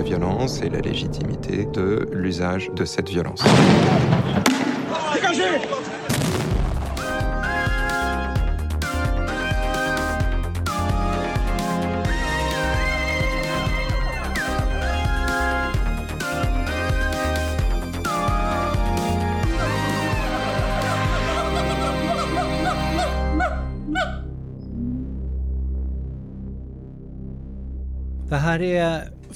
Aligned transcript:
la 0.00 0.06
violence 0.06 0.62
et 0.62 0.70
la 0.70 0.80
légitimité 0.80 1.66
de 1.66 2.08
l'usage 2.10 2.70
de 2.74 2.86
cette 2.86 3.10
violence. 3.10 3.42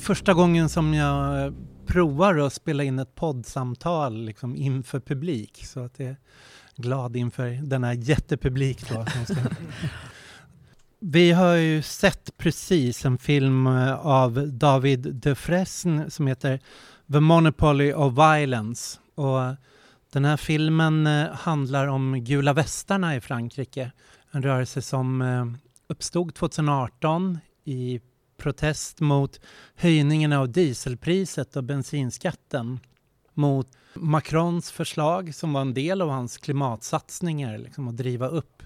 Första 0.04 0.34
gången 0.34 0.68
som 0.68 0.94
jag 0.94 1.54
provar 1.86 2.38
att 2.38 2.52
spela 2.52 2.84
in 2.84 2.98
ett 2.98 3.14
poddsamtal 3.14 4.24
liksom 4.24 4.56
inför 4.56 5.00
publik. 5.00 5.66
Så 5.66 5.80
att 5.80 5.98
jag 5.98 6.08
är 6.08 6.16
glad 6.76 7.16
inför 7.16 7.48
denna 7.62 7.94
jättepublik. 7.94 8.88
Då. 8.90 9.06
Vi 10.98 11.32
har 11.32 11.54
ju 11.54 11.82
sett 11.82 12.36
precis 12.36 13.04
en 13.04 13.18
film 13.18 13.66
av 13.98 14.48
David 14.48 15.14
Dufresne 15.14 16.10
som 16.10 16.26
heter 16.26 16.60
The 17.12 17.20
Monopoly 17.20 17.92
of 17.92 18.12
Violence. 18.12 18.98
Och 19.14 19.40
den 20.12 20.24
här 20.24 20.36
filmen 20.36 21.06
eh, 21.06 21.30
handlar 21.32 21.86
om 21.86 22.24
gula 22.24 22.52
västarna 22.52 23.16
i 23.16 23.20
Frankrike. 23.20 23.92
En 24.30 24.42
rörelse 24.42 24.82
som 24.82 25.22
eh, 25.22 25.46
uppstod 25.88 26.34
2018 26.34 27.38
i 27.64 28.00
protest 28.36 29.00
mot 29.00 29.40
höjningen 29.74 30.32
av 30.32 30.48
dieselpriset 30.48 31.56
och 31.56 31.64
bensinskatten. 31.64 32.80
Mot 33.34 33.68
Macrons 33.94 34.70
förslag 34.70 35.34
som 35.34 35.52
var 35.52 35.60
en 35.60 35.74
del 35.74 36.02
av 36.02 36.08
hans 36.08 36.38
klimatsatsningar, 36.38 37.58
liksom 37.58 37.88
att 37.88 37.96
driva 37.96 38.28
upp, 38.28 38.62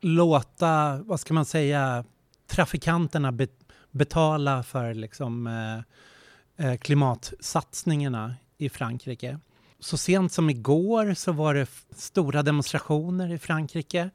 låta, 0.00 1.02
vad 1.02 1.20
ska 1.20 1.34
man 1.34 1.44
säga, 1.44 2.04
trafikanterna 2.46 3.32
be 3.32 3.46
betala 3.90 4.62
för 4.62 4.94
liksom, 4.94 5.46
eh, 5.46 6.66
eh 6.66 6.76
klimatsatsningarna 6.76 8.34
i 8.58 8.68
Frankrike. 8.68 9.38
Så 9.80 9.96
sent 9.96 10.32
som 10.32 10.50
igår 10.50 11.14
så 11.14 11.32
var 11.32 11.54
det 11.54 11.66
stora 11.96 12.42
demonstrationer 12.42 13.32
i 13.32 13.38
Frankrike 13.38 14.10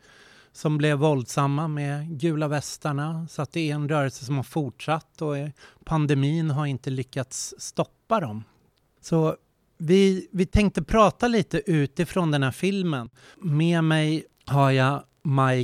som 0.53 0.77
blev 0.77 0.97
våldsamma 0.97 1.67
med 1.67 2.19
gula 2.19 2.47
västarna. 2.47 3.27
Så 3.29 3.41
att 3.41 3.51
det 3.51 3.71
är 3.71 3.75
en 3.75 3.89
rörelse 3.89 4.25
som 4.25 4.35
har 4.35 4.43
fortsatt 4.43 5.21
och 5.21 5.35
pandemin 5.83 6.49
har 6.49 6.65
inte 6.65 6.89
lyckats 6.89 7.55
stoppa 7.57 8.19
dem. 8.19 8.43
Så 9.01 9.35
vi, 9.77 10.27
vi 10.31 10.45
tänkte 10.45 10.83
prata 10.83 11.27
lite 11.27 11.71
utifrån 11.71 12.31
den 12.31 12.43
här 12.43 12.51
filmen. 12.51 13.09
Med 13.37 13.83
mig 13.83 14.25
har 14.45 14.71
jag 14.71 15.03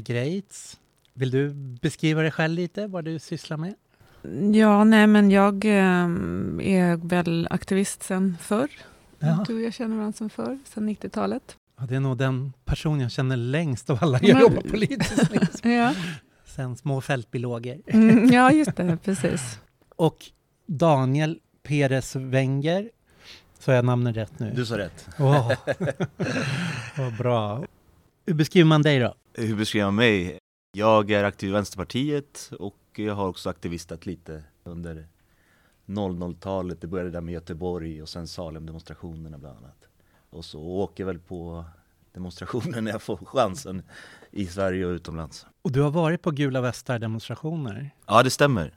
Greitz. 0.03 0.79
Vill 1.13 1.31
du 1.31 1.53
beskriva 1.81 2.21
dig 2.21 2.31
själv 2.31 2.53
lite, 2.53 2.87
vad 2.87 3.05
du 3.05 3.19
sysslar 3.19 3.57
med? 3.57 3.73
Ja, 4.55 4.83
nej 4.83 5.07
men 5.07 5.31
jag 5.31 5.65
eh, 5.65 6.05
är 6.61 7.07
väl 7.07 7.47
aktivist 7.49 8.03
sen 8.03 8.37
förr. 8.41 8.69
Ja. 9.19 9.45
Du 9.47 9.55
och 9.55 9.61
jag 9.61 9.73
känner 9.73 9.95
varandra 9.95 10.17
sen 10.17 10.29
förr, 10.29 10.59
sen 10.65 10.89
90-talet. 10.89 11.57
Ja, 11.79 11.85
det 11.85 11.95
är 11.95 11.99
nog 11.99 12.17
den 12.17 12.53
person 12.65 12.99
jag 12.99 13.11
känner 13.11 13.37
längst 13.37 13.89
av 13.89 13.97
alla 14.01 14.19
jag 14.21 14.41
jobbar 14.41 14.61
politiskt 14.61 15.31
liksom. 15.31 15.71
ja. 15.71 15.93
Sen 16.45 16.75
små 16.75 17.01
fältbiologer. 17.01 17.81
Mm, 17.87 18.33
ja, 18.33 18.51
just 18.51 18.75
det, 18.75 18.97
precis. 19.03 19.59
Och 19.95 20.25
Daniel 20.65 21.39
Perez 21.63 22.15
Wenger, 22.15 22.89
så 23.59 23.71
jag 23.71 23.85
namnet 23.85 24.15
rätt 24.15 24.39
nu? 24.39 24.53
Du 24.55 24.65
sa 24.65 24.77
rätt. 24.77 25.07
Wow. 25.17 25.53
Vad 26.97 27.17
bra. 27.17 27.65
Hur 28.25 28.33
beskriver 28.33 28.67
man 28.67 28.81
dig 28.81 28.99
då? 28.99 29.13
Hur 29.33 29.55
beskriver 29.55 29.85
man 29.85 29.95
mig? 29.95 30.39
Jag 30.77 31.11
är 31.11 31.23
aktiv 31.23 31.49
i 31.49 31.51
Vänsterpartiet 31.51 32.51
och 32.59 32.77
jag 32.95 33.15
har 33.15 33.27
också 33.27 33.49
aktivistat 33.49 34.05
lite 34.05 34.43
under 34.63 35.07
00-talet. 35.85 36.81
Det 36.81 36.87
började 36.87 37.11
där 37.11 37.21
med 37.21 37.33
Göteborg 37.33 38.01
och 38.01 38.09
sen 38.09 38.27
Salem-demonstrationerna 38.27 39.37
bland 39.37 39.57
annat 39.57 39.87
och 40.29 40.45
så 40.45 40.61
åker 40.61 41.05
väl 41.05 41.19
på 41.19 41.65
demonstrationer 42.17 42.81
när 42.81 42.91
jag 42.91 43.01
får 43.01 43.17
chansen 43.17 43.83
i 44.31 44.45
Sverige 44.45 44.85
och 44.85 44.91
utomlands. 44.91 45.45
Och 45.61 45.71
du 45.71 45.81
har 45.81 45.91
varit 45.91 46.21
på 46.21 46.31
Gula 46.31 46.61
Västar-demonstrationer? 46.61 47.89
Ja, 48.07 48.23
det 48.23 48.29
stämmer. 48.29 48.73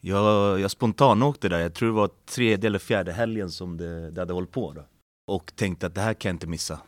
Jag, 0.00 0.60
jag 0.60 0.70
spontanåkte 0.70 1.48
där, 1.48 1.58
jag 1.58 1.74
tror 1.74 1.88
det 1.88 1.94
var 1.94 2.10
tredje 2.26 2.66
eller 2.66 2.78
fjärde 2.78 3.12
helgen 3.12 3.50
som 3.50 3.76
det, 3.76 4.10
det 4.10 4.20
hade 4.20 4.32
hållit 4.32 4.50
på 4.50 4.72
då. 4.72 4.84
Och 5.26 5.52
tänkte 5.56 5.86
att 5.86 5.94
det 5.94 6.00
här 6.00 6.14
kan 6.14 6.28
jag 6.28 6.34
inte 6.34 6.46
missa. 6.46 6.80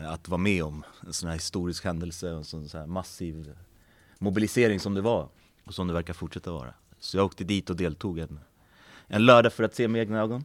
Att 0.00 0.28
vara 0.28 0.38
med 0.38 0.64
om 0.64 0.84
en 1.06 1.12
sån 1.12 1.28
här 1.28 1.36
historisk 1.36 1.84
händelse 1.84 2.30
och 2.30 2.36
en 2.36 2.44
sån 2.44 2.68
här 2.72 2.86
massiv 2.86 3.54
mobilisering 4.18 4.80
som 4.80 4.94
det 4.94 5.00
var 5.00 5.28
och 5.64 5.74
som 5.74 5.86
det 5.86 5.94
verkar 5.94 6.14
fortsätta 6.14 6.52
vara. 6.52 6.74
Så 6.98 7.16
jag 7.16 7.26
åkte 7.26 7.44
dit 7.44 7.70
och 7.70 7.76
deltog 7.76 8.18
en, 8.18 8.40
en 9.06 9.26
lördag 9.26 9.52
för 9.52 9.64
att 9.64 9.74
se 9.74 9.88
med 9.88 10.00
egna 10.00 10.20
ögon. 10.20 10.44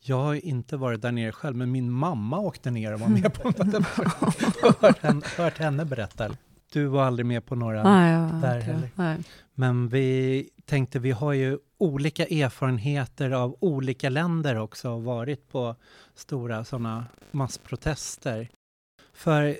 Jag 0.00 0.16
har 0.16 0.34
inte 0.34 0.76
varit 0.76 1.02
där 1.02 1.12
nere 1.12 1.32
själv, 1.32 1.56
men 1.56 1.70
min 1.70 1.90
mamma 1.90 2.38
åkte 2.38 2.70
ner 2.70 2.94
och 2.94 3.00
var 3.00 3.08
med 3.08 3.34
på 3.34 3.50
det. 3.50 3.84
hört, 4.80 4.98
henne, 4.98 5.22
hört 5.36 5.58
henne 5.58 5.84
berätta. 5.84 6.30
Du 6.72 6.86
var 6.86 7.04
aldrig 7.04 7.26
med 7.26 7.46
på 7.46 7.54
några 7.54 7.82
nej, 7.82 8.40
där 8.42 8.60
heller. 8.60 8.90
Nej. 8.94 9.18
Men 9.54 9.88
vi 9.88 10.48
tänkte, 10.64 10.98
vi 10.98 11.10
har 11.10 11.32
ju 11.32 11.58
olika 11.78 12.26
erfarenheter 12.26 13.30
av 13.30 13.56
olika 13.60 14.08
länder 14.08 14.58
också, 14.58 14.90
och 14.90 15.04
varit 15.04 15.48
på 15.48 15.76
stora 16.14 16.64
sådana 16.64 17.06
massprotester. 17.30 18.48
För 19.12 19.56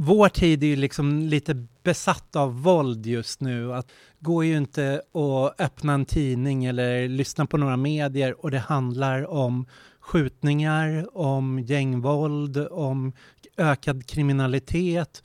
vår 0.00 0.28
tid 0.28 0.64
är 0.64 0.66
ju 0.66 0.76
liksom 0.76 1.18
lite 1.18 1.66
besatt 1.82 2.36
av 2.36 2.62
våld 2.62 3.06
just 3.06 3.40
nu. 3.40 3.74
Att 3.74 3.90
går 4.20 4.44
ju 4.44 4.56
inte 4.56 5.02
att 5.12 5.60
öppna 5.60 5.92
en 5.92 6.04
tidning 6.04 6.64
eller 6.64 7.08
lyssna 7.08 7.46
på 7.46 7.56
några 7.56 7.76
medier 7.76 8.44
och 8.44 8.50
det 8.50 8.58
handlar 8.58 9.30
om 9.30 9.66
skjutningar, 10.00 11.18
om 11.18 11.58
gängvåld, 11.58 12.56
om 12.70 13.12
ökad 13.56 14.06
kriminalitet. 14.06 15.22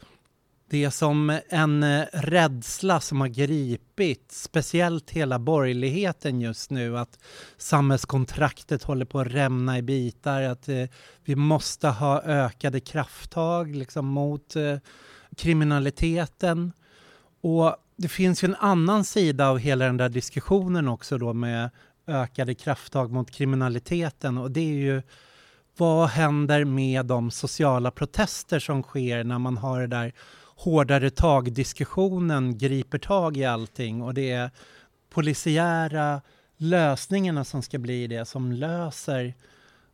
Det 0.73 0.83
är 0.83 0.89
som 0.89 1.39
en 1.49 1.83
eh, 1.83 2.05
rädsla 2.13 2.99
som 2.99 3.21
har 3.21 3.27
gripit 3.27 4.31
speciellt 4.31 5.11
hela 5.11 5.39
borgerligheten 5.39 6.41
just 6.41 6.69
nu 6.69 6.97
att 6.97 7.19
samhällskontraktet 7.57 8.83
håller 8.83 9.05
på 9.05 9.19
att 9.19 9.27
rämna 9.27 9.77
i 9.77 9.81
bitar, 9.81 10.41
att 10.41 10.69
eh, 10.69 10.85
vi 11.23 11.35
måste 11.35 11.87
ha 11.87 12.21
ökade 12.21 12.79
krafttag 12.79 13.75
liksom, 13.75 14.05
mot 14.05 14.55
eh, 14.55 14.77
kriminaliteten. 15.37 16.71
Och 17.41 17.75
det 17.97 18.07
finns 18.07 18.43
ju 18.43 18.45
en 18.45 18.55
annan 18.55 19.05
sida 19.05 19.49
av 19.49 19.57
hela 19.57 19.85
den 19.85 19.97
där 19.97 20.09
diskussionen 20.09 20.87
också 20.87 21.17
då 21.17 21.33
med 21.33 21.69
ökade 22.07 22.55
krafttag 22.55 23.11
mot 23.11 23.31
kriminaliteten 23.31 24.37
och 24.37 24.51
det 24.51 24.61
är 24.61 24.75
ju 24.75 25.01
vad 25.77 26.09
händer 26.09 26.65
med 26.65 27.05
de 27.05 27.31
sociala 27.31 27.91
protester 27.91 28.59
som 28.59 28.83
sker 28.83 29.23
när 29.23 29.39
man 29.39 29.57
har 29.57 29.81
det 29.81 29.87
där 29.87 30.13
hårdare 30.55 31.09
tag-diskussionen 31.09 32.57
griper 32.57 32.97
tag 32.97 33.37
i 33.37 33.45
allting 33.45 34.01
och 34.01 34.13
det 34.13 34.31
är 34.31 34.51
polisiära 35.09 36.21
lösningarna 36.57 37.43
som 37.43 37.61
ska 37.61 37.79
bli 37.79 38.07
det 38.07 38.25
som 38.25 38.51
löser 38.51 39.33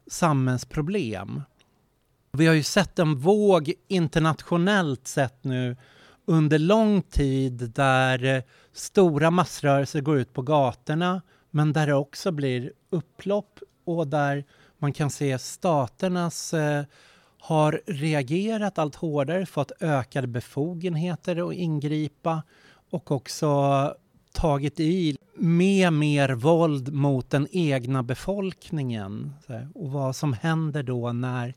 samhällsproblem. 0.07 1.41
Vi 2.31 2.47
har 2.47 2.53
ju 2.53 2.63
sett 2.63 2.99
en 2.99 3.15
våg 3.15 3.73
internationellt 3.87 5.07
sett 5.07 5.43
nu 5.43 5.75
under 6.25 6.59
lång 6.59 7.01
tid 7.01 7.71
där 7.75 8.43
stora 8.73 9.31
massrörelser 9.31 10.01
går 10.01 10.17
ut 10.17 10.33
på 10.33 10.41
gatorna 10.41 11.21
men 11.49 11.73
där 11.73 11.87
det 11.87 11.93
också 11.93 12.31
blir 12.31 12.73
upplopp 12.89 13.59
och 13.85 14.07
där 14.07 14.45
man 14.77 14.93
kan 14.93 15.09
se 15.09 15.39
staternas 15.39 16.53
eh, 16.53 16.83
har 17.39 17.81
reagerat 17.85 18.77
allt 18.77 18.95
hårdare, 18.95 19.45
fått 19.45 19.71
ökade 19.79 20.27
befogenheter 20.27 21.49
att 21.49 21.55
ingripa 21.55 22.43
och 22.89 23.11
också 23.11 23.49
tagit 24.31 24.79
i 24.79 25.17
med 25.35 25.93
mer 25.93 26.29
våld 26.29 26.93
mot 26.93 27.29
den 27.29 27.47
egna 27.51 28.03
befolkningen. 28.03 29.33
Och 29.75 29.91
vad 29.91 30.15
som 30.15 30.33
händer 30.33 30.83
då 30.83 31.13
när, 31.13 31.53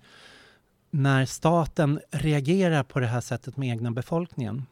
när 0.90 1.26
staten 1.26 2.00
reagerar 2.10 2.82
på 2.82 3.00
det 3.00 3.06
här 3.06 3.20
sättet 3.20 3.56
med 3.56 3.68
egna 3.68 3.90
befolkningen. 3.90 4.66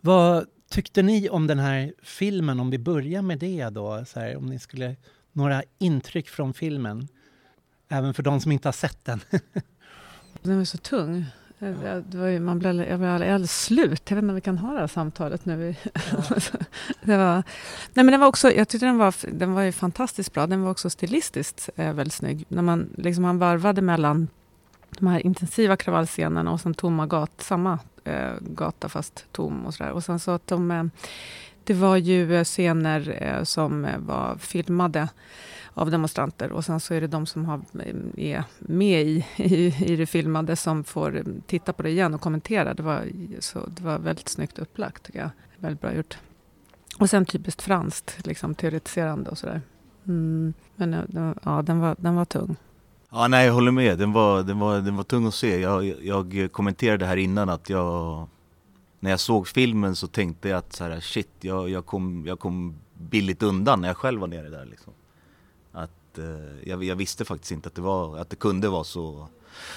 Vad 0.00 0.46
tyckte 0.70 1.02
ni 1.02 1.28
om 1.28 1.46
den 1.46 1.58
här 1.58 1.94
filmen? 2.02 2.60
Om 2.60 2.70
vi 2.70 2.78
börjar 2.78 3.22
med 3.22 3.38
det 3.38 3.68
då, 3.68 4.04
så 4.04 4.20
här, 4.20 4.36
om 4.36 4.46
ni 4.46 4.58
skulle, 4.58 4.96
några 5.32 5.62
intryck 5.78 6.28
från 6.28 6.54
filmen? 6.54 7.08
Även 7.88 8.14
för 8.14 8.22
de 8.22 8.40
som 8.40 8.52
inte 8.52 8.68
har 8.68 8.72
sett 8.72 9.04
den. 9.04 9.20
Den 10.42 10.58
var 10.58 10.64
så 10.64 10.78
tung. 10.78 11.26
Det 11.58 12.18
var 12.18 12.26
ju, 12.26 12.40
man 12.40 12.58
blev, 12.58 12.74
jag 12.74 12.98
blev 12.98 13.10
alldeles 13.10 13.64
slut. 13.64 14.02
Jag 14.10 14.16
vet 14.16 14.22
inte 14.22 14.30
om 14.30 14.34
vi 14.34 14.40
kan 14.40 14.58
ha 14.58 14.72
det 14.72 14.80
här 14.80 14.86
samtalet 14.86 15.44
nu. 15.44 15.74
Ja. 15.92 16.00
det 17.02 17.16
var, 17.16 17.34
nej 17.34 18.04
men 18.04 18.06
den 18.06 18.20
var 18.20 18.26
också, 18.26 18.52
jag 18.52 18.68
tyckte 18.68 18.86
den 18.86 18.98
var, 18.98 19.14
den 19.32 19.52
var 19.52 19.62
ju 19.62 19.72
fantastiskt 19.72 20.32
bra. 20.32 20.46
Den 20.46 20.62
var 20.62 20.70
också 20.70 20.90
stilistiskt 20.90 21.70
eh, 21.76 21.92
väldigt 21.92 22.14
snygg. 22.14 22.44
När 22.48 22.62
man, 22.62 22.88
liksom, 22.96 23.22
man 23.22 23.38
varvade 23.38 23.82
mellan 23.82 24.28
de 24.98 25.06
här 25.06 25.26
intensiva 25.26 25.76
kravallscenerna 25.76 26.52
och 26.52 26.60
sen 26.60 26.74
tomma 26.74 27.06
gat, 27.06 27.42
samma 27.42 27.78
eh, 28.04 28.32
gata 28.40 28.88
fast 28.88 29.24
tom 29.32 29.66
och 29.66 29.74
sådär. 29.74 29.90
Och 29.90 30.04
sen 30.04 30.18
så 30.18 30.30
att 30.30 30.46
de, 30.46 30.70
eh, 30.70 30.84
det 31.64 31.74
var 31.74 31.96
ju 31.96 32.36
eh, 32.36 32.44
scener 32.44 33.22
eh, 33.22 33.44
som 33.44 33.84
eh, 33.84 33.98
var 33.98 34.36
filmade 34.36 35.08
av 35.74 35.90
demonstranter 35.90 36.52
och 36.52 36.64
sen 36.64 36.80
så 36.80 36.94
är 36.94 37.00
det 37.00 37.06
de 37.06 37.26
som 37.26 37.44
har, 37.44 37.60
är 38.16 38.44
med 38.58 39.02
i, 39.02 39.26
i, 39.36 39.84
i 39.92 39.96
det 39.96 40.06
filmade 40.06 40.56
som 40.56 40.84
får 40.84 41.24
titta 41.46 41.72
på 41.72 41.82
det 41.82 41.90
igen 41.90 42.14
och 42.14 42.20
kommentera. 42.20 42.74
Det 42.74 42.82
var, 42.82 43.08
så, 43.38 43.66
det 43.66 43.82
var 43.82 43.98
väldigt 43.98 44.28
snyggt 44.28 44.58
upplagt 44.58 45.02
tycker 45.02 45.18
jag. 45.18 45.30
Väldigt 45.56 45.80
bra 45.80 45.94
gjort. 45.94 46.18
Och 46.98 47.10
sen 47.10 47.24
typiskt 47.24 47.62
franskt, 47.62 48.26
liksom 48.26 48.54
teoretiserande 48.54 49.30
och 49.30 49.38
sådär. 49.38 49.60
Mm, 50.06 50.54
men 50.76 50.96
ja, 51.44 51.62
den 51.62 51.80
var, 51.80 51.96
den 51.98 52.14
var 52.14 52.24
tung. 52.24 52.56
Ja, 53.10 53.28
nej, 53.28 53.46
jag 53.46 53.54
håller 53.54 53.72
med. 53.72 53.98
Den 53.98 54.12
var, 54.12 54.42
den 54.42 54.58
var, 54.58 54.80
den 54.80 54.96
var 54.96 55.04
tung 55.04 55.26
att 55.26 55.34
se. 55.34 55.60
Jag, 55.60 55.84
jag 56.02 56.48
kommenterade 56.52 57.06
här 57.06 57.16
innan 57.16 57.48
att 57.48 57.70
jag... 57.70 58.28
När 59.02 59.10
jag 59.10 59.20
såg 59.20 59.48
filmen 59.48 59.96
så 59.96 60.06
tänkte 60.06 60.48
jag 60.48 60.58
att 60.58 60.72
så 60.72 60.84
här, 60.84 61.00
shit, 61.00 61.28
jag, 61.40 61.70
jag, 61.70 61.86
kom, 61.86 62.26
jag 62.26 62.38
kom 62.38 62.74
billigt 62.94 63.42
undan 63.42 63.80
när 63.80 63.88
jag 63.88 63.96
själv 63.96 64.20
var 64.20 64.28
nere 64.28 64.50
där. 64.50 64.64
Liksom. 64.64 64.92
Att, 65.72 66.18
eh, 66.18 66.68
jag, 66.68 66.84
jag, 66.84 66.96
visste 66.96 67.24
faktiskt 67.24 67.52
inte 67.52 67.68
att 67.68 67.74
det, 67.74 67.82
var, 67.82 68.18
att 68.18 68.30
det 68.30 68.36
kunde 68.36 68.68
vara 68.68 68.84
så, 68.84 69.28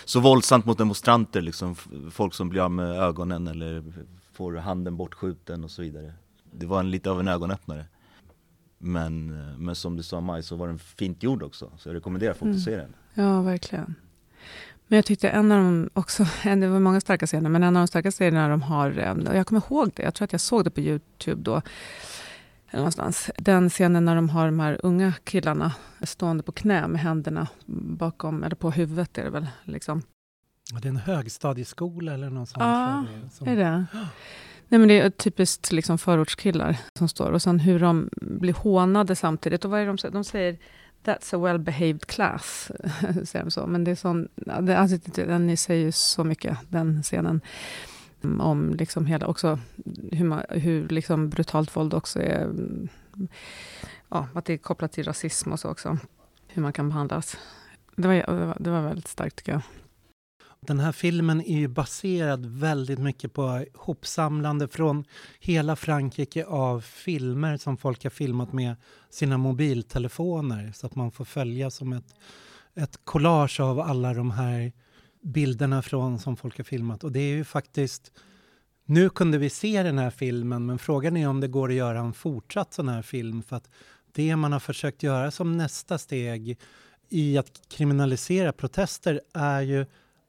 så 0.05 0.19
våldsamt 0.19 0.65
mot 0.65 0.77
demonstranter. 0.77 1.41
Liksom. 1.41 1.75
Folk 2.11 2.33
som 2.33 2.49
blir 2.49 2.61
av 2.61 2.71
med 2.71 2.99
ögonen 2.99 3.47
eller 3.47 3.83
får 4.33 4.53
handen 4.53 4.97
bortskjuten 4.97 5.63
och 5.63 5.71
så 5.71 5.81
vidare. 5.81 6.13
Det 6.51 6.65
var 6.65 6.79
en, 6.79 6.91
lite 6.91 7.11
av 7.11 7.19
en 7.19 7.27
ögonöppnare. 7.27 7.85
Men, 8.77 9.29
eh, 9.29 9.57
men 9.57 9.75
som 9.75 9.97
du 9.97 10.03
sa 10.03 10.21
Maj, 10.21 10.43
så 10.43 10.55
var 10.55 10.67
den 10.67 10.79
fint 10.79 11.23
gjord 11.23 11.43
också. 11.43 11.71
Så 11.77 11.89
jag 11.89 11.95
rekommenderar 11.95 12.33
folk 12.33 12.43
mm. 12.43 12.57
att 12.57 12.63
se 12.63 12.77
den. 12.77 12.95
Ja, 13.13 13.41
verkligen. 13.41 13.95
Men 14.87 14.95
jag 14.95 15.05
tyckte 15.05 15.29
en 15.29 15.51
av 15.51 15.57
de 15.57 15.89
också, 15.93 16.23
det 16.43 16.67
var 16.67 16.79
många 16.79 17.01
starka 17.01 17.27
scener, 17.27 17.49
men 17.49 17.63
en 17.63 17.75
av 17.75 17.81
de 17.81 17.87
starka 17.87 18.11
scenerna 18.11 18.49
de 18.49 18.61
har, 18.61 18.99
eh, 18.99 19.11
och 19.11 19.35
jag 19.35 19.47
kommer 19.47 19.61
ihåg 19.69 19.91
det, 19.95 20.03
jag 20.03 20.13
tror 20.13 20.25
att 20.25 20.31
jag 20.31 20.41
såg 20.41 20.63
det 20.63 20.69
på 20.69 20.81
Youtube 20.81 21.41
då, 21.41 21.61
eller 22.69 22.79
någonstans. 22.79 23.31
Den 23.37 23.69
scenen 23.69 24.05
när 24.05 24.15
de 24.15 24.29
har 24.29 24.45
de 24.45 24.59
här 24.59 24.79
unga 24.83 25.13
killarna 25.23 25.73
stående 26.01 26.43
på 26.43 26.51
knä 26.51 26.87
med 26.87 27.01
händerna 27.01 27.47
bakom, 27.97 28.43
eller 28.43 28.55
på 28.55 28.71
huvudet 28.71 29.17
är 29.17 29.23
det 29.23 29.29
väl. 29.29 29.47
Liksom. 29.63 30.01
Det 30.81 30.87
är 30.87 30.89
en 30.89 30.97
högstadieskola 30.97 32.13
eller 32.13 32.29
något 32.29 32.49
sånt. 32.49 32.63
Ja, 32.63 33.05
som... 33.31 33.47
är 33.47 33.55
det? 33.55 33.85
Nej, 34.67 34.79
men 34.79 34.87
det 34.87 34.99
är 34.99 35.09
typiskt 35.09 35.71
liksom 35.71 35.97
förortskillar 35.97 36.77
som 36.97 37.07
står. 37.07 37.31
Och 37.31 37.41
sen 37.41 37.59
hur 37.59 37.79
de 37.79 38.09
blir 38.21 38.53
hånade 38.53 39.15
samtidigt. 39.15 39.65
Och 39.65 39.71
vad 39.71 39.79
är 39.79 39.85
de, 39.85 39.97
de 40.11 40.23
säger 40.23 40.57
That's 41.05 41.35
a 41.35 41.37
well 41.37 41.59
behaved 41.59 42.07
class, 42.07 42.71
säger 43.23 43.45
de 43.45 43.51
så. 43.51 43.67
Men 43.67 43.83
det 43.83 43.91
är 43.91 43.95
sån, 43.95 44.27
alltså, 44.47 44.97
den 45.13 45.57
säger 45.57 45.85
ju 45.85 45.91
så 45.91 46.23
mycket, 46.23 46.57
den 46.69 47.03
scenen. 47.03 47.41
Mm, 48.23 48.41
om 48.41 48.73
liksom 48.73 49.05
hela, 49.05 49.27
också 49.27 49.59
hur, 50.11 50.25
man, 50.25 50.43
hur 50.49 50.87
liksom 50.87 51.29
brutalt 51.29 51.75
våld 51.75 51.93
också 51.93 52.19
är... 52.19 52.43
Mm, 52.43 52.87
ja, 54.09 54.27
att 54.33 54.45
det 54.45 54.53
är 54.53 54.57
kopplat 54.57 54.91
till 54.91 55.03
rasism 55.03 55.51
och 55.51 55.59
så 55.59 55.69
också. 55.69 55.97
Hur 56.47 56.61
man 56.61 56.73
kan 56.73 56.89
behandlas. 56.89 57.37
Det 57.95 58.07
var, 58.07 58.55
det 58.59 58.69
var 58.69 58.81
väldigt 58.81 59.07
starkt 59.07 59.35
tycker 59.35 59.51
jag. 59.51 59.61
Den 60.59 60.79
här 60.79 60.91
filmen 60.91 61.41
är 61.41 61.57
ju 61.57 61.67
baserad 61.67 62.45
väldigt 62.45 62.99
mycket 62.99 63.33
på 63.33 63.65
hopsamlande 63.73 64.67
från 64.67 65.05
hela 65.39 65.75
Frankrike 65.75 66.45
av 66.45 66.81
filmer 66.81 67.57
som 67.57 67.77
folk 67.77 68.03
har 68.03 68.09
filmat 68.09 68.53
med 68.53 68.75
sina 69.15 69.37
mobiltelefoner 69.37 70.71
så 70.75 70.87
att 70.87 70.95
man 70.95 71.11
får 71.11 71.25
följa 71.25 71.71
som 71.71 71.93
ett, 71.93 72.15
ett 72.75 72.99
collage 73.03 73.59
av 73.59 73.79
alla 73.79 74.13
de 74.13 74.31
här 74.31 74.71
bilderna 75.21 75.81
från 75.81 76.19
som 76.19 76.37
folk 76.37 76.57
har 76.57 76.63
filmat. 76.63 77.03
Och 77.03 77.11
det 77.11 77.19
är 77.19 77.35
ju 77.35 77.43
faktiskt... 77.43 78.11
Nu 78.87 79.09
kunde 79.09 79.37
vi 79.37 79.49
se 79.49 79.83
den 79.83 79.97
här 79.97 80.09
filmen 80.09 80.65
men 80.65 80.79
frågan 80.79 81.17
är 81.17 81.27
om 81.27 81.39
det 81.39 81.47
går 81.47 81.69
att 81.69 81.75
göra 81.75 81.99
en 81.99 82.13
fortsatt 82.13 82.73
sån 82.73 82.89
här 82.89 83.01
film 83.01 83.43
för 83.43 83.55
att 83.55 83.69
det 84.11 84.35
man 84.35 84.51
har 84.51 84.59
försökt 84.59 85.03
göra 85.03 85.31
som 85.31 85.57
nästa 85.57 85.97
steg 85.97 86.59
i 87.09 87.37
att 87.37 87.61
kriminalisera 87.67 88.51
protester 88.51 89.21
är 89.33 89.61
ju 89.61 89.85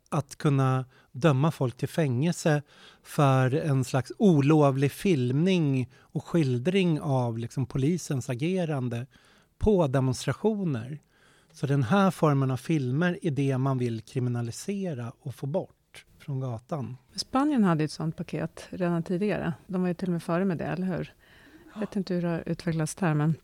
att 0.09 0.37
kunna 0.37 0.85
döma 1.13 1.51
folk 1.51 1.77
till 1.77 1.89
fängelse 1.89 2.63
för 3.03 3.55
en 3.55 3.85
slags 3.85 4.13
olovlig 4.19 4.93
filmning 4.93 5.91
och 6.01 6.25
skildring 6.25 7.01
av 7.01 7.39
liksom 7.39 7.67
polisens 7.67 8.31
agerande 8.31 9.07
på 9.59 9.87
demonstrationer. 9.87 10.99
Så 11.53 11.67
den 11.67 11.83
här 11.83 12.11
formen 12.11 12.51
av 12.51 12.57
filmer 12.57 13.19
är 13.23 13.31
det 13.31 13.59
man 13.59 13.79
vill 13.79 14.01
kriminalisera 14.01 15.13
och 15.21 15.35
få 15.35 15.47
bort 15.47 16.05
från 16.19 16.41
gatan. 16.41 16.97
Spanien 17.15 17.65
hade 17.65 17.85
ett 17.85 17.91
sånt 17.91 18.17
paket 18.17 18.67
redan 18.71 19.03
tidigare. 19.03 19.53
De 19.67 19.81
var 19.81 19.89
ju 19.89 19.95
till 19.95 20.09
och 20.09 20.13
med 20.13 20.23
före 20.23 20.45
med 20.45 20.59
det, 20.59 20.65
eller 20.65 20.87
hur? 20.87 21.15
Jag 21.73 21.81
vet 21.81 21.97
inte 21.97 22.15
hur 22.15 22.23
det 22.23 22.29
har 22.29 22.43
utvecklats 22.47 22.95
där, 22.95 23.15
men... 23.15 23.35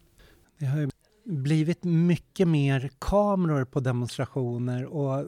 Det 0.58 0.66
har 0.66 0.90
blivit 1.24 1.84
mycket 1.84 2.48
mer 2.48 2.90
kameror 2.98 3.64
på 3.64 3.80
demonstrationer 3.80 4.84
och 4.84 5.26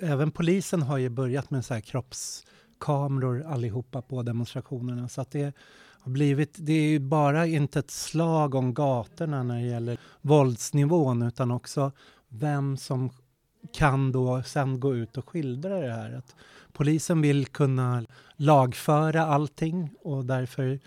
även 0.00 0.30
polisen 0.30 0.82
har 0.82 0.98
ju 0.98 1.08
börjat 1.08 1.50
med 1.50 1.64
så 1.64 1.74
här 1.74 1.80
kroppskameror 1.80 3.42
allihopa 3.42 4.02
på 4.02 4.22
demonstrationerna. 4.22 5.08
Så 5.08 5.20
att 5.20 5.30
det 5.30 5.54
har 6.00 6.12
blivit, 6.12 6.56
det 6.58 6.72
är 6.72 6.88
ju 6.88 6.98
bara 6.98 7.46
inte 7.46 7.78
ett 7.78 7.90
slag 7.90 8.54
om 8.54 8.74
gatorna 8.74 9.42
när 9.42 9.54
det 9.54 9.66
gäller 9.66 9.98
våldsnivån 10.20 11.22
utan 11.22 11.50
också 11.50 11.92
vem 12.28 12.76
som 12.76 13.10
kan 13.72 14.12
då 14.12 14.42
sen 14.42 14.80
gå 14.80 14.94
ut 14.94 15.16
och 15.16 15.28
skildra 15.28 15.80
det 15.80 15.92
här. 15.92 16.12
Att 16.12 16.34
polisen 16.72 17.20
vill 17.20 17.46
kunna 17.46 18.04
lagföra 18.36 19.26
allting 19.26 19.90
och 20.00 20.24
därför 20.24 20.80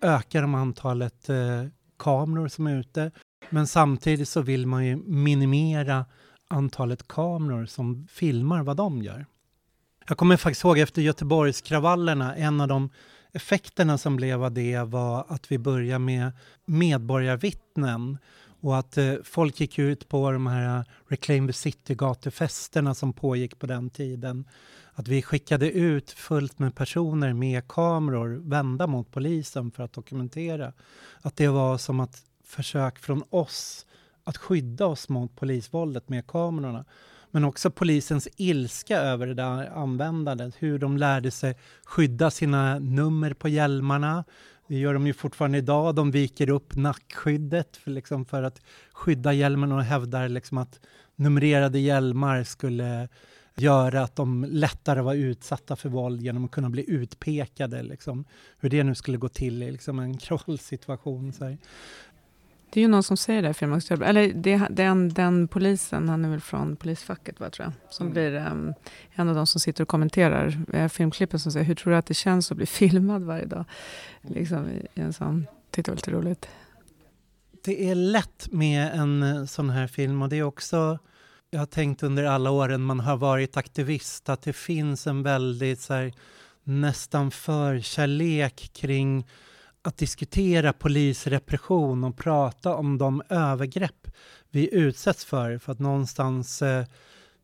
ökar 0.00 0.42
de 0.42 0.54
antalet 0.54 1.28
eh, 1.28 1.64
kameror 1.98 2.48
som 2.48 2.66
är 2.66 2.80
ute. 2.80 3.10
Men 3.50 3.66
samtidigt 3.66 4.28
så 4.28 4.40
vill 4.40 4.66
man 4.66 4.86
ju 4.86 4.96
minimera 4.96 6.04
antalet 6.48 7.08
kameror 7.08 7.66
som 7.66 8.06
filmar 8.10 8.62
vad 8.62 8.76
de 8.76 9.02
gör. 9.02 9.26
Jag 10.08 10.18
kommer 10.18 10.36
faktiskt 10.36 10.64
ihåg 10.64 10.78
efter 10.78 11.02
Göteborgskravallerna, 11.02 12.36
en 12.36 12.60
av 12.60 12.68
de 12.68 12.90
effekterna 13.32 13.98
som 13.98 14.16
blev 14.16 14.44
av 14.44 14.52
det 14.52 14.78
var 14.78 15.24
att 15.28 15.52
vi 15.52 15.58
började 15.58 15.98
med 15.98 16.32
medborgarvittnen 16.64 18.18
och 18.60 18.78
att 18.78 18.98
eh, 18.98 19.14
folk 19.24 19.60
gick 19.60 19.78
ut 19.78 20.08
på 20.08 20.30
de 20.30 20.46
här 20.46 20.78
eh, 20.78 20.84
Reclaim 21.08 21.46
the 21.46 21.52
City-gatufesterna 21.52 22.94
som 22.94 23.12
pågick 23.12 23.58
på 23.58 23.66
den 23.66 23.90
tiden. 23.90 24.44
Att 24.92 25.08
vi 25.08 25.22
skickade 25.22 25.70
ut 25.70 26.10
fullt 26.10 26.58
med 26.58 26.74
personer 26.74 27.32
med 27.32 27.68
kameror 27.68 28.40
vända 28.48 28.86
mot 28.86 29.10
polisen 29.10 29.70
för 29.70 29.82
att 29.82 29.92
dokumentera. 29.92 30.72
Att 31.20 31.36
det 31.36 31.48
var 31.48 31.78
som 31.78 32.00
att 32.00 32.22
försök 32.44 32.98
från 32.98 33.22
oss 33.30 33.86
att 34.26 34.36
skydda 34.36 34.86
oss 34.86 35.08
mot 35.08 35.36
polisvåldet 35.36 36.08
med 36.08 36.26
kamerorna. 36.26 36.84
Men 37.30 37.44
också 37.44 37.70
polisens 37.70 38.28
ilska 38.36 38.98
över 38.98 39.26
det 39.26 39.34
där 39.34 39.66
användandet, 39.66 40.54
hur 40.58 40.78
de 40.78 40.96
lärde 40.96 41.30
sig 41.30 41.56
skydda 41.84 42.30
sina 42.30 42.78
nummer 42.78 43.34
på 43.34 43.48
hjälmarna. 43.48 44.24
Det 44.68 44.76
gör 44.76 44.94
de 44.94 45.06
ju 45.06 45.12
fortfarande 45.12 45.58
idag. 45.58 45.94
De 45.94 46.10
viker 46.10 46.50
upp 46.50 46.76
nackskyddet 46.76 47.76
för, 47.76 47.90
liksom, 47.90 48.24
för 48.24 48.42
att 48.42 48.60
skydda 48.92 49.32
hjälmen 49.32 49.72
och 49.72 49.82
hävdar 49.82 50.28
liksom 50.28 50.58
att 50.58 50.80
numrerade 51.16 51.78
hjälmar 51.78 52.44
skulle 52.44 53.08
göra 53.56 54.02
att 54.02 54.16
de 54.16 54.44
lättare 54.44 55.00
var 55.00 55.14
utsatta 55.14 55.76
för 55.76 55.88
våld 55.88 56.22
genom 56.22 56.44
att 56.44 56.50
kunna 56.50 56.70
bli 56.70 56.90
utpekade. 56.90 57.82
Liksom. 57.82 58.24
Hur 58.58 58.70
det 58.70 58.84
nu 58.84 58.94
skulle 58.94 59.18
gå 59.18 59.28
till 59.28 59.62
i 59.62 59.70
liksom 59.70 59.98
en 59.98 60.18
kravallsituation. 60.18 61.32
Det 62.76 62.80
är 62.80 62.82
ju 62.82 62.88
någon 62.88 63.02
som 63.02 63.16
säger 63.16 63.42
det 63.42 63.50
i 63.50 63.54
filmen 63.54 63.80
Eller 63.90 64.32
det, 64.32 64.66
den, 64.70 65.08
den 65.08 65.48
polisen, 65.48 66.08
han 66.08 66.24
är 66.24 66.28
väl 66.28 66.40
från 66.40 66.76
polisfacket 66.76 67.40
va, 67.40 67.50
tror 67.50 67.64
jag, 67.66 67.92
som 67.92 68.06
mm. 68.06 68.12
blir 68.12 68.46
um, 68.50 68.74
en 69.14 69.28
av 69.28 69.34
de 69.34 69.46
som 69.46 69.60
sitter 69.60 69.82
och 69.82 69.88
kommenterar 69.88 70.58
eh, 70.72 70.88
filmklippen 70.88 71.40
som 71.40 71.52
säger, 71.52 71.66
hur 71.66 71.74
tror 71.74 71.90
du 71.90 71.96
att 71.96 72.06
det 72.06 72.14
känns 72.14 72.50
att 72.50 72.56
bli 72.56 72.66
filmad 72.80 73.22
varje 73.22 73.44
dag? 73.44 73.64
Liksom 74.22 74.68
i, 74.68 74.86
i 74.94 75.00
en 75.00 75.12
sån, 75.12 75.46
tyckte 75.70 75.90
det 75.90 75.92
var 75.92 75.96
lite 75.96 76.10
roligt. 76.10 76.48
Det 77.64 77.90
är 77.90 77.94
lätt 77.94 78.48
med 78.52 78.92
en 78.94 79.22
eh, 79.22 79.44
sån 79.44 79.70
här 79.70 79.86
film 79.86 80.22
och 80.22 80.28
det 80.28 80.36
är 80.36 80.42
också, 80.42 80.98
jag 81.50 81.58
har 81.58 81.66
tänkt 81.66 82.02
under 82.02 82.24
alla 82.24 82.50
åren 82.50 82.82
man 82.82 83.00
har 83.00 83.16
varit 83.16 83.56
aktivist, 83.56 84.28
att 84.28 84.42
det 84.42 84.52
finns 84.52 85.06
en 85.06 85.22
väldigt 85.22 85.80
så 85.80 85.94
här, 85.94 86.12
nästan 86.64 87.30
förkärlek 87.30 88.70
kring 88.72 89.26
att 89.86 89.96
diskutera 89.96 90.72
polisrepression 90.72 92.04
och 92.04 92.16
prata 92.16 92.74
om 92.74 92.98
de 92.98 93.22
övergrepp 93.28 94.06
vi 94.50 94.74
utsätts 94.74 95.24
för. 95.24 95.58
För 95.58 95.72
att 95.72 95.78
någonstans 95.78 96.62
eh, 96.62 96.84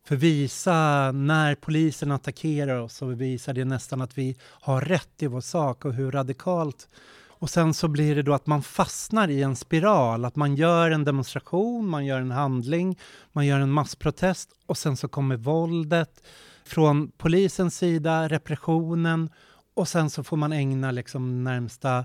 visa 0.08 1.12
när 1.12 1.54
polisen 1.54 2.10
attackerar 2.10 2.80
oss 2.80 3.02
och 3.02 3.20
visar 3.20 3.52
det 3.52 3.64
nästan 3.64 4.00
att 4.00 4.18
vi 4.18 4.36
har 4.42 4.80
rätt 4.80 5.22
i 5.22 5.26
vår 5.26 5.40
sak 5.40 5.84
och 5.84 5.94
hur 5.94 6.10
radikalt. 6.10 6.88
Och 7.26 7.50
sen 7.50 7.74
så 7.74 7.88
blir 7.88 8.14
det 8.14 8.22
då 8.22 8.34
att 8.34 8.46
man 8.46 8.62
fastnar 8.62 9.28
i 9.28 9.42
en 9.42 9.56
spiral, 9.56 10.24
att 10.24 10.36
man 10.36 10.56
gör 10.56 10.90
en 10.90 11.04
demonstration, 11.04 11.88
man 11.88 12.06
gör 12.06 12.20
en 12.20 12.30
handling, 12.30 12.98
man 13.32 13.46
gör 13.46 13.60
en 13.60 13.72
massprotest 13.72 14.48
och 14.66 14.78
sen 14.78 14.96
så 14.96 15.08
kommer 15.08 15.36
våldet 15.36 16.22
från 16.64 17.10
polisens 17.10 17.76
sida, 17.76 18.28
repressionen 18.28 19.30
och 19.74 19.88
sen 19.88 20.10
så 20.10 20.24
får 20.24 20.36
man 20.36 20.52
ägna 20.52 20.90
liksom 20.90 21.44
närmsta 21.44 22.04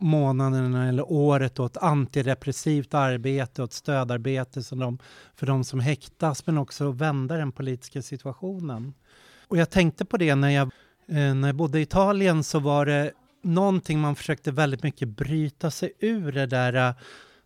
månaderna 0.00 0.88
eller 0.88 1.12
året 1.12 1.60
åt 1.60 1.76
antirepressivt 1.76 2.94
arbete, 2.94 3.62
åt 3.62 3.72
stödarbete 3.72 4.62
som 4.62 4.78
de, 4.78 4.98
för 5.34 5.46
de 5.46 5.64
som 5.64 5.80
häktas, 5.80 6.46
men 6.46 6.58
också 6.58 6.90
vända 6.90 7.36
den 7.36 7.52
politiska 7.52 8.02
situationen. 8.02 8.94
Och 9.48 9.56
jag 9.56 9.70
tänkte 9.70 10.04
på 10.04 10.16
det 10.16 10.34
när 10.34 10.50
jag, 10.50 10.70
eh, 11.08 11.34
när 11.34 11.48
jag 11.48 11.54
bodde 11.54 11.78
i 11.78 11.82
Italien 11.82 12.44
så 12.44 12.58
var 12.58 12.86
det 12.86 13.12
någonting 13.42 14.00
man 14.00 14.16
försökte 14.16 14.50
väldigt 14.50 14.82
mycket 14.82 15.08
bryta 15.08 15.70
sig 15.70 15.92
ur 15.98 16.32
det 16.32 16.46
där, 16.46 16.88
eh, 16.88 16.94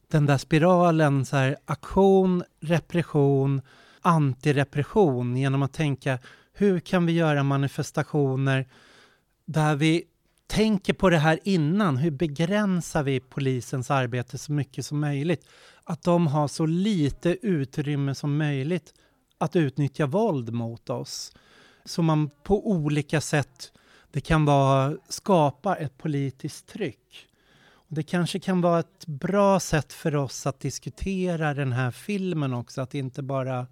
den 0.09 0.27
där 0.27 0.39
spiralen, 0.39 1.25
så 1.25 1.37
här, 1.37 1.57
aktion, 1.65 2.45
repression, 2.61 3.63
antirepression 4.01 5.37
genom 5.37 5.63
att 5.63 5.73
tänka 5.73 6.19
hur 6.53 6.81
kan 6.81 7.07
vi 7.07 7.13
göra 7.13 7.43
manifestationer 7.43 8.67
där 9.47 9.77
vi 9.77 10.05
tänker 10.47 10.93
på 10.93 11.11
det 11.11 11.19
här 11.19 11.39
innan. 11.45 11.97
Hur 11.97 12.11
begränsar 12.11 13.03
vi 13.03 13.21
polisens 13.21 13.91
arbete 13.91 14.39
så 14.39 14.53
mycket 14.53 14.87
som 14.87 15.01
möjligt? 15.01 15.47
Att 15.85 16.03
de 16.03 16.27
har 16.27 16.49
så 16.49 16.67
lite 16.67 17.47
utrymme 17.47 18.15
som 18.15 18.37
möjligt 18.37 18.95
att 19.39 19.57
utnyttja 19.57 20.07
våld 20.07 20.53
mot 20.53 20.91
oss. 20.91 21.33
Så 21.85 22.03
man 22.03 22.31
på 22.43 22.71
olika 22.71 23.21
sätt, 23.21 23.73
det 24.13 24.21
kan 24.21 24.45
vara 24.45 24.97
skapa 25.09 25.77
ett 25.77 25.99
politiskt 25.99 26.67
tryck. 26.67 27.29
Och 27.73 27.95
det 27.95 28.03
kanske 28.03 28.41
kan 28.41 28.61
vara 28.61 28.81
ett 28.81 29.07
bra 29.07 29.61
sätt 29.61 29.93
för 29.93 30.17
oss 30.17 30.47
att 30.47 30.61
diskutera 30.61 31.55
den 31.55 31.73
här 31.73 31.91
filmen 31.91 32.55
också, 32.55 32.81
att 32.81 32.95
inte 32.95 33.23
bara 33.23 33.67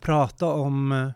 prata 0.00 0.46
om 0.46 0.92
eh, 0.92 1.10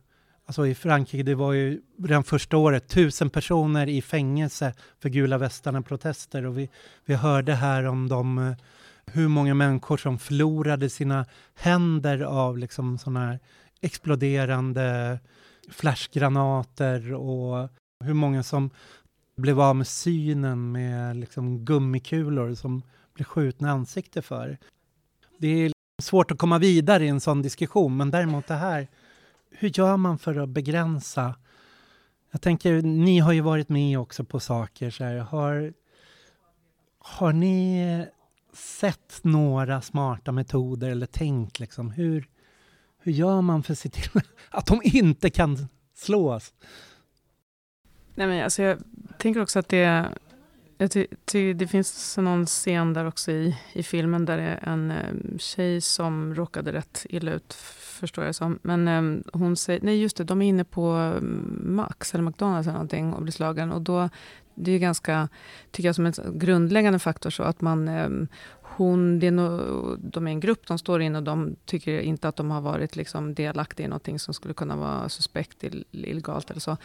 Alltså 0.50 0.66
i 0.66 0.74
Frankrike, 0.74 1.22
det 1.22 1.34
var 1.34 1.52
ju 1.52 1.80
redan 1.98 2.24
första 2.24 2.56
året 2.56 2.88
tusen 2.88 3.30
personer 3.30 3.88
i 3.88 4.02
fängelse 4.02 4.74
för 4.98 5.08
gula 5.08 5.38
västarna-protester 5.38 6.46
och 6.46 6.58
vi, 6.58 6.70
vi 7.04 7.14
hörde 7.14 7.54
här 7.54 7.84
om 7.84 8.08
de, 8.08 8.38
eh, 8.38 8.52
hur 9.06 9.28
många 9.28 9.54
människor 9.54 9.96
som 9.96 10.18
förlorade 10.18 10.90
sina 10.90 11.26
händer 11.54 12.20
av 12.20 12.58
liksom 12.58 12.98
sådana 12.98 13.26
här 13.26 13.38
exploderande 13.80 15.18
flashgranater 15.68 17.14
och 17.14 17.68
hur 18.04 18.14
många 18.14 18.42
som 18.42 18.70
blev 19.36 19.60
av 19.60 19.76
med 19.76 19.86
synen 19.86 20.72
med 20.72 21.16
liksom 21.16 21.64
gummikulor 21.64 22.54
som 22.54 22.82
blev 23.14 23.24
skjutna 23.24 23.68
i 23.68 23.70
ansiktet 23.70 24.24
för. 24.24 24.58
Det 25.38 25.48
är 25.48 25.72
svårt 26.02 26.30
att 26.30 26.38
komma 26.38 26.58
vidare 26.58 27.04
i 27.04 27.08
en 27.08 27.20
sån 27.20 27.42
diskussion, 27.42 27.96
men 27.96 28.10
däremot 28.10 28.46
det 28.46 28.54
här 28.54 28.88
hur 29.50 29.78
gör 29.78 29.96
man 29.96 30.18
för 30.18 30.36
att 30.36 30.48
begränsa? 30.48 31.34
Jag 32.30 32.40
tänker, 32.40 32.82
ni 32.82 33.18
har 33.18 33.32
ju 33.32 33.40
varit 33.40 33.68
med 33.68 33.98
också 33.98 34.24
på 34.24 34.40
saker. 34.40 34.90
Så 34.90 35.04
här, 35.04 35.16
har, 35.16 35.72
har 36.98 37.32
ni 37.32 38.06
sett 38.52 39.20
några 39.22 39.80
smarta 39.80 40.32
metoder 40.32 40.90
eller 40.90 41.06
tänkt 41.06 41.60
liksom, 41.60 41.90
hur, 41.90 42.28
hur 42.98 43.12
gör 43.12 43.40
man 43.40 43.62
för 43.62 43.72
att 43.72 43.78
se 43.78 43.88
till 43.88 44.20
att 44.50 44.66
de 44.66 44.80
inte 44.84 45.30
kan 45.30 45.68
slås? 45.94 46.52
Nej, 48.14 48.26
men 48.26 48.44
alltså 48.44 48.62
jag 48.62 48.78
tänker 49.18 49.42
också 49.42 49.58
att 49.58 49.68
det 49.68 50.08
jag 50.80 50.90
ty, 50.90 51.06
ty, 51.24 51.52
det 51.52 51.66
finns 51.66 52.18
någon 52.18 52.46
scen 52.46 52.92
där 52.92 53.06
också 53.06 53.30
i, 53.30 53.56
i 53.72 53.82
filmen 53.82 54.24
där 54.24 54.36
det 54.36 54.42
är 54.42 54.68
en 54.68 54.90
um, 54.90 55.38
tjej 55.38 55.80
som 55.80 56.34
råkade 56.34 56.72
rätt 56.72 57.06
illa 57.08 57.32
ut, 57.32 57.52
förstår 58.00 58.24
jag 58.24 58.34
som. 58.34 58.58
Men 58.62 58.88
um, 58.88 59.24
hon 59.32 59.56
säger, 59.56 59.80
nej 59.82 60.02
just 60.02 60.16
det, 60.16 60.24
de 60.24 60.42
är 60.42 60.48
inne 60.48 60.64
på 60.64 60.92
um, 60.92 61.62
Max 61.64 62.14
eller 62.14 62.24
McDonalds 62.24 62.66
eller 62.66 62.72
någonting 62.72 63.12
och 63.12 63.22
blir 63.22 63.32
slagen. 63.32 63.72
Och 63.72 63.82
då, 63.82 64.08
det 64.54 64.72
är 64.72 64.78
ganska, 64.78 65.28
tycker 65.70 65.88
jag, 65.88 65.94
som 65.94 66.06
en 66.06 66.12
grundläggande 66.34 66.98
faktor 66.98 67.30
så 67.30 67.42
att 67.42 67.60
man 67.60 67.88
hon, 68.80 69.18
det 69.18 69.26
är 69.26 69.30
no, 69.30 69.96
de 69.96 70.26
är 70.26 70.30
en 70.30 70.40
grupp, 70.40 70.66
de 70.66 70.78
står 70.78 71.02
in 71.02 71.16
och 71.16 71.22
de 71.22 71.56
tycker 71.64 72.00
inte 72.00 72.28
att 72.28 72.36
de 72.36 72.50
har 72.50 72.60
varit 72.60 72.96
liksom 72.96 73.34
delaktiga 73.34 73.86
i 73.86 73.88
någonting 73.88 74.18
som 74.18 74.34
skulle 74.34 74.54
kunna 74.54 74.76
vara 74.76 75.08
suspekt 75.08 75.64
illegalt 75.90 76.50
eller 76.50 76.60
så. 76.60 76.76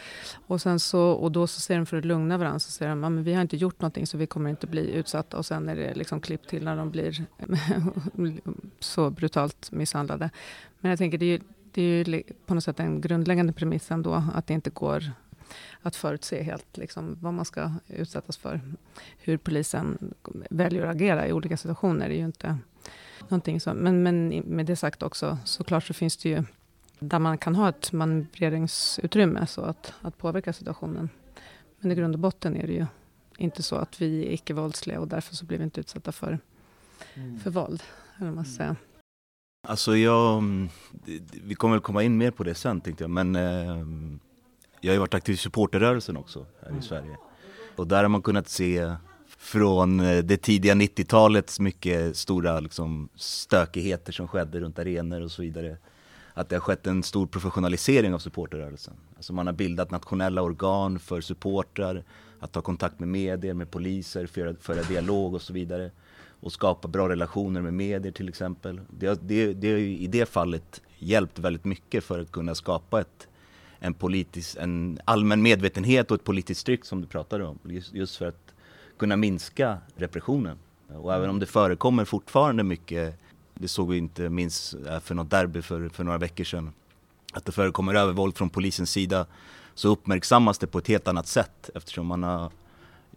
Och, 0.46 0.60
sen 0.60 0.80
så, 0.80 1.00
och 1.10 1.32
då 1.32 1.46
så 1.46 1.60
säger 1.60 1.80
de 1.80 1.86
för 1.86 1.96
att 1.96 2.04
lugna 2.04 2.38
varandra, 2.38 2.58
så 2.58 2.70
säger 2.70 2.90
de 2.90 3.04
att 3.04 3.24
vi 3.24 3.34
har 3.34 3.42
inte 3.42 3.56
gjort 3.56 3.80
någonting 3.80 4.06
så 4.06 4.18
vi 4.18 4.26
kommer 4.26 4.50
inte 4.50 4.66
bli 4.66 4.90
utsatta. 4.90 5.36
Och 5.36 5.46
sen 5.46 5.68
är 5.68 5.76
det 5.76 5.94
liksom 5.94 6.20
klipp 6.20 6.46
till 6.46 6.64
när 6.64 6.76
de 6.76 6.90
blir 6.90 7.24
så 8.80 9.10
brutalt 9.10 9.72
misshandlade. 9.72 10.30
Men 10.80 10.90
jag 10.90 10.98
tänker 10.98 11.18
det 11.18 11.34
är, 11.34 11.40
det 11.72 11.82
är 11.82 12.08
ju 12.08 12.22
på 12.46 12.54
något 12.54 12.64
sätt 12.64 12.80
en 12.80 13.00
grundläggande 13.00 13.52
premiss 13.52 13.90
ändå, 13.90 14.22
att 14.34 14.46
det 14.46 14.54
inte 14.54 14.70
går 14.70 15.04
att 15.82 15.96
förutse 15.96 16.42
helt 16.42 16.76
liksom, 16.76 17.18
vad 17.20 17.34
man 17.34 17.44
ska 17.44 17.72
utsättas 17.88 18.36
för. 18.36 18.60
Hur 19.18 19.36
polisen 19.36 20.14
väljer 20.50 20.86
att 20.86 20.94
agera 20.94 21.28
i 21.28 21.32
olika 21.32 21.56
situationer 21.56 22.06
är 22.06 22.14
ju 22.14 22.24
inte 22.24 22.58
någonting 23.20 23.60
som... 23.60 23.76
Men, 23.76 24.02
men 24.02 24.28
med 24.28 24.66
det 24.66 24.76
sagt 24.76 25.02
också, 25.02 25.38
såklart 25.44 25.84
så 25.84 25.94
finns 25.94 26.16
det 26.16 26.28
ju 26.28 26.44
där 26.98 27.18
man 27.18 27.38
kan 27.38 27.54
ha 27.54 27.68
ett 27.68 27.92
manövreringsutrymme 27.92 29.46
så 29.46 29.60
att, 29.60 29.92
att 30.00 30.18
påverka 30.18 30.52
situationen. 30.52 31.08
Men 31.80 31.92
i 31.92 31.94
grund 31.94 32.14
och 32.14 32.20
botten 32.20 32.56
är 32.56 32.66
det 32.66 32.72
ju 32.72 32.86
inte 33.38 33.62
så 33.62 33.76
att 33.76 34.00
vi 34.00 34.26
är 34.26 34.32
icke-våldsliga 34.32 35.00
och 35.00 35.08
därför 35.08 35.34
så 35.34 35.44
blir 35.44 35.58
vi 35.58 35.64
inte 35.64 35.80
utsatta 35.80 36.12
för, 36.12 36.38
mm. 37.14 37.40
för 37.40 37.50
våld. 37.50 37.82
Eller 38.20 38.30
man 38.30 38.44
säga. 38.44 38.76
Alltså 39.68 39.96
jag, 39.96 40.42
vi 41.44 41.54
kommer 41.54 41.74
väl 41.74 41.82
komma 41.82 42.02
in 42.02 42.18
mer 42.18 42.30
på 42.30 42.44
det 42.44 42.54
sen 42.54 42.80
tänkte 42.80 43.04
jag, 43.04 43.10
men 43.10 43.36
eh, 43.36 43.84
jag 44.80 44.90
har 44.90 44.94
ju 44.94 45.00
varit 45.00 45.14
aktiv 45.14 45.34
i 45.34 45.38
supporterrörelsen 45.38 46.16
också 46.16 46.46
här 46.62 46.78
i 46.78 46.82
Sverige. 46.82 47.16
Och 47.76 47.86
där 47.86 48.02
har 48.02 48.08
man 48.08 48.22
kunnat 48.22 48.48
se 48.48 48.92
från 49.38 50.00
eh, 50.00 50.24
det 50.24 50.36
tidiga 50.36 50.74
90-talets 50.74 51.60
mycket 51.60 52.16
stora 52.16 52.60
liksom, 52.60 53.08
stökigheter 53.14 54.12
som 54.12 54.28
skedde 54.28 54.60
runt 54.60 54.78
arenor 54.78 55.20
och 55.20 55.30
så 55.30 55.42
vidare. 55.42 55.76
Att 56.34 56.48
det 56.48 56.56
har 56.56 56.60
skett 56.60 56.86
en 56.86 57.02
stor 57.02 57.26
professionalisering 57.26 58.14
av 58.14 58.18
supporterrörelsen. 58.18 58.94
Alltså 59.16 59.32
man 59.32 59.46
har 59.46 59.54
bildat 59.54 59.90
nationella 59.90 60.42
organ 60.42 60.98
för 60.98 61.20
supportrar, 61.20 62.04
att 62.40 62.52
ta 62.52 62.60
kontakt 62.60 63.00
med 63.00 63.08
medier, 63.08 63.54
med 63.54 63.70
poliser, 63.70 64.26
föra, 64.26 64.54
föra 64.60 64.82
dialog 64.82 65.34
och 65.34 65.42
så 65.42 65.52
vidare. 65.52 65.90
Och 66.40 66.52
skapa 66.52 66.88
bra 66.88 67.08
relationer 67.08 67.60
med 67.60 67.74
medier 67.74 68.12
till 68.12 68.28
exempel. 68.28 68.80
Det, 68.90 69.20
det, 69.22 69.54
det 69.54 69.70
har 69.70 69.78
i 69.78 70.06
det 70.06 70.28
fallet 70.28 70.82
hjälpt 70.98 71.38
väldigt 71.38 71.64
mycket 71.64 72.04
för 72.04 72.20
att 72.20 72.32
kunna 72.32 72.54
skapa 72.54 73.00
ett 73.00 73.28
en, 73.78 73.94
politisk, 73.94 74.56
en 74.60 74.98
allmän 75.04 75.42
medvetenhet 75.42 76.10
och 76.10 76.14
ett 76.14 76.24
politiskt 76.24 76.66
tryck 76.66 76.84
som 76.84 77.00
du 77.00 77.06
pratade 77.06 77.44
om. 77.44 77.58
Just, 77.64 77.94
just 77.94 78.16
för 78.16 78.26
att 78.26 78.54
kunna 78.98 79.16
minska 79.16 79.78
repressionen. 79.96 80.58
Och 80.88 81.14
även 81.14 81.30
om 81.30 81.38
det 81.38 81.46
förekommer 81.46 82.04
fortfarande 82.04 82.62
mycket, 82.62 83.20
det 83.54 83.68
såg 83.68 83.90
vi 83.90 83.98
inte 83.98 84.28
minst 84.28 84.74
eh, 84.74 85.00
för 85.00 85.14
något 85.14 85.30
derby 85.30 85.62
för, 85.62 85.88
för 85.88 86.04
några 86.04 86.18
veckor 86.18 86.44
sedan, 86.44 86.72
att 87.32 87.44
det 87.44 87.52
förekommer 87.52 87.94
övervåld 87.94 88.36
från 88.36 88.50
polisens 88.50 88.90
sida 88.90 89.26
så 89.74 89.88
uppmärksammas 89.88 90.58
det 90.58 90.66
på 90.66 90.78
ett 90.78 90.88
helt 90.88 91.08
annat 91.08 91.26
sätt 91.26 91.70
eftersom 91.74 92.06
man 92.06 92.22
har 92.22 92.50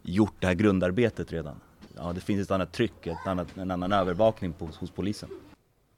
gjort 0.02 0.34
det 0.38 0.46
här 0.46 0.54
grundarbetet 0.54 1.32
redan. 1.32 1.60
Ja, 1.96 2.12
det 2.12 2.20
finns 2.20 2.42
ett 2.42 2.50
annat 2.50 2.72
tryck, 2.72 3.06
ett 3.06 3.26
annat, 3.26 3.48
en 3.56 3.70
annan 3.70 3.92
övervakning 3.92 4.52
på, 4.52 4.68
hos 4.78 4.90
polisen. 4.90 5.28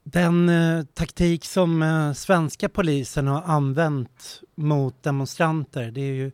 Den 0.03 0.49
eh, 0.49 0.83
taktik 0.83 1.45
som 1.45 1.81
eh, 1.81 2.13
svenska 2.13 2.69
polisen 2.69 3.27
har 3.27 3.41
använt 3.41 4.41
mot 4.55 5.03
demonstranter, 5.03 5.91
det 5.91 6.01
är 6.01 6.13
ju, 6.13 6.31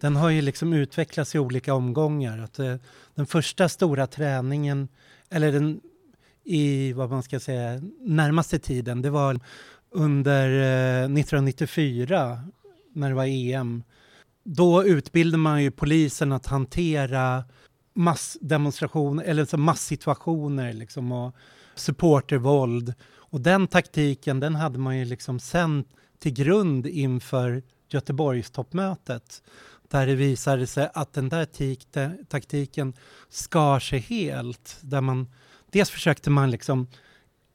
den 0.00 0.16
har 0.16 0.30
ju 0.30 0.42
liksom 0.42 0.72
utvecklats 0.72 1.34
i 1.34 1.38
olika 1.38 1.74
omgångar. 1.74 2.38
Att, 2.38 2.58
eh, 2.58 2.76
den 3.14 3.26
första 3.26 3.68
stora 3.68 4.06
träningen, 4.06 4.88
eller 5.30 5.52
den 5.52 5.80
i 6.44 6.92
vad 6.92 7.10
man 7.10 7.22
ska 7.22 7.40
säga 7.40 7.80
närmaste 8.00 8.58
tiden, 8.58 9.02
det 9.02 9.10
var 9.10 9.40
under 9.90 10.48
eh, 10.48 11.04
1994 11.04 12.40
när 12.92 13.08
det 13.08 13.14
var 13.14 13.26
EM. 13.26 13.82
Då 14.44 14.84
utbildade 14.84 15.38
man 15.38 15.62
ju 15.62 15.70
polisen 15.70 16.32
att 16.32 16.46
hantera 16.46 17.44
massdemonstrationer 17.94 19.24
eller 19.24 19.56
massituationer 19.56 20.72
liksom 20.72 21.12
och 21.12 21.34
supportervåld. 21.80 22.94
Och 23.12 23.40
den 23.40 23.66
taktiken 23.66 24.40
den 24.40 24.54
hade 24.54 24.78
man 24.78 24.98
ju 24.98 25.04
liksom 25.04 25.40
sen 25.40 25.84
till 26.18 26.32
grund 26.32 26.86
inför 26.86 27.62
Göteborgstoppmötet 27.88 29.42
där 29.88 30.06
det 30.06 30.14
visade 30.14 30.66
sig 30.66 30.90
att 30.94 31.12
den 31.12 31.28
där 31.28 31.44
taktiken 32.24 32.92
skar 33.28 33.80
sig 33.80 33.98
helt. 33.98 34.78
Där 34.80 35.00
man, 35.00 35.28
dels 35.70 35.90
försökte 35.90 36.30
man 36.30 36.50
liksom 36.50 36.86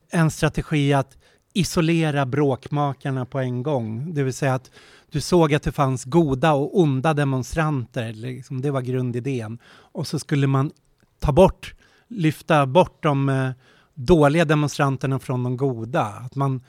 en 0.10 0.32
strategi 0.32 0.94
att 0.94 1.18
isolera 1.54 2.26
bråkmakarna 2.26 3.26
på 3.26 3.40
en 3.40 3.64
gång. 3.64 4.14
Det 4.14 4.24
vill 4.24 4.34
säga 4.34 4.54
att 4.54 4.72
du 5.12 5.22
såg 5.22 5.54
att 5.54 5.64
det 5.64 5.72
fanns 5.72 6.06
goda 6.06 6.54
och 6.54 6.80
onda 6.80 7.14
demonstranter. 7.14 8.14
Liksom, 8.14 8.62
det 8.62 8.72
var 8.72 8.82
grundidén. 8.82 9.60
Och 9.68 10.08
så 10.08 10.20
skulle 10.20 10.48
man 10.48 10.72
ta 11.20 11.32
bort, 11.32 11.76
lyfta 12.08 12.66
bort 12.66 13.04
de 13.04 13.30
eh, 13.30 13.52
dåliga 13.96 14.46
demonstranterna 14.46 15.20
från 15.20 15.44
de 15.44 15.58
goda. 15.58 16.04
Att 16.04 16.36
man, 16.36 16.62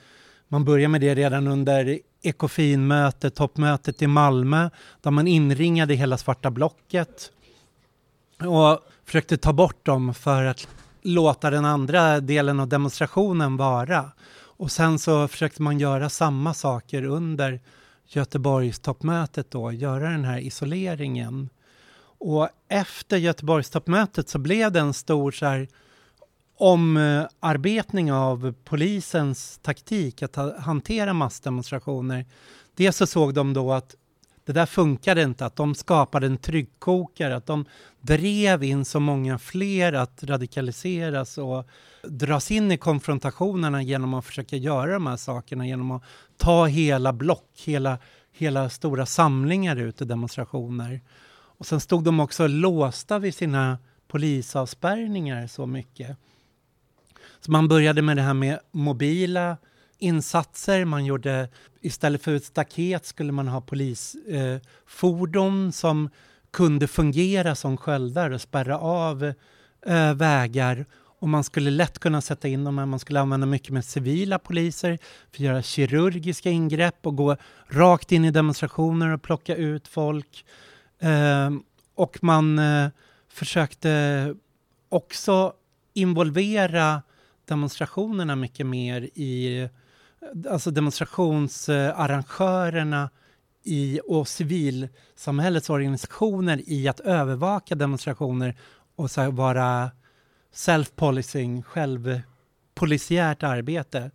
man 0.49 0.65
börjar 0.65 0.89
med 0.89 1.01
det 1.01 1.15
redan 1.15 1.49
under 1.49 1.99
Ekofinmötet, 2.23 3.35
toppmötet 3.35 4.03
i 4.03 4.07
Malmö, 4.07 4.71
där 5.01 5.11
man 5.11 5.27
inringade 5.27 5.95
hela 5.95 6.19
svarta 6.19 6.51
blocket 6.51 7.31
och 8.41 8.81
försökte 9.05 9.37
ta 9.37 9.53
bort 9.53 9.87
dem 9.87 10.15
för 10.15 10.45
att 10.45 10.69
låta 11.03 11.51
den 11.51 11.65
andra 11.65 12.21
delen 12.21 12.61
av 12.61 12.69
demonstrationen 12.69 13.57
vara. 13.57 14.11
Och 14.59 14.71
sen 14.71 14.99
så 14.99 15.29
försökte 15.29 15.63
man 15.63 15.79
göra 15.79 16.09
samma 16.09 16.55
saker 16.55 17.05
under 17.05 17.61
Göteborgstoppmötet 18.09 19.51
då, 19.51 19.73
göra 19.73 20.11
den 20.11 20.25
här 20.25 20.39
isoleringen. 20.39 21.49
Och 22.19 22.49
efter 22.69 23.17
Göteborgstoppmötet 23.17 24.29
så 24.29 24.39
blev 24.39 24.73
det 24.73 24.81
en 24.81 24.93
stor 24.93 25.33
så 25.33 25.47
här, 25.47 25.69
omarbetning 26.57 28.13
av 28.13 28.55
polisens 28.65 29.59
taktik 29.63 30.23
att 30.23 30.37
ha, 30.37 30.61
hantera 30.61 31.13
massdemonstrationer. 31.13 32.25
Dels 32.75 32.97
så 32.97 33.07
såg 33.07 33.35
de 33.35 33.53
då 33.53 33.73
att 33.73 33.97
det 34.45 34.53
där 34.53 34.67
funkade 34.67 35.23
inte, 35.23 35.47
att 35.47 35.57
de 35.57 35.75
skapade 35.75 36.27
en 36.27 36.39
tryggkokare, 36.39 37.37
att 37.37 37.47
de 37.47 37.65
drev 38.01 38.65
in 38.65 38.85
så 38.85 39.01
många 39.01 39.39
fler 39.39 39.93
att 39.93 40.25
radikaliseras 40.25 41.39
och 41.39 41.67
dras 42.03 42.51
in 42.51 42.73
i 42.73 42.79
konfrontationerna 42.79 43.83
genom 43.83 44.15
att 44.15 44.25
försöka 44.25 44.57
göra 44.57 44.93
de 44.93 45.07
här 45.07 45.17
sakerna, 45.17 45.67
genom 45.67 45.91
att 45.91 46.03
ta 46.37 46.67
hela 46.67 47.13
block, 47.13 47.63
hela, 47.65 47.99
hela 48.33 48.71
stora 48.71 49.07
samlingar 49.07 49.77
ut 49.77 50.03
i 50.03 50.05
demonstrationer. 50.05 51.01
Och 51.59 51.67
sen 51.67 51.81
stod 51.81 52.05
de 52.05 52.21
också 52.21 52.47
låsta 52.47 53.19
vid 53.19 53.35
sina 53.35 53.79
polisavspärrningar 54.09 55.47
så 55.47 55.67
mycket. 55.67 56.17
Man 57.49 57.69
började 57.69 58.03
med 58.03 58.17
det 58.17 58.23
här 58.23 58.35
med 58.35 58.59
mobila 58.73 59.57
insatser. 59.99 60.85
Man 60.85 61.05
gjorde, 61.05 61.49
istället 61.81 62.23
för 62.23 62.35
ett 62.35 62.45
staket 62.45 63.07
skulle 63.07 63.33
man 63.33 63.49
ha 63.49 63.61
polisfordon 63.61 65.67
eh, 65.67 65.71
som 65.71 66.11
kunde 66.51 66.89
fungera 66.89 67.55
som 67.55 67.77
sköldar 67.77 68.31
och 68.31 68.41
spärra 68.41 68.79
av 68.79 69.33
eh, 69.87 70.15
vägar. 70.15 70.87
Och 71.19 71.29
man 71.29 71.45
skulle 71.45 71.71
lätt 71.71 71.99
kunna 71.99 72.21
sätta 72.21 72.49
in 72.49 72.65
dem 72.65 72.79
här. 72.79 72.87
Man 72.87 72.99
skulle 72.99 73.21
använda 73.21 73.47
mycket 73.47 73.71
med 73.71 73.85
civila 73.85 74.39
poliser 74.39 74.99
för 75.31 75.37
att 75.37 75.41
göra 75.41 75.63
kirurgiska 75.63 76.51
ingrepp 76.51 77.07
och 77.07 77.17
gå 77.17 77.37
rakt 77.69 78.13
in 78.13 78.25
i 78.25 78.31
demonstrationer 78.31 79.13
och 79.13 79.23
plocka 79.23 79.57
ut 79.57 79.89
folk. 79.89 80.45
Eh, 81.01 81.51
och 81.95 82.19
man 82.23 82.59
eh, 82.59 82.89
försökte 83.29 84.35
också 84.89 85.53
involvera 85.95 87.03
demonstrationerna 87.47 88.37
mycket 88.37 88.67
mer 88.67 89.03
i, 89.03 89.69
alltså 90.51 90.71
demonstrationsarrangörerna 90.71 93.11
i, 93.65 94.01
och 94.05 94.29
civilsamhällets 94.29 95.71
organisationer 95.71 96.63
i 96.67 96.89
att 96.89 97.01
övervaka 97.01 97.75
demonstrationer 97.75 98.57
och 98.97 99.11
så 99.11 99.31
vara 99.31 99.91
self-policing, 100.55 101.63
självpolisiärt 101.63 103.43
arbete. 103.43 104.11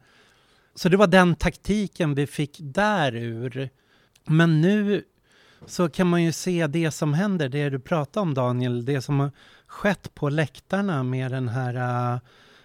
Så 0.76 0.90
det 0.90 0.98
var 0.98 1.08
den 1.08 1.36
taktiken 1.36 2.16
vi 2.16 2.28
fick 2.28 2.58
därur. 2.60 3.70
Men 4.26 4.62
nu 4.62 5.04
så 5.66 5.90
kan 5.90 6.08
man 6.08 6.24
ju 6.24 6.32
se 6.32 6.68
det 6.68 6.92
som 6.92 7.14
händer, 7.14 7.50
det 7.50 7.70
du 7.70 7.80
pratade 7.80 8.22
om 8.22 8.34
Daniel, 8.34 8.86
det 8.86 9.02
som 9.02 9.20
har 9.20 9.32
skett 9.68 10.14
på 10.14 10.30
läktarna 10.30 11.04
med 11.04 11.32
den 11.32 11.50
här 11.50 12.14
uh, 12.14 12.20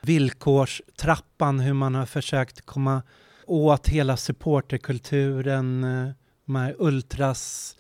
villkorstrappan, 0.06 1.60
hur 1.60 1.72
man 1.72 1.94
har 1.94 2.06
försökt 2.06 2.66
komma 2.66 3.02
åt 3.46 3.88
hela 3.88 4.16
supporterkulturen, 4.16 5.84
eh, 5.84 6.12
de 6.44 6.56
här 6.56 6.74
ultras, 6.78 7.76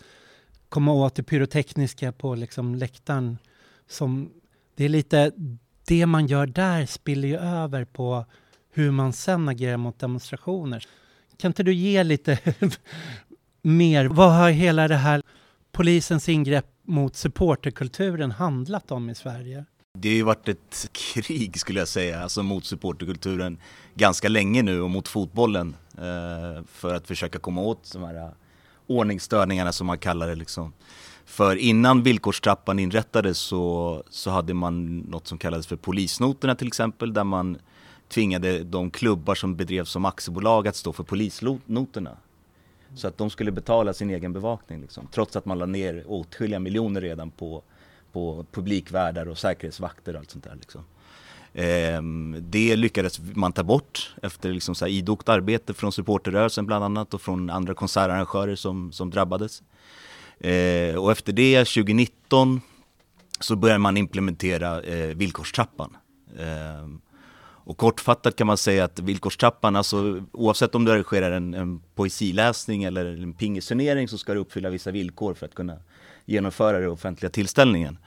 komma 0.68 0.92
åt 0.92 1.14
det 1.14 1.22
pyrotekniska 1.22 2.12
på 2.12 2.34
liksom 2.34 2.74
läktaren. 2.74 3.38
Som, 3.88 4.32
det 4.74 4.84
är 4.84 4.88
lite 4.88 5.32
det 5.86 6.06
man 6.06 6.26
gör 6.26 6.46
där 6.46 6.86
spiller 6.86 7.28
ju 7.28 7.36
över 7.36 7.84
på 7.84 8.24
hur 8.72 8.90
man 8.90 9.12
sen 9.12 9.48
agerar 9.48 9.76
mot 9.76 9.98
demonstrationer. 9.98 10.86
Kan 11.36 11.48
inte 11.48 11.62
du 11.62 11.74
ge 11.74 12.04
lite 12.04 12.38
mer? 13.62 14.04
Vad 14.04 14.32
har 14.32 14.50
hela 14.50 14.88
det 14.88 14.96
här 14.96 15.22
polisens 15.72 16.28
ingrepp 16.28 16.66
mot 16.82 17.16
supporterkulturen 17.16 18.30
handlat 18.30 18.90
om 18.90 19.10
i 19.10 19.14
Sverige? 19.14 19.64
Det 19.98 20.08
har 20.08 20.14
ju 20.14 20.22
varit 20.22 20.48
ett 20.48 20.88
krig 20.92 21.60
skulle 21.60 21.78
jag 21.78 21.88
säga, 21.88 22.22
alltså 22.22 22.42
mot 22.42 22.64
supporterkulturen 22.64 23.58
ganska 23.94 24.28
länge 24.28 24.62
nu 24.62 24.80
och 24.80 24.90
mot 24.90 25.08
fotbollen 25.08 25.76
eh, 25.98 26.64
för 26.66 26.94
att 26.94 27.06
försöka 27.06 27.38
komma 27.38 27.60
åt 27.60 27.92
de 27.92 28.02
här 28.02 28.14
eh, 28.14 28.28
ordningsstörningarna 28.86 29.72
som 29.72 29.86
man 29.86 29.98
kallar 29.98 30.28
det 30.28 30.34
liksom. 30.34 30.72
För 31.24 31.56
innan 31.56 32.02
villkorstrappan 32.02 32.78
inrättades 32.78 33.38
så, 33.38 34.02
så 34.10 34.30
hade 34.30 34.54
man 34.54 34.98
något 34.98 35.26
som 35.26 35.38
kallades 35.38 35.66
för 35.66 35.76
polisnoterna 35.76 36.54
till 36.54 36.66
exempel 36.66 37.12
där 37.12 37.24
man 37.24 37.58
tvingade 38.08 38.64
de 38.64 38.90
klubbar 38.90 39.34
som 39.34 39.56
bedrevs 39.56 39.90
som 39.90 40.04
aktiebolag 40.04 40.68
att 40.68 40.76
stå 40.76 40.92
för 40.92 41.04
polisnoterna. 41.04 42.16
Så 42.94 43.08
att 43.08 43.18
de 43.18 43.30
skulle 43.30 43.52
betala 43.52 43.92
sin 43.92 44.10
egen 44.10 44.32
bevakning 44.32 44.80
liksom, 44.80 45.08
trots 45.12 45.36
att 45.36 45.44
man 45.44 45.58
la 45.58 45.66
ner 45.66 46.04
åtskilliga 46.06 46.58
miljoner 46.58 47.00
redan 47.00 47.30
på, 47.30 47.62
på 48.16 48.44
publikvärdar 48.52 49.28
och 49.28 49.38
säkerhetsvakter 49.38 50.14
och 50.14 50.18
allt 50.18 50.30
sånt 50.30 50.44
där. 50.44 50.54
Liksom. 50.54 50.84
Ehm, 51.54 52.36
det 52.40 52.76
lyckades 52.76 53.20
man 53.34 53.52
ta 53.52 53.62
bort 53.62 54.14
efter 54.22 54.52
liksom 54.52 54.74
så 54.74 54.84
här 54.84 54.92
idogt 54.92 55.28
arbete 55.28 55.74
från 55.74 55.92
supporterrörelsen 55.92 56.66
bland 56.66 56.84
annat 56.84 57.14
och 57.14 57.20
från 57.20 57.50
andra 57.50 57.74
konsertarrangörer 57.74 58.56
som, 58.56 58.92
som 58.92 59.10
drabbades. 59.10 59.62
Ehm, 60.40 60.98
och 60.98 61.12
efter 61.12 61.32
det, 61.32 61.58
2019, 61.58 62.60
så 63.40 63.56
började 63.56 63.78
man 63.78 63.96
implementera 63.96 64.82
eh, 64.82 65.16
villkorstrappan. 65.16 65.96
Ehm, 66.38 67.00
och 67.68 67.76
kortfattat 67.76 68.36
kan 68.36 68.46
man 68.46 68.56
säga 68.56 68.84
att 68.84 68.98
villkorstrappan, 68.98 69.76
alltså 69.76 70.22
oavsett 70.32 70.74
om 70.74 70.84
du 70.84 70.92
arrangerar 70.92 71.32
en, 71.32 71.54
en 71.54 71.80
poesiläsning 71.94 72.84
eller 72.84 73.06
en 73.06 73.32
pingisturnering 73.32 74.08
så 74.08 74.18
ska 74.18 74.34
du 74.34 74.40
uppfylla 74.40 74.70
vissa 74.70 74.90
villkor 74.90 75.34
för 75.34 75.46
att 75.46 75.54
kunna 75.54 75.76
genomföra 76.26 76.78
den 76.78 76.90
offentliga 76.90 77.30
tillställningen. 77.30 77.98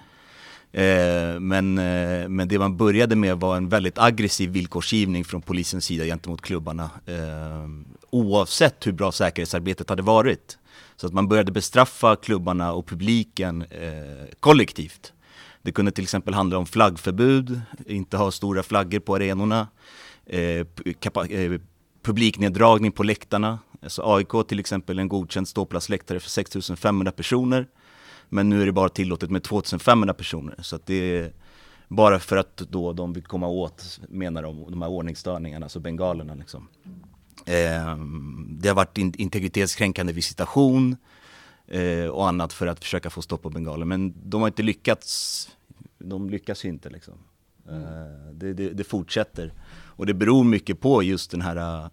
Eh, 0.71 1.39
men, 1.39 1.77
eh, 1.77 2.29
men 2.29 2.47
det 2.47 2.59
man 2.59 2.77
började 2.77 3.15
med 3.15 3.39
var 3.39 3.57
en 3.57 3.69
väldigt 3.69 3.97
aggressiv 3.97 4.49
villkorsgivning 4.49 5.25
från 5.25 5.41
polisens 5.41 5.85
sida 5.85 6.05
gentemot 6.05 6.41
klubbarna. 6.41 6.89
Eh, 7.05 7.69
oavsett 8.09 8.87
hur 8.87 8.91
bra 8.91 9.11
säkerhetsarbetet 9.11 9.89
hade 9.89 10.01
varit. 10.01 10.57
Så 10.95 11.07
att 11.07 11.13
man 11.13 11.27
började 11.27 11.51
bestraffa 11.51 12.15
klubbarna 12.15 12.73
och 12.73 12.87
publiken 12.87 13.61
eh, 13.61 14.35
kollektivt. 14.39 15.13
Det 15.61 15.71
kunde 15.71 15.91
till 15.91 16.03
exempel 16.03 16.33
handla 16.33 16.57
om 16.57 16.65
flaggförbud, 16.65 17.61
inte 17.85 18.17
ha 18.17 18.31
stora 18.31 18.63
flaggor 18.63 18.99
på 18.99 19.15
arenorna, 19.15 19.67
eh, 20.25 20.65
eh, 21.29 21.59
publikneddragning 22.03 22.91
på 22.91 23.03
läktarna. 23.03 23.59
Alltså 23.81 24.01
AIK 24.05 24.47
till 24.47 24.59
exempel 24.59 24.99
en 24.99 25.07
godkänd 25.07 25.47
ståplatsläktare 25.47 26.19
för 26.19 26.29
6500 26.29 27.11
personer. 27.11 27.67
Men 28.29 28.49
nu 28.49 28.61
är 28.61 28.65
det 28.65 28.71
bara 28.71 28.89
tillåtet 28.89 29.29
med 29.29 29.43
2500 29.43 30.13
personer. 30.13 30.55
Så 30.61 30.75
att 30.75 30.85
det 30.85 30.95
är 30.95 31.33
bara 31.87 32.19
för 32.19 32.37
att 32.37 32.57
då 32.57 32.93
de 32.93 33.13
vill 33.13 33.23
komma 33.23 33.47
åt, 33.47 33.99
menar 34.09 34.43
de, 34.43 34.71
de 34.71 34.81
här 34.81 34.89
ordningsstörningarna, 34.89 35.65
alltså 35.65 35.79
bengalerna 35.79 36.35
liksom. 36.35 36.67
Eh, 37.45 37.97
det 38.49 38.67
har 38.67 38.75
varit 38.75 38.97
in 38.97 39.13
integritetskränkande 39.17 40.13
visitation 40.13 40.97
eh, 41.67 42.05
och 42.05 42.27
annat 42.27 42.53
för 42.53 42.67
att 42.67 42.79
försöka 42.79 43.09
få 43.09 43.21
stopp 43.21 43.41
på 43.41 43.49
bengaler. 43.49 43.85
Men 43.85 44.13
de 44.29 44.41
har 44.41 44.47
inte 44.47 44.63
lyckats, 44.63 45.49
de 45.97 46.29
lyckas 46.29 46.65
ju 46.65 46.69
inte 46.69 46.89
liksom. 46.89 47.13
Eh, 47.69 48.33
det, 48.33 48.53
det, 48.53 48.69
det, 48.69 48.83
fortsätter. 48.83 49.53
Och 49.71 50.05
det 50.05 50.13
beror 50.13 50.43
mycket 50.43 50.79
på 50.79 51.03
just 51.03 51.31
den 51.31 51.41
här 51.41 51.89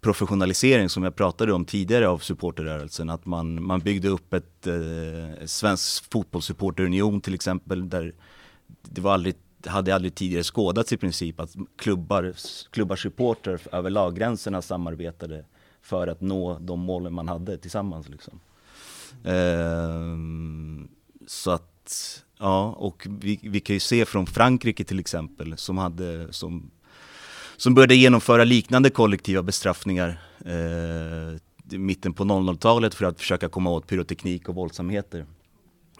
professionalisering 0.00 0.88
som 0.88 1.02
jag 1.02 1.16
pratade 1.16 1.52
om 1.52 1.64
tidigare 1.64 2.08
av 2.08 2.18
supporterrörelsen. 2.18 3.10
Att 3.10 3.26
man, 3.26 3.62
man 3.64 3.80
byggde 3.80 4.08
upp 4.08 4.34
ett 4.34 4.66
eh, 4.66 5.46
svensk 5.46 6.12
fotbollssupporterunion 6.12 7.20
till 7.20 7.34
exempel 7.34 7.88
där 7.88 8.14
det 8.82 9.00
var 9.00 9.14
aldrig, 9.14 9.34
hade 9.66 9.94
aldrig 9.94 10.14
tidigare 10.14 10.44
skådats 10.44 10.92
i 10.92 10.96
princip 10.96 11.40
att 11.40 11.56
klubbar, 11.76 12.34
klubbar 12.70 12.96
supporter 12.96 13.60
över 13.72 13.90
laggränserna 13.90 14.62
samarbetade 14.62 15.44
för 15.82 16.06
att 16.06 16.20
nå 16.20 16.58
de 16.58 16.80
målen 16.80 17.12
man 17.12 17.28
hade 17.28 17.58
tillsammans. 17.58 18.08
Liksom. 18.08 18.40
Eh, 19.24 20.16
så 21.26 21.50
att, 21.50 22.24
ja, 22.38 22.72
och 22.72 23.06
vi, 23.10 23.40
vi 23.42 23.60
kan 23.60 23.74
ju 23.74 23.80
se 23.80 24.04
från 24.04 24.26
Frankrike 24.26 24.84
till 24.84 24.98
exempel 25.00 25.56
som 25.56 25.78
hade 25.78 26.32
som 26.32 26.70
som 27.60 27.74
började 27.74 27.94
genomföra 27.94 28.44
liknande 28.44 28.90
kollektiva 28.90 29.42
bestraffningar 29.42 30.20
eh, 30.44 31.36
i 31.74 31.78
mitten 31.78 32.12
på 32.12 32.24
00-talet 32.24 32.94
för 32.94 33.04
att 33.04 33.18
försöka 33.18 33.48
komma 33.48 33.70
åt 33.70 33.86
pyroteknik 33.86 34.48
och 34.48 34.54
våldsamheter. 34.54 35.26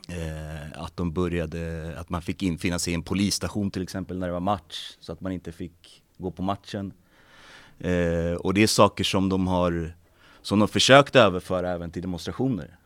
Eh, 0.09 0.83
att 0.83 0.97
de 0.97 1.13
började, 1.13 1.95
att 1.99 2.11
man 2.11 2.23
fick 2.23 2.43
infinna 2.43 2.79
sig 2.79 2.93
i 2.93 2.95
en 2.95 3.03
polisstation 3.03 3.71
till 3.71 3.83
exempel 3.83 4.19
när 4.19 4.27
det 4.27 4.33
var 4.33 4.41
match 4.41 4.97
så 5.01 5.13
att 5.13 5.21
man 5.21 5.33
inte 5.33 5.53
fick 5.53 6.03
gå 6.19 6.31
på 6.31 6.43
matchen. 6.43 6.93
Eh, 7.79 8.35
och 8.35 8.55
det 8.55 8.63
är 8.63 8.67
saker 8.67 9.05
som 9.05 9.29
de 9.29 9.47
har, 9.47 9.93
som 10.43 10.59
de 10.59 10.69
försökte 10.69 11.21
överföra 11.21 11.71
även 11.71 11.91
till 11.91 12.03
demonstrationer. 12.03 12.79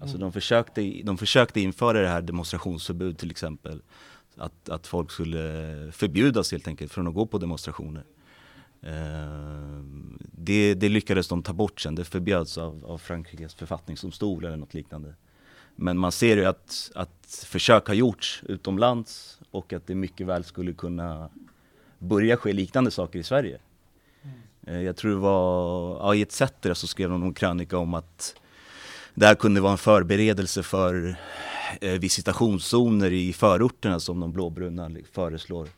Alltså 0.00 0.16
mm. 0.16 0.20
de, 0.20 0.32
försökte, 0.32 1.00
de 1.04 1.18
försökte 1.18 1.60
införa 1.60 2.00
det 2.00 2.08
här 2.08 2.22
demonstrationsförbud 2.22 3.18
till 3.18 3.30
exempel. 3.30 3.82
Att, 4.36 4.68
att 4.68 4.86
folk 4.86 5.10
skulle 5.10 5.42
förbjudas 5.92 6.52
helt 6.52 6.68
enkelt 6.68 6.92
från 6.92 7.08
att 7.08 7.14
gå 7.14 7.26
på 7.26 7.38
demonstrationer. 7.38 8.04
Eh, 8.82 9.82
det, 10.32 10.74
det, 10.74 10.88
lyckades 10.88 11.28
de 11.28 11.42
ta 11.42 11.52
bort 11.52 11.80
sen, 11.80 11.94
det 11.94 12.04
förbjöds 12.04 12.58
av, 12.58 12.84
av 12.86 12.98
Frankrikes 12.98 13.54
författningsdomstol 13.54 14.44
eller 14.44 14.56
något 14.56 14.74
liknande. 14.74 15.14
Men 15.76 15.98
man 15.98 16.12
ser 16.12 16.36
ju 16.36 16.44
att, 16.44 16.90
att 16.94 17.44
försök 17.46 17.86
har 17.86 17.94
gjorts 17.94 18.42
utomlands 18.48 19.40
och 19.50 19.72
att 19.72 19.86
det 19.86 19.94
mycket 19.94 20.26
väl 20.26 20.44
skulle 20.44 20.72
kunna 20.72 21.30
börja 21.98 22.36
ske 22.36 22.52
liknande 22.52 22.90
saker 22.90 23.18
i 23.18 23.22
Sverige. 23.22 23.58
Mm. 24.22 24.84
Jag 24.84 24.96
tror 24.96 25.10
det 25.10 25.16
var, 25.16 25.96
ja, 25.96 26.14
i 26.14 26.20
ETC 26.20 26.42
så 26.74 26.86
skrev 26.86 27.10
de 27.10 27.22
en 27.22 27.34
krönika 27.34 27.78
om 27.78 27.94
att 27.94 28.34
det 29.14 29.26
här 29.26 29.34
kunde 29.34 29.60
vara 29.60 29.72
en 29.72 29.78
förberedelse 29.78 30.62
för 30.62 31.16
eh, 31.80 31.92
visitationszoner 31.92 33.12
i 33.12 33.32
förorterna 33.32 34.00
som 34.00 34.20
de 34.20 34.32
blåbruna 34.32 34.90
föreslår. 35.12 35.68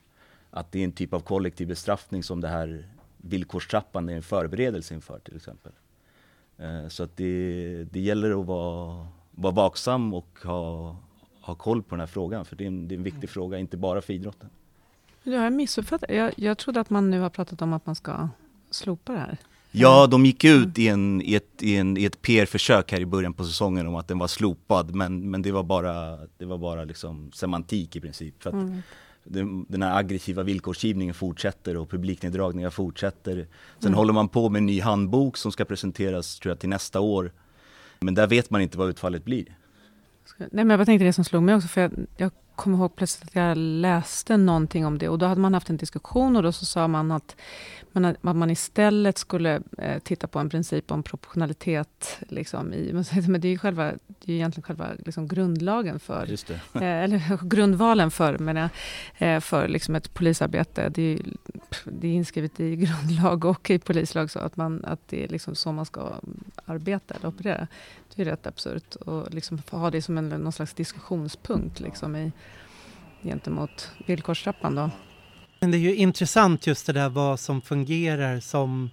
Att 0.50 0.72
det 0.72 0.80
är 0.80 0.84
en 0.84 0.92
typ 0.92 1.12
av 1.12 1.20
kollektiv 1.20 1.68
bestraffning 1.68 2.22
som 2.22 2.40
det 2.40 2.48
här 2.48 2.88
villkorstrappan 3.28 4.08
är 4.08 4.16
en 4.16 4.22
förberedelse 4.22 4.94
inför 4.94 5.18
till 5.18 5.36
exempel. 5.36 5.72
Eh, 6.58 6.88
så 6.88 7.02
att 7.02 7.16
det, 7.16 7.84
det 7.90 8.00
gäller 8.00 8.40
att 8.40 8.46
vara, 8.46 9.06
vara 9.30 9.52
vaksam 9.52 10.14
och 10.14 10.38
ha, 10.44 10.96
ha 11.40 11.54
koll 11.54 11.82
på 11.82 11.94
den 11.94 12.00
här 12.00 12.06
frågan 12.06 12.44
för 12.44 12.56
det 12.56 12.64
är 12.64 12.68
en, 12.68 12.88
det 12.88 12.94
är 12.94 12.96
en 12.96 13.02
viktig 13.02 13.30
fråga, 13.30 13.58
inte 13.58 13.76
bara 13.76 14.02
för 14.02 14.12
idrotten. 14.12 14.50
Jag 15.22 15.40
har 15.40 15.50
missuppfattat. 15.50 16.10
Jag, 16.10 16.32
jag 16.36 16.58
trodde 16.58 16.80
att 16.80 16.90
man 16.90 17.10
nu 17.10 17.20
har 17.20 17.30
pratat 17.30 17.62
om 17.62 17.72
att 17.72 17.86
man 17.86 17.94
ska 17.94 18.28
slopa 18.70 19.12
det 19.12 19.18
här. 19.18 19.38
Ja, 19.76 20.06
de 20.06 20.26
gick 20.26 20.44
ut 20.44 20.78
i, 20.78 20.88
en, 20.88 21.22
i 21.22 21.34
ett, 21.34 21.62
i 21.62 21.76
en, 21.76 21.96
i 21.96 22.04
ett 22.04 22.22
PR-försök 22.22 22.92
här 22.92 23.00
i 23.00 23.06
början 23.06 23.34
på 23.34 23.44
säsongen 23.44 23.86
om 23.86 23.94
att 23.94 24.08
den 24.08 24.18
var 24.18 24.26
slopad, 24.26 24.94
men, 24.94 25.30
men 25.30 25.42
det 25.42 25.52
var 25.52 25.62
bara, 25.62 26.18
det 26.38 26.44
var 26.44 26.58
bara 26.58 26.84
liksom 26.84 27.32
semantik 27.32 27.96
i 27.96 28.00
princip. 28.00 28.42
För 28.42 28.50
att 28.50 28.54
mm. 28.54 28.82
Den, 29.24 29.82
här 29.82 29.98
aggressiva 29.98 30.42
villkorsgivningen 30.42 31.14
fortsätter 31.14 31.76
och 31.76 31.90
publikneddragningar 31.90 32.70
fortsätter. 32.70 33.46
Sen 33.78 33.88
mm. 33.88 33.94
håller 33.94 34.12
man 34.12 34.28
på 34.28 34.48
med 34.48 34.58
en 34.58 34.66
ny 34.66 34.80
handbok 34.80 35.36
som 35.36 35.52
ska 35.52 35.64
presenteras 35.64 36.38
tror 36.38 36.50
jag 36.50 36.58
till 36.58 36.68
nästa 36.68 37.00
år. 37.00 37.32
Men 38.00 38.14
där 38.14 38.26
vet 38.26 38.50
man 38.50 38.60
inte 38.60 38.78
vad 38.78 38.88
utfallet 38.88 39.24
blir. 39.24 39.58
Nej, 40.38 40.48
men 40.64 40.70
jag 40.70 40.86
tänkte 40.86 41.04
det 41.04 41.12
som 41.12 41.24
slog 41.24 41.42
mig 41.42 41.54
också, 41.54 41.68
för 41.68 41.80
jag, 41.80 41.92
jag 42.16 42.30
kommer 42.56 42.78
ihåg 42.78 42.96
plötsligt 42.96 43.28
att 43.28 43.34
jag 43.34 43.56
läste 43.56 44.36
någonting 44.36 44.86
om 44.86 44.98
det 44.98 45.08
och 45.08 45.18
då 45.18 45.26
hade 45.26 45.40
man 45.40 45.54
haft 45.54 45.70
en 45.70 45.76
diskussion 45.76 46.36
och 46.36 46.42
då 46.42 46.52
så 46.52 46.64
sa 46.64 46.88
man 46.88 47.10
att 47.10 47.36
man, 47.94 48.04
att 48.04 48.36
man 48.36 48.50
istället 48.50 49.18
skulle 49.18 49.62
eh, 49.78 49.98
titta 49.98 50.26
på 50.26 50.38
en 50.38 50.48
princip 50.48 50.90
om 50.90 51.02
proportionalitet. 51.02 52.18
Liksom, 52.28 52.72
i, 52.72 53.04
men 53.28 53.40
det 53.40 53.48
är 53.48 53.50
ju 53.50 53.58
själva, 53.58 53.92
det 54.06 54.32
är 54.32 54.36
egentligen 54.36 54.62
själva 54.62 54.86
liksom, 55.04 55.28
grundlagen 55.28 56.00
för, 56.00 56.30
eh, 56.74 56.82
eller 56.82 57.46
grundvalen 57.48 58.10
för, 58.10 58.38
men, 58.38 58.68
eh, 59.18 59.40
för 59.40 59.68
liksom 59.68 59.94
ett 59.94 60.14
polisarbete. 60.14 60.88
Det 60.88 61.02
är, 61.02 61.20
det 61.84 62.08
är 62.08 62.12
inskrivet 62.12 62.60
i 62.60 62.76
grundlag 63.06 63.44
och 63.44 63.70
i 63.70 63.78
polislag 63.78 64.30
så 64.30 64.38
att, 64.38 64.56
man, 64.56 64.84
att 64.84 65.08
det 65.08 65.24
är 65.24 65.28
liksom 65.28 65.54
så 65.54 65.72
man 65.72 65.86
ska 65.86 66.12
arbeta 66.64 67.14
eller 67.14 67.28
operera. 67.28 67.66
Det 68.14 68.22
är 68.22 68.26
rätt 68.26 68.46
absurt 68.46 68.96
att 69.06 69.34
liksom 69.34 69.62
ha 69.70 69.90
det 69.90 70.02
som 70.02 70.18
en, 70.18 70.28
någon 70.28 70.52
slags 70.52 70.74
diskussionspunkt 70.74 71.80
liksom, 71.80 72.16
i, 72.16 72.32
gentemot 73.22 73.90
villkorstrappan. 74.06 74.74
Då. 74.74 74.90
Men 75.60 75.70
det 75.70 75.76
är 75.76 75.80
ju 75.80 75.94
intressant 75.94 76.66
just 76.66 76.86
det 76.86 76.92
där 76.92 77.08
vad 77.08 77.40
som 77.40 77.62
fungerar 77.62 78.40
som 78.40 78.90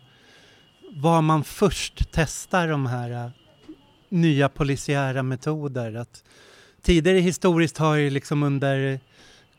var 0.92 1.22
man 1.22 1.44
först 1.44 2.12
testar 2.12 2.68
de 2.68 2.86
här 2.86 3.26
äh, 3.26 3.32
nya 4.10 4.50
polisiära 4.50 5.24
metoder. 5.24 5.96
Att 5.96 6.24
tidigare 6.82 7.18
historiskt 7.18 7.78
har 7.78 7.96
ju 7.96 8.10
liksom 8.10 8.44
under 8.44 9.00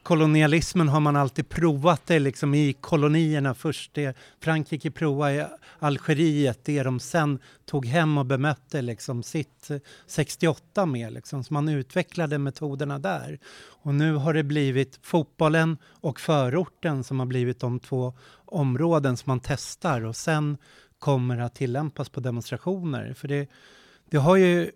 kolonialismen 0.03 0.89
har 0.89 1.01
man 1.01 1.17
alltid 1.17 1.49
provat 1.49 2.07
det 2.07 2.19
liksom 2.19 2.55
i 2.55 2.73
kolonierna 2.73 3.55
först. 3.55 3.95
Det 3.95 4.17
Frankrike 4.41 4.91
provade 4.91 5.35
i 5.35 5.45
Algeriet, 5.79 6.61
det 6.65 6.83
de 6.83 7.01
sen 7.01 7.39
tog 7.65 7.87
hem 7.87 8.19
och 8.19 8.27
bemötte 8.27 8.83
liksom 8.83 9.23
sitt 9.23 9.69
68 10.07 10.87
med. 10.87 11.13
Liksom. 11.13 11.45
Så 11.45 11.55
man 11.55 11.69
utvecklade 11.69 12.39
metoderna 12.39 12.99
där. 12.99 13.39
Och 13.83 13.95
nu 13.95 14.15
har 14.15 14.35
det 14.35 14.43
blivit 14.43 14.99
fotbollen 15.03 15.79
och 15.85 16.21
förorten 16.21 17.05
som 17.05 17.19
har 17.19 17.27
blivit 17.27 17.61
de 17.61 17.81
två 17.81 18.15
områden 18.45 19.17
som 19.17 19.31
man 19.31 19.41
testar 19.41 20.05
och 20.05 20.17
sen 20.17 20.59
kommer 20.99 21.39
att 21.39 21.55
tillämpas 21.55 22.09
på 22.09 22.21
demonstrationer. 22.21 23.15
För 23.15 23.29
det, 23.29 23.49
det 24.11 24.17
har 24.17 24.37
ju 24.37 24.71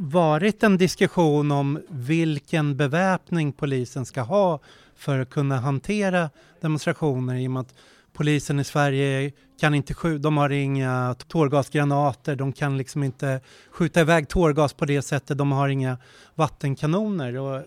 varit 0.00 0.62
en 0.62 0.76
diskussion 0.76 1.52
om 1.52 1.80
vilken 1.88 2.76
beväpning 2.76 3.52
polisen 3.52 4.06
ska 4.06 4.20
ha 4.20 4.60
för 4.96 5.18
att 5.18 5.30
kunna 5.30 5.56
hantera 5.56 6.30
demonstrationer 6.60 7.36
i 7.36 7.46
och 7.46 7.50
med 7.50 7.60
att 7.60 7.74
polisen 8.12 8.60
i 8.60 8.64
Sverige 8.64 9.32
kan 9.60 9.74
inte 9.74 9.94
skjuta, 9.94 10.22
de 10.22 10.36
har 10.36 10.50
inga 10.50 11.16
tårgasgranater, 11.28 12.36
de 12.36 12.52
kan 12.52 12.76
liksom 12.76 13.02
inte 13.02 13.40
skjuta 13.70 14.00
iväg 14.00 14.28
tårgas 14.28 14.72
på 14.72 14.84
det 14.84 15.02
sättet, 15.02 15.38
de 15.38 15.52
har 15.52 15.68
inga 15.68 15.98
vattenkanoner. 16.34 17.36
Och 17.36 17.62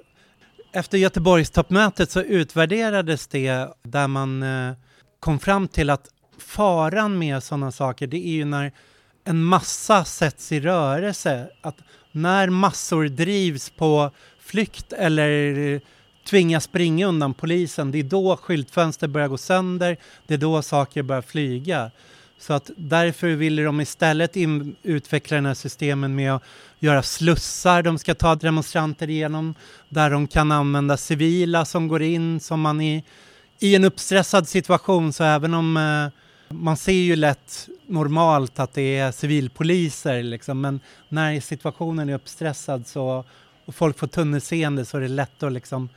efter 0.71 0.97
Göteborgstoppmötet 0.97 2.11
så 2.11 2.21
utvärderades 2.21 3.27
det 3.27 3.67
där 3.83 4.07
man 4.07 4.43
eh, 4.43 4.73
kom 5.19 5.39
fram 5.39 5.67
till 5.67 5.89
att 5.89 6.07
faran 6.37 7.19
med 7.19 7.43
sådana 7.43 7.71
saker 7.71 8.07
det 8.07 8.27
är 8.27 8.33
ju 8.33 8.45
när 8.45 8.71
en 9.23 9.43
massa 9.43 10.05
sätts 10.05 10.51
i 10.51 10.59
rörelse. 10.59 11.49
Att 11.61 11.77
när 12.11 12.49
massor 12.49 13.07
drivs 13.07 13.69
på 13.69 14.11
flykt 14.39 14.93
eller 14.93 15.81
tvingas 16.23 16.63
springa 16.63 17.07
undan 17.07 17.33
polisen, 17.33 17.91
det 17.91 17.99
är 17.99 18.03
då 18.03 18.37
skyltfönster 18.37 19.07
börjar 19.07 19.27
gå 19.27 19.37
sönder, 19.37 19.97
det 20.27 20.33
är 20.33 20.37
då 20.37 20.61
saker 20.61 21.03
börjar 21.03 21.21
flyga. 21.21 21.91
Så 22.39 22.53
att 22.53 22.71
därför 22.75 23.27
ville 23.27 23.63
de 23.63 23.81
istället 23.81 24.35
in, 24.35 24.75
utveckla 24.83 25.35
den 25.35 25.45
här 25.45 25.53
systemen 25.53 26.15
med 26.15 26.33
att 26.35 26.43
göra 26.79 27.03
slussar 27.03 27.83
de 27.83 27.97
ska 27.97 28.15
ta 28.15 28.35
demonstranter 28.35 29.09
igenom, 29.09 29.55
där 29.89 30.09
de 30.09 30.27
kan 30.27 30.51
använda 30.51 30.97
civila 30.97 31.65
som 31.65 31.87
går 31.87 32.01
in, 32.01 32.39
som 32.39 32.61
man 32.61 32.81
i, 32.81 33.03
i 33.59 33.75
en 33.75 33.83
uppstressad 33.83 34.47
situation, 34.47 35.13
så 35.13 35.23
även 35.23 35.53
om 35.53 35.77
eh, 35.77 36.20
man 36.53 36.77
ser 36.77 36.91
ju 36.91 37.15
lätt 37.15 37.69
normalt 37.87 38.59
att 38.59 38.73
det 38.73 38.97
är 38.97 39.11
civilpoliser, 39.11 40.23
liksom, 40.23 40.61
men 40.61 40.79
när 41.09 41.39
situationen 41.39 42.09
är 42.09 42.13
uppstressad 42.13 42.87
så, 42.87 43.25
och 43.65 43.75
folk 43.75 43.97
får 43.99 44.07
tunnelseende 44.07 44.85
så 44.85 44.97
är 44.97 45.01
det 45.01 45.07
lätt 45.07 45.43
att 45.43 45.53
liksom, 45.53 45.89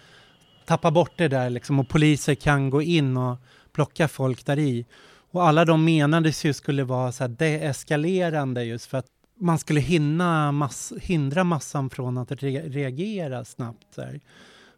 tappa 0.64 0.90
bort 0.90 1.12
det 1.16 1.28
där 1.28 1.50
liksom, 1.50 1.78
och 1.78 1.88
poliser 1.88 2.34
kan 2.34 2.70
gå 2.70 2.82
in 2.82 3.16
och 3.16 3.38
plocka 3.72 4.08
folk 4.08 4.46
där 4.46 4.58
i. 4.58 4.86
Och 5.30 5.46
alla 5.46 5.64
de 5.64 5.84
menades 5.84 6.44
ju 6.44 6.52
skulle 6.52 6.84
vara 6.84 7.12
så 7.12 7.24
här 7.24 7.28
deeskalerande 7.28 8.64
just 8.64 8.86
för 8.86 8.98
att 8.98 9.06
man 9.40 9.58
skulle 9.58 9.80
hinna 9.80 10.52
mass, 10.52 10.92
hindra 11.00 11.44
massan 11.44 11.90
från 11.90 12.18
att 12.18 12.32
re 12.32 12.60
reagera 12.60 13.44
snabbt. 13.44 13.96
Där. 13.96 14.20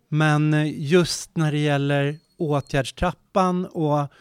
Men 0.08 0.54
eh, 0.54 0.82
just 0.82 1.36
när 1.36 1.52
det 1.52 1.58
gäller 1.58 2.18
åtgärdstrappan 2.36 3.66
och 3.66 4.12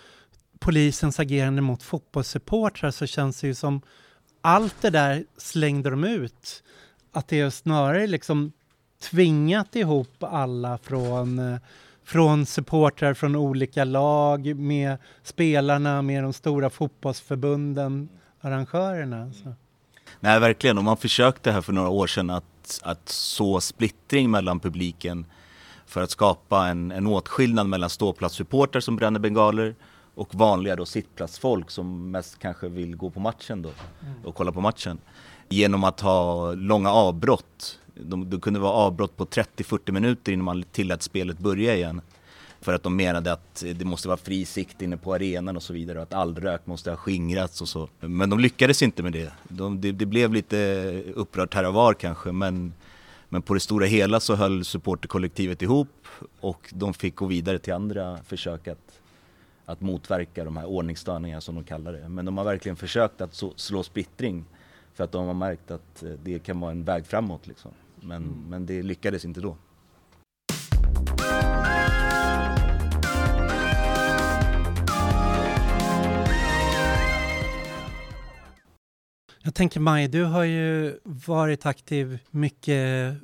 polisens 0.60 1.20
agerande 1.20 1.62
mot 1.62 1.84
fotbollssupportrar 1.84 2.92
så 2.92 3.06
känns 3.06 3.42
det 3.42 3.48
ju 3.48 3.56
som 3.56 3.82
allt 4.42 4.76
det 4.82 4.90
där 4.90 5.26
slängde 5.38 5.90
de 5.90 6.04
ut. 6.04 6.64
Att 7.12 7.28
det 7.28 7.40
är 7.40 7.50
snarare 7.50 8.08
liksom 8.08 8.52
tvingat 9.02 9.76
ihop 9.76 10.24
alla 10.24 10.78
från, 10.78 11.40
eh, 11.40 11.60
från 12.04 12.46
supportrar 12.46 13.14
från 13.14 13.36
olika 13.36 13.84
lag 13.84 14.56
med 14.56 14.98
spelarna, 15.24 16.02
med 16.02 16.24
de 16.24 16.34
stora 16.34 16.70
fotbollsförbunden, 16.70 18.10
arrangörerna. 18.42 19.32
Så. 19.34 19.54
Nej, 20.20 20.40
verkligen. 20.40 20.78
Och 20.78 20.84
man 20.84 20.98
försökte 20.98 21.52
här 21.52 21.62
för 21.62 21.74
några 21.74 21.90
år 21.90 22.08
sedan 22.08 22.30
att, 22.30 22.80
att 22.84 23.10
så 23.10 23.62
splittring 23.62 24.32
mellan 24.32 24.60
publiken 24.60 25.26
för 25.86 26.02
att 26.02 26.12
skapa 26.12 26.68
en, 26.68 26.92
en 26.92 27.08
åtskillnad 27.08 27.68
mellan 27.68 27.90
ståplatssupportrar 27.90 28.80
som 28.80 28.96
bränner 28.96 29.20
bengaler 29.20 29.76
och 30.16 30.36
vanliga 30.36 30.76
då 30.76 30.86
sittplatsfolk 30.86 31.72
som 31.72 32.12
mest 32.12 32.40
kanske 32.40 32.70
vill 32.70 32.96
gå 32.96 33.10
på 33.10 33.20
matchen 33.20 33.62
då 33.62 33.70
och 34.24 34.36
kolla 34.36 34.52
på 34.52 34.62
matchen. 34.62 34.98
Genom 35.50 35.84
att 35.84 36.00
ha 36.00 36.54
långa 36.54 36.92
avbrott. 36.92 37.80
De, 37.94 38.30
det 38.30 38.40
kunde 38.40 38.60
vara 38.60 38.72
avbrott 38.74 39.18
på 39.18 39.26
30-40 39.26 39.92
minuter 39.92 40.32
innan 40.32 40.46
man 40.46 40.64
tillät 40.64 41.02
spelet 41.02 41.38
börja 41.40 41.76
igen. 41.76 42.02
För 42.62 42.74
att 42.74 42.84
de 42.84 42.96
menade 42.96 43.34
att 43.34 43.64
det 43.76 43.86
måste 43.86 44.08
vara 44.08 44.18
fri 44.18 44.46
sikt 44.46 44.82
inne 44.82 44.98
på 44.98 45.14
arenan 45.14 45.56
och 45.56 45.64
så 45.64 45.74
vidare 45.74 45.98
och 45.98 46.04
att 46.04 46.14
all 46.14 46.36
rök 46.36 46.66
måste 46.66 46.90
ha 46.90 46.98
skingrats 46.98 47.62
och 47.62 47.68
så. 47.68 47.90
Men 48.00 48.30
de 48.30 48.40
lyckades 48.40 48.82
inte 48.82 49.04
med 49.04 49.14
det. 49.14 49.34
De, 49.44 49.82
det, 49.82 49.92
det 49.92 50.06
blev 50.06 50.34
lite 50.34 50.58
upprört 51.16 51.54
här 51.54 51.68
och 51.68 51.74
var 51.74 51.94
kanske 51.94 52.32
men, 52.32 52.74
men 53.30 53.42
på 53.42 53.54
det 53.54 53.60
stora 53.60 53.86
hela 53.86 54.20
så 54.20 54.36
höll 54.36 54.66
supporterkollektivet 54.66 55.62
ihop 55.62 56.08
och 56.40 56.74
de 56.74 56.94
fick 56.94 57.16
gå 57.16 57.26
vidare 57.26 57.60
till 57.60 57.74
andra 57.74 58.18
försök 58.24 58.68
att, 58.68 58.95
att 59.66 59.82
motverka 59.82 60.44
de 60.44 60.58
här 60.58 60.66
ordningsstörningarna 60.66 61.42
som 61.42 61.56
de 61.56 61.64
kallar 61.64 61.94
det. 61.94 62.10
Men 62.10 62.26
de 62.26 62.38
har 62.38 62.46
verkligen 62.46 62.76
försökt 62.76 63.22
att 63.22 63.34
så, 63.34 63.54
slå 63.56 63.84
splittring 63.84 64.46
för 64.94 65.04
att 65.04 65.12
de 65.12 65.28
har 65.28 65.34
märkt 65.34 65.72
att 65.72 66.04
det 66.24 66.40
kan 66.40 66.60
vara 66.60 66.72
en 66.72 66.84
väg 66.84 67.06
framåt. 67.06 67.48
Liksom. 67.48 67.72
Men, 67.96 68.24
mm. 68.24 68.46
men 68.50 68.66
det 68.66 68.84
lyckades 68.84 69.26
inte 69.26 69.42
då. 69.42 69.58
Jag 79.46 79.56
tänker 79.56 79.80
Maj, 79.80 80.08
du 80.08 80.24
har 80.24 80.44
ju 80.44 81.00
varit 81.04 81.66
aktiv 81.66 82.20
mycket 82.30 83.16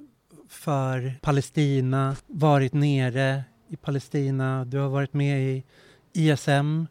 för 0.49 1.13
Palestina, 1.21 2.15
varit 2.27 2.73
nere 2.73 3.43
i 3.67 3.77
Palestina, 3.77 4.65
du 4.65 4.77
har 4.77 4.89
varit 4.89 5.13
med 5.13 5.41
i 5.41 5.63
ISM 6.13 6.85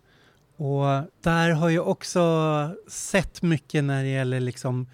och 0.57 0.85
där 1.21 1.51
har 1.51 1.71
jag 1.71 1.89
också 1.89 2.21
sett 2.89 3.43
mycket 3.43 3.85
när 3.85 4.03
det 4.03 4.09
gäller 4.09 4.41
liksom 4.41 4.87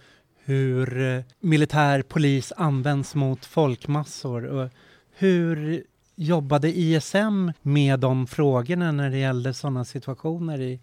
hur 0.44 1.24
militär 1.40 2.02
polis 2.02 2.52
används 2.56 3.14
mot 3.14 3.44
folkmassor. 3.44 4.44
Och 4.44 4.70
hur 5.16 5.84
jobbade 6.14 6.78
ISM 6.78 7.50
med 7.62 8.00
de 8.00 8.26
frågorna 8.26 8.92
när 8.92 9.10
det 9.10 9.18
gällde 9.18 9.54
sådana 9.54 9.84
situationer 9.84 10.60
i 10.60 10.80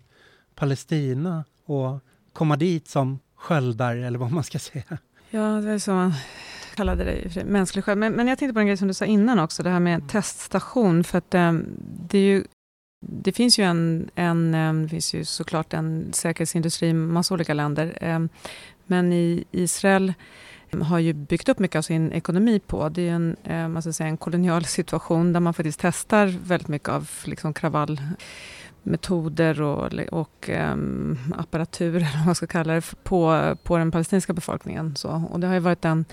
Palestina 0.55 1.43
och 1.65 1.99
komma 2.33 2.55
dit 2.55 2.87
som 2.87 3.19
sköldar 3.35 3.95
eller 3.95 4.19
vad 4.19 4.31
man 4.31 4.43
ska 4.43 4.59
säga? 4.59 4.97
Ja, 5.29 5.61
det 5.61 5.71
är 5.71 5.79
så 5.79 5.91
man 5.91 6.13
kallade 6.75 7.03
det, 7.03 7.43
mänsklig 7.45 7.85
sköld. 7.85 7.99
Men, 7.99 8.13
men 8.13 8.27
jag 8.27 8.37
tänkte 8.39 8.53
på 8.53 8.59
en 8.59 8.67
grej 8.67 8.77
som 8.77 8.87
du 8.87 8.93
sa 8.93 9.05
innan 9.05 9.39
också, 9.39 9.63
det 9.63 9.69
här 9.69 9.79
med 9.79 10.09
teststation. 10.09 11.03
För 11.03 11.17
att 11.17 11.33
ehm, 11.33 11.65
det 12.09 12.17
är 12.17 12.21
ju 12.21 12.43
det 13.09 13.31
finns 13.31 13.59
ju 13.59 13.63
en, 13.63 14.09
en 14.15 14.51
det 14.83 14.89
finns 14.89 15.13
ju 15.13 15.25
såklart 15.25 15.73
en 15.73 16.13
säkerhetsindustri 16.13 16.89
i 16.89 16.93
massa 16.93 17.33
olika 17.33 17.53
länder. 17.53 17.97
Men 18.85 19.13
i 19.13 19.43
Israel 19.51 20.13
har 20.81 20.99
ju 20.99 21.13
byggt 21.13 21.49
upp 21.49 21.59
mycket 21.59 21.75
av 21.75 21.81
sin 21.81 22.11
ekonomi 22.11 22.59
på. 22.59 22.89
Det 22.89 23.09
är 23.09 23.35
en, 23.43 23.71
man 23.71 23.81
ska 23.81 23.93
säga, 23.93 24.09
en 24.09 24.17
kolonial 24.17 24.65
situation 24.79 25.33
där 25.33 25.39
man 25.39 25.53
faktiskt 25.53 25.79
testar 25.79 26.35
väldigt 26.43 26.67
mycket 26.67 26.89
av 26.89 27.09
liksom 27.23 27.53
kravallmetoder 27.53 29.61
och, 29.61 29.93
och 30.11 30.49
um, 30.49 31.19
apparatur, 31.37 31.95
eller 31.95 32.17
vad 32.17 32.25
man 32.25 32.35
ska 32.35 32.47
kalla 32.47 32.73
det, 32.73 32.95
på, 33.03 33.55
på 33.63 33.77
den 33.77 33.91
palestinska 33.91 34.33
befolkningen. 34.33 34.95
Så, 34.95 35.23
och 35.31 35.39
det 35.39 35.47
har 35.47 35.53
ju 35.53 35.59
varit 35.59 35.85
en, 35.85 36.05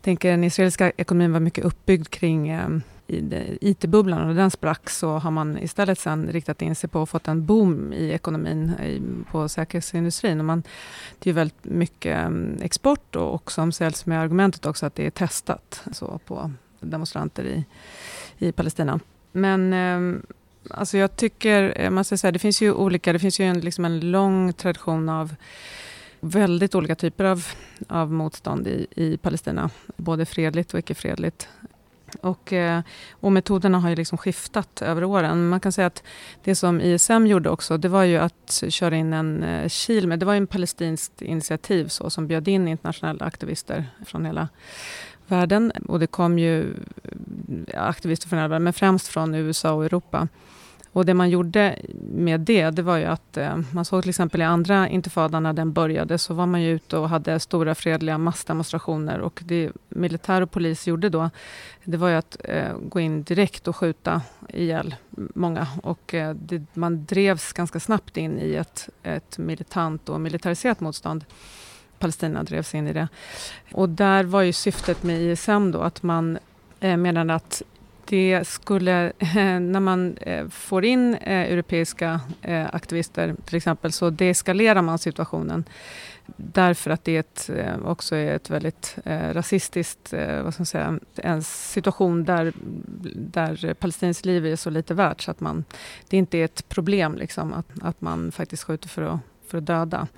tänker 0.00 0.30
den 0.30 0.44
israeliska 0.44 0.92
ekonomin 0.96 1.32
var 1.32 1.40
mycket 1.40 1.64
uppbyggd 1.64 2.08
kring 2.08 2.58
um, 2.58 2.82
IT-bubblan 3.06 4.28
och 4.28 4.34
den 4.34 4.50
sprack 4.50 4.90
så 4.90 5.18
har 5.18 5.30
man 5.30 5.58
istället 5.58 5.98
sen 5.98 6.28
riktat 6.32 6.62
in 6.62 6.74
sig 6.74 6.90
på 6.90 7.00
och 7.00 7.08
fått 7.08 7.28
en 7.28 7.46
boom 7.46 7.92
i 7.92 8.10
ekonomin 8.10 8.70
i, 8.70 9.02
på 9.30 9.48
säkerhetsindustrin. 9.48 10.38
Och 10.38 10.44
man, 10.44 10.62
det 11.18 11.30
är 11.30 11.34
väldigt 11.34 11.64
mycket 11.64 12.16
mm, 12.16 12.58
export 12.62 13.16
och, 13.16 13.34
och 13.34 13.52
som 13.52 13.72
säljs 13.72 14.06
med 14.06 14.20
argumentet 14.20 14.66
också 14.66 14.86
att 14.86 14.94
det 14.94 15.06
är 15.06 15.10
testat 15.10 15.82
så 15.92 16.20
på 16.26 16.52
demonstranter 16.80 17.44
i, 17.44 17.64
i 18.38 18.52
Palestina. 18.52 19.00
Men 19.32 19.72
ehm, 19.72 20.22
alltså 20.70 20.98
jag 20.98 21.16
tycker, 21.16 21.80
eh, 21.80 21.90
man 21.90 22.04
ska 22.04 22.16
säga, 22.16 22.32
det 22.32 22.38
finns 22.38 22.62
ju 22.62 22.72
olika, 22.72 23.12
det 23.12 23.18
finns 23.18 23.40
ju 23.40 23.44
en, 23.44 23.60
liksom 23.60 23.84
en 23.84 24.10
lång 24.10 24.52
tradition 24.52 25.08
av 25.08 25.34
väldigt 26.20 26.74
olika 26.74 26.94
typer 26.94 27.24
av, 27.24 27.46
av 27.88 28.12
motstånd 28.12 28.66
i, 28.66 28.86
i 28.90 29.16
Palestina. 29.16 29.70
Både 29.96 30.26
fredligt 30.26 30.74
och 30.74 30.78
icke-fredligt. 30.80 31.48
Och, 32.20 32.52
eh, 32.52 32.82
och 33.12 33.32
metoderna 33.32 33.78
har 33.78 33.88
ju 33.88 33.96
liksom 33.96 34.18
skiftat 34.18 34.82
över 34.82 35.04
åren. 35.04 35.48
Man 35.48 35.60
kan 35.60 35.72
säga 35.72 35.86
att 35.86 36.02
det 36.44 36.54
som 36.54 36.80
ISM 36.80 37.26
gjorde 37.26 37.50
också, 37.50 37.76
det 37.76 37.88
var 37.88 38.04
ju 38.04 38.16
att 38.16 38.64
köra 38.68 38.96
in 38.96 39.12
en 39.12 39.42
eh, 39.42 39.68
kil 39.68 40.08
med, 40.08 40.18
det 40.18 40.26
var 40.26 40.34
en 40.34 40.46
palestinskt 40.46 41.22
initiativ 41.22 41.88
så, 41.88 42.10
som 42.10 42.26
bjöd 42.26 42.48
in 42.48 42.68
internationella 42.68 43.24
aktivister 43.24 43.86
från 44.06 44.24
hela 44.24 44.48
världen. 45.26 45.72
Och 45.88 46.00
det 46.00 46.06
kom 46.06 46.38
ju 46.38 46.74
eh, 47.66 47.84
aktivister 47.84 48.28
från 48.28 48.38
hela 48.38 48.48
världen, 48.48 48.64
men 48.64 48.72
främst 48.72 49.08
från 49.08 49.34
USA 49.34 49.72
och 49.72 49.84
Europa. 49.84 50.28
Och 50.94 51.06
det 51.06 51.14
man 51.14 51.30
gjorde 51.30 51.78
med 52.14 52.40
det, 52.40 52.70
det 52.70 52.82
var 52.82 52.96
ju 52.96 53.04
att 53.04 53.36
eh, 53.36 53.58
man 53.72 53.84
såg 53.84 54.02
till 54.02 54.10
exempel 54.10 54.40
i 54.40 54.44
andra 54.44 54.88
intifadan 54.88 55.42
när 55.42 55.52
den 55.52 55.72
började, 55.72 56.18
så 56.18 56.34
var 56.34 56.46
man 56.46 56.62
ju 56.62 56.70
ute 56.70 56.96
och 56.96 57.08
hade 57.08 57.40
stora 57.40 57.74
fredliga 57.74 58.18
massdemonstrationer. 58.18 59.20
Och 59.20 59.40
det 59.44 59.70
militär 59.88 60.40
och 60.40 60.50
polis 60.50 60.86
gjorde 60.86 61.08
då, 61.08 61.30
det 61.84 61.96
var 61.96 62.08
ju 62.08 62.14
att 62.14 62.36
eh, 62.44 62.76
gå 62.88 63.00
in 63.00 63.22
direkt 63.22 63.68
och 63.68 63.76
skjuta 63.76 64.22
ihjäl 64.48 64.94
många. 65.34 65.66
Och 65.82 66.14
eh, 66.14 66.34
det, 66.34 66.62
man 66.74 67.04
drevs 67.04 67.52
ganska 67.52 67.80
snabbt 67.80 68.16
in 68.16 68.38
i 68.38 68.54
ett, 68.54 68.88
ett 69.02 69.38
militant 69.38 70.08
och 70.08 70.20
militariserat 70.20 70.80
motstånd. 70.80 71.24
Palestina 71.98 72.42
drevs 72.42 72.74
in 72.74 72.88
i 72.88 72.92
det. 72.92 73.08
Och 73.72 73.88
där 73.88 74.24
var 74.24 74.42
ju 74.42 74.52
syftet 74.52 75.02
med 75.02 75.22
ISM 75.22 75.70
då 75.70 75.80
att 75.80 76.02
man 76.02 76.38
eh, 76.80 76.96
menade 76.96 77.34
att 77.34 77.62
det 78.06 78.44
skulle, 78.48 79.12
eh, 79.18 79.60
när 79.60 79.80
man 79.80 80.16
eh, 80.16 80.48
får 80.48 80.84
in 80.84 81.14
eh, 81.14 81.52
europeiska 81.52 82.20
aktivister 82.72 83.34
till 83.44 83.56
exempel, 83.56 83.92
så 83.92 84.10
deeskalerar 84.10 84.82
man 84.82 84.98
situationen. 84.98 85.64
Därför 86.36 86.90
att 86.90 87.04
det 87.04 87.50
också 87.84 88.16
är 88.16 88.34
ett 88.34 88.50
väldigt 88.50 88.96
rasistiskt, 89.04 90.14
vad 90.42 90.54
ska 90.54 90.60
man 90.60 90.66
säga, 90.66 90.98
en 91.14 91.42
situation 91.42 92.24
där, 92.24 92.52
där 93.14 93.74
palestinskt 93.74 94.24
liv 94.24 94.46
är 94.46 94.56
så 94.56 94.70
lite 94.70 94.94
värt 94.94 95.20
så 95.20 95.30
att 95.30 95.40
man, 95.40 95.64
det 96.08 96.16
inte 96.16 96.38
är 96.38 96.44
ett 96.44 96.68
problem 96.68 97.14
liksom, 97.14 97.52
att, 97.52 97.66
att 97.82 98.00
man 98.00 98.32
faktiskt 98.32 98.64
skjuter 98.64 98.88
för 98.88 99.02
att, 99.02 99.20
för 99.48 99.58
att 99.58 99.66
döda. 99.66 100.08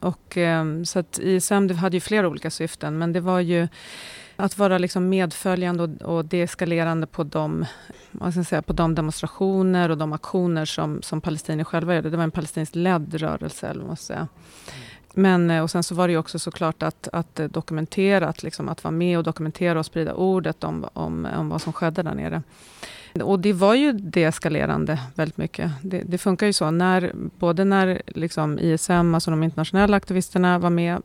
Och, 0.00 0.38
så 0.84 0.98
att 0.98 1.18
ISM 1.18 1.70
hade 1.70 1.96
ju 1.96 2.00
flera 2.00 2.28
olika 2.28 2.50
syften, 2.50 2.98
men 2.98 3.12
det 3.12 3.20
var 3.20 3.40
ju 3.40 3.68
att 4.42 4.58
vara 4.58 4.78
liksom 4.78 5.08
medföljande 5.08 5.82
och, 5.82 6.16
och 6.16 6.24
deeskalerande 6.24 7.06
på 7.06 7.24
de, 7.24 7.66
vad 8.10 8.32
ska 8.32 8.38
jag 8.38 8.46
säga, 8.46 8.62
på 8.62 8.72
de 8.72 8.94
demonstrationer 8.94 9.88
och 9.88 9.98
de 9.98 10.12
aktioner 10.12 10.64
som, 10.64 11.02
som 11.02 11.20
palestinier 11.20 11.64
själva 11.64 11.94
gjorde. 11.94 12.10
Det 12.10 12.16
var 12.16 12.24
en 12.24 12.30
palestinskt 12.30 12.76
ledd 12.76 13.14
rörelse, 13.14 13.68
eller 13.68 13.84
måste 13.84 14.06
säga. 14.06 14.28
Men, 15.14 15.50
eh, 15.50 15.62
och 15.62 15.70
sen 15.70 15.82
så 15.82 15.94
var 15.94 16.08
det 16.08 16.16
också 16.16 16.38
såklart 16.38 16.82
att, 16.82 17.08
att 17.12 17.40
eh, 17.40 17.46
dokumentera, 17.46 18.28
att, 18.28 18.42
liksom, 18.42 18.68
att 18.68 18.84
vara 18.84 18.92
med 18.92 19.18
och 19.18 19.24
dokumentera 19.24 19.78
och 19.78 19.86
sprida 19.86 20.14
ordet 20.14 20.64
om, 20.64 20.86
om, 20.92 21.28
om 21.36 21.48
vad 21.48 21.62
som 21.62 21.72
skedde 21.72 22.02
där 22.02 22.14
nere. 22.14 22.42
Och 23.22 23.40
det 23.40 23.52
var 23.52 23.74
ju 23.74 23.92
deeskalerande 23.92 24.98
väldigt 25.14 25.36
mycket. 25.36 25.70
Det, 25.82 26.02
det 26.06 26.18
funkar 26.18 26.46
ju 26.46 26.52
så, 26.52 26.70
när, 26.70 27.12
både 27.38 27.64
när 27.64 28.02
liksom 28.06 28.58
ISM, 28.58 29.14
alltså 29.14 29.30
de 29.30 29.42
internationella 29.42 29.96
aktivisterna 29.96 30.58
var 30.58 30.70
med, 30.70 31.02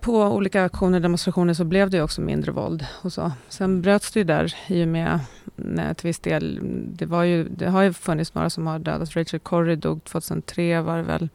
på 0.00 0.22
olika 0.22 0.64
aktioner 0.64 0.98
och 0.98 1.02
demonstrationer 1.02 1.54
så 1.54 1.64
blev 1.64 1.90
det 1.90 2.02
också 2.02 2.20
mindre 2.20 2.52
våld. 2.52 2.86
Och 3.02 3.12
så. 3.12 3.32
Sen 3.48 3.82
bröts 3.82 4.12
det 4.12 4.20
ju 4.20 4.24
där 4.24 4.54
i 4.66 4.84
och 4.84 4.88
med 4.88 5.20
nej, 5.56 5.94
till 5.94 6.06
viss 6.06 6.18
del. 6.18 6.58
Det, 6.96 7.06
var 7.06 7.22
ju, 7.22 7.48
det 7.48 7.68
har 7.68 7.82
ju 7.82 7.92
funnits 7.92 8.34
några 8.34 8.50
som 8.50 8.66
har 8.66 8.78
dödats. 8.78 9.16
Rachel 9.16 9.40
Corrie 9.40 9.76
dog 9.76 10.04
2003 10.04 10.80
var 10.80 10.96
det 10.96 11.02
väl. 11.02 11.28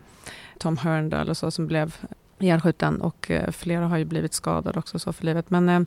Tom 0.58 0.78
Herndal 0.78 1.30
och 1.30 1.38
så 1.38 1.52
som 1.52 1.68
blev 1.68 1.96
ihjälskjuten 2.40 3.02
och 3.02 3.32
eh, 3.32 3.52
flera 3.52 3.88
har 3.88 3.98
ju 3.98 4.06
blivit 4.06 4.34
skadade 4.34 4.80
också 4.80 5.00
så 5.00 5.14
för 5.14 5.26
livet. 5.26 5.50
Men, 5.50 5.70
eh, 5.70 5.82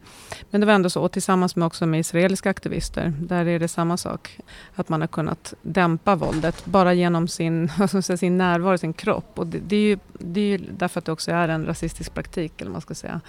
men 0.51 0.61
det 0.61 0.67
var 0.67 0.75
ändå 0.75 0.91
så, 0.91 1.03
och 1.03 1.13
tillsammans 1.13 1.57
med 1.57 1.67
också 1.67 1.87
med 1.87 2.01
israeliska 2.01 2.51
aktivister, 2.51 3.13
där 3.21 3.47
är 3.47 3.59
det 3.59 3.69
samma 3.69 3.97
sak. 3.97 4.39
Att 4.75 4.89
man 4.89 5.01
har 5.01 5.09
kunnat 5.09 5.55
dämpa 5.63 6.17
våldet 6.17 6.65
bara 6.65 6.95
genom 6.95 7.29
sin, 7.29 7.71
alltså, 7.79 8.17
sin 8.17 8.39
närvaro, 8.39 8.79
sin 8.79 8.93
kropp. 8.93 9.39
Och 9.39 9.47
det, 9.47 9.59
det, 9.59 9.77
är 9.77 9.81
ju, 9.81 9.99
det 10.13 10.41
är 10.41 10.59
ju 10.59 10.59
därför 10.59 10.99
att 10.99 11.05
det 11.05 11.13
också 11.13 11.31
är 11.31 11.49
en 11.49 11.67
rasistisk 11.67 12.15
praktik, 12.15 12.61
eller 12.61 12.71
man 12.71 12.81
ska 12.81 12.95
säga. 12.95 13.21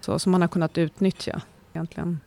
Så, 0.00 0.18
som 0.18 0.32
man 0.32 0.40
har 0.40 0.48
kunnat 0.48 0.78
utnyttja 0.78 1.40
egentligen. 1.72 2.20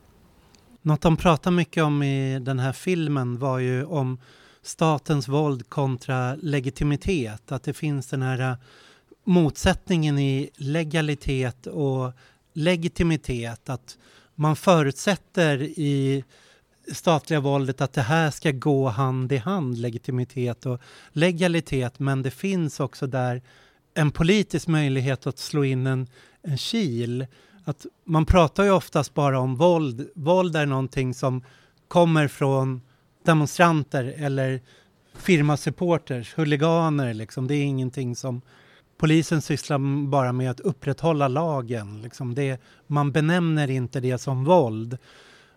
Något 0.82 1.00
de 1.00 1.16
pratar 1.16 1.50
mycket 1.50 1.84
om 1.84 2.02
i 2.02 2.38
den 2.38 2.58
här 2.58 2.72
filmen 2.72 3.38
var 3.38 3.58
ju 3.58 3.84
om 3.84 4.18
statens 4.62 5.28
våld 5.28 5.68
kontra 5.68 6.34
legitimitet. 6.34 7.52
Att 7.52 7.62
det 7.62 7.72
finns 7.72 8.06
den 8.06 8.22
här 8.22 8.50
eh, 8.50 8.56
motsättningen 9.28 10.18
i 10.18 10.50
legalitet 10.56 11.66
och 11.66 12.12
legitimitet. 12.52 13.68
Att 13.68 13.98
man 14.34 14.56
förutsätter 14.56 15.62
i 15.62 16.24
statliga 16.92 17.40
våldet 17.40 17.80
att 17.80 17.92
det 17.92 18.02
här 18.02 18.30
ska 18.30 18.50
gå 18.50 18.88
hand 18.88 19.32
i 19.32 19.36
hand, 19.36 19.78
legitimitet 19.78 20.66
och 20.66 20.80
legalitet. 21.12 21.98
Men 21.98 22.22
det 22.22 22.30
finns 22.30 22.80
också 22.80 23.06
där 23.06 23.42
en 23.94 24.10
politisk 24.10 24.68
möjlighet 24.68 25.26
att 25.26 25.38
slå 25.38 25.64
in 25.64 25.86
en, 25.86 26.06
en 26.42 26.58
kil. 26.58 27.26
Att 27.64 27.86
man 28.04 28.26
pratar 28.26 28.64
ju 28.64 28.70
oftast 28.70 29.14
bara 29.14 29.40
om 29.40 29.56
våld. 29.56 30.08
Våld 30.14 30.56
är 30.56 30.66
någonting 30.66 31.14
som 31.14 31.44
kommer 31.88 32.28
från 32.28 32.80
demonstranter 33.24 34.14
eller 34.16 34.60
firmasupporters, 35.14 36.38
huliganer 36.38 37.14
liksom. 37.14 37.46
Det 37.46 37.54
är 37.54 37.64
ingenting 37.64 38.16
som 38.16 38.42
polisen 38.98 39.42
sysslar 39.42 40.06
bara 40.08 40.32
med 40.32 40.50
att 40.50 40.60
upprätthålla 40.60 41.28
lagen. 41.28 42.02
Liksom 42.02 42.34
det, 42.34 42.60
man 42.86 43.12
benämner 43.12 43.70
inte 43.70 44.00
det 44.00 44.18
som 44.18 44.44
våld. 44.44 44.98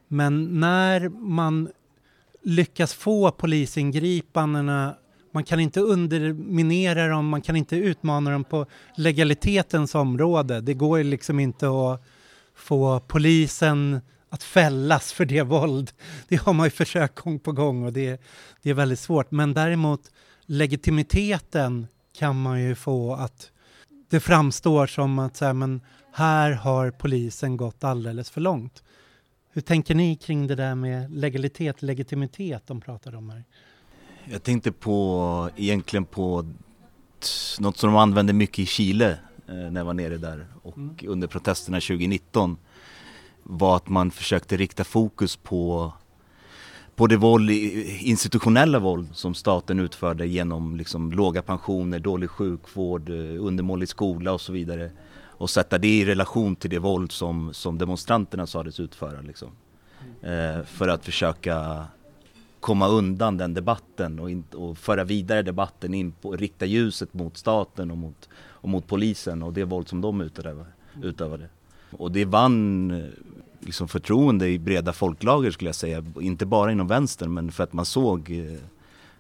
Men 0.08 0.60
när 0.60 1.10
man 1.10 1.70
lyckas 2.44 2.94
få 2.94 3.32
polisingripandena 3.32 4.96
man 5.34 5.44
kan 5.44 5.60
inte 5.60 5.80
underminera 5.80 7.08
dem, 7.08 7.28
man 7.28 7.42
kan 7.42 7.56
inte 7.56 7.76
utmana 7.76 8.32
dem 8.32 8.44
på 8.44 8.66
legalitetens 8.98 9.96
område. 9.96 10.62
Det 10.62 10.74
går 10.74 10.98
ju 10.98 11.04
liksom 11.04 11.40
inte 11.40 11.68
att 11.68 12.04
få 12.56 13.00
polisen 13.00 14.02
att 14.30 14.44
fällas 14.44 15.14
för 15.14 15.26
det 15.26 15.42
våld. 15.42 15.92
Det 16.28 16.36
har 16.36 16.54
man 16.54 16.68
ju 16.68 16.72
försökt 16.72 17.16
gång 17.16 17.40
på 17.40 17.52
gång 17.52 17.84
och 17.86 17.94
det, 17.94 18.22
det 18.62 18.70
är 18.70 18.74
väldigt 18.74 19.00
svårt. 19.00 19.32
Men 19.32 19.54
däremot 19.54 20.12
legitimiteten 20.46 21.88
kan 22.14 22.42
man 22.42 22.62
ju 22.62 22.76
få 22.76 23.14
att 23.14 23.52
det 24.10 24.20
framstår 24.20 24.88
som 24.88 25.20
att 25.20 25.38
så 25.38 25.46
här, 25.46 25.54
men 25.54 25.82
här 26.14 26.52
har 26.52 26.92
polisen 26.92 27.58
gått 27.58 27.84
alldeles 27.84 28.30
för 28.30 28.42
långt. 28.42 28.84
Hur 29.54 29.62
tänker 29.62 29.96
ni 29.96 30.16
kring 30.16 30.48
det 30.48 30.56
där 30.56 30.76
med 30.76 31.12
legalitet, 31.12 31.82
legitimitet 31.82 32.68
de 32.68 32.82
pratar 32.82 33.16
om 33.16 33.30
här? 33.30 33.44
Jag 34.26 34.44
tänkte 34.44 34.72
på, 34.72 35.50
egentligen 35.56 36.06
på 36.06 36.54
något 37.60 37.78
som 37.78 37.90
de 37.90 37.96
använde 37.98 38.34
mycket 38.34 38.60
i 38.60 38.66
Chile 38.66 39.20
eh, 39.48 39.56
när 39.56 39.80
jag 39.80 39.86
var 39.86 39.94
nere 39.94 40.18
där 40.18 40.48
och 40.64 40.78
mm. 40.78 40.96
under 41.08 41.28
protesterna 41.28 41.80
2019 41.80 42.58
var 43.44 43.76
att 43.76 43.90
man 43.90 44.12
försökte 44.12 44.58
rikta 44.58 44.84
fokus 44.84 45.36
på 45.36 45.94
på 47.02 47.08
det 47.08 47.18
våld, 47.18 47.50
institutionella 47.50 48.80
våld 48.80 49.08
som 49.14 49.34
staten 49.34 49.80
utförde 49.80 50.28
genom 50.28 50.76
liksom 50.76 51.12
låga 51.12 51.42
pensioner, 51.42 52.00
dålig 52.00 52.30
sjukvård, 52.30 53.10
eh, 53.10 53.16
undermålig 53.46 53.90
skola 53.90 54.34
och 54.34 54.42
så 54.42 54.52
vidare. 54.52 54.92
Och 55.24 55.50
sätta 55.50 55.78
det 55.78 55.88
i 55.88 56.06
relation 56.06 56.56
till 56.56 56.70
det 56.70 56.80
våld 56.80 57.12
som, 57.12 57.54
som 57.54 57.78
demonstranterna 57.78 58.48
sades 58.48 58.80
utföra. 58.80 59.22
Liksom. 59.22 59.50
Eh, 60.22 60.64
för 60.66 60.88
att 60.88 61.06
försöka 61.06 61.86
komma 62.60 62.88
undan 62.88 63.38
den 63.38 63.54
debatten 63.54 64.20
och, 64.20 64.32
in, 64.32 64.44
och 64.54 64.78
föra 64.78 65.04
vidare 65.04 65.42
debatten 65.42 65.94
in 65.94 66.12
på, 66.12 66.32
rikta 66.32 66.66
ljuset 66.66 67.14
mot 67.14 67.38
staten 67.38 67.92
och 67.92 67.98
mot, 67.98 68.30
och 68.34 68.70
mot 68.70 68.88
polisen 68.88 69.44
och 69.44 69.54
det 69.54 69.64
våld 69.64 69.88
som 69.88 70.02
de 70.02 70.22
utövade. 70.22 70.66
utövade. 71.04 71.50
Och 71.92 72.12
det 72.12 72.26
vann 72.26 72.92
eh, 72.92 73.06
liksom 73.62 73.88
förtroende 73.88 74.48
i 74.48 74.60
breda 74.60 74.94
folklager 74.94 75.52
skulle 75.52 75.68
jag 75.68 75.76
säga, 75.76 76.04
inte 76.22 76.46
bara 76.46 76.72
inom 76.72 76.88
vänstern 76.88 77.34
men 77.34 77.52
för 77.52 77.64
att 77.64 77.74
man 77.74 77.86
såg, 77.86 78.32
eh, 78.32 78.60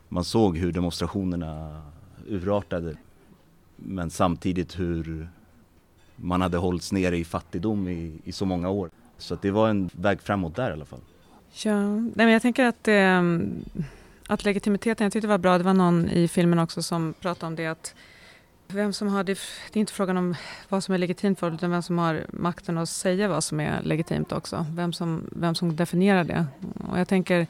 man 0.10 0.24
såg 0.24 0.58
hur 0.58 0.72
demonstrationerna 0.72 1.82
urartade. 2.28 2.96
Men 3.76 4.10
samtidigt 4.10 4.80
hur 4.80 5.30
man 6.16 6.42
hade 6.42 6.58
hållits 6.58 6.92
nere 6.92 7.18
i 7.18 7.26
fattigdom 7.26 7.88
i, 7.88 8.20
i 8.24 8.32
så 8.32 8.46
många 8.46 8.70
år. 8.70 8.90
Så 9.18 9.38
det 9.42 9.52
var 9.52 9.70
en 9.70 9.90
väg 9.94 10.22
framåt 10.22 10.56
där 10.56 10.70
i 10.70 10.74
alla 10.74 10.86
fall. 10.86 11.00
Ja, 11.52 11.90
nej 11.96 12.14
men 12.16 12.30
jag 12.30 12.42
tänker 12.42 12.66
att, 12.66 12.88
eh, 12.88 13.22
att 14.28 14.46
legitimiteten, 14.46 15.06
jag 15.06 15.14
tyckte 15.14 15.28
det 15.28 15.32
var 15.32 15.38
bra, 15.38 15.58
det 15.58 15.64
var 15.64 15.74
någon 15.74 16.10
i 16.10 16.28
filmen 16.28 16.60
också 16.60 16.84
som 16.84 17.14
pratade 17.20 17.48
om 17.48 17.56
det 17.56 17.68
att 17.68 17.96
vem 18.74 18.94
som 18.94 19.08
har, 19.08 19.24
det, 19.24 19.32
är 19.74 19.78
inte 19.78 19.94
frågan 19.94 20.18
om 20.18 20.36
vad 20.70 20.84
som 20.84 20.94
är 20.94 20.98
legitimt 20.98 21.40
för 21.40 21.52
utan 21.52 21.72
vem 21.72 21.82
som 21.82 21.98
har 21.98 22.26
makten 22.30 22.78
att 22.78 22.90
säga 22.90 23.28
vad 23.28 23.44
som 23.44 23.60
är 23.60 23.82
legitimt 23.84 24.32
också. 24.32 24.66
Vem 24.76 24.94
som, 24.94 25.30
vem 25.32 25.56
som 25.56 25.76
definierar 25.76 26.24
det. 26.24 26.46
Och 26.90 27.00
jag 27.00 27.08
tänker 27.08 27.48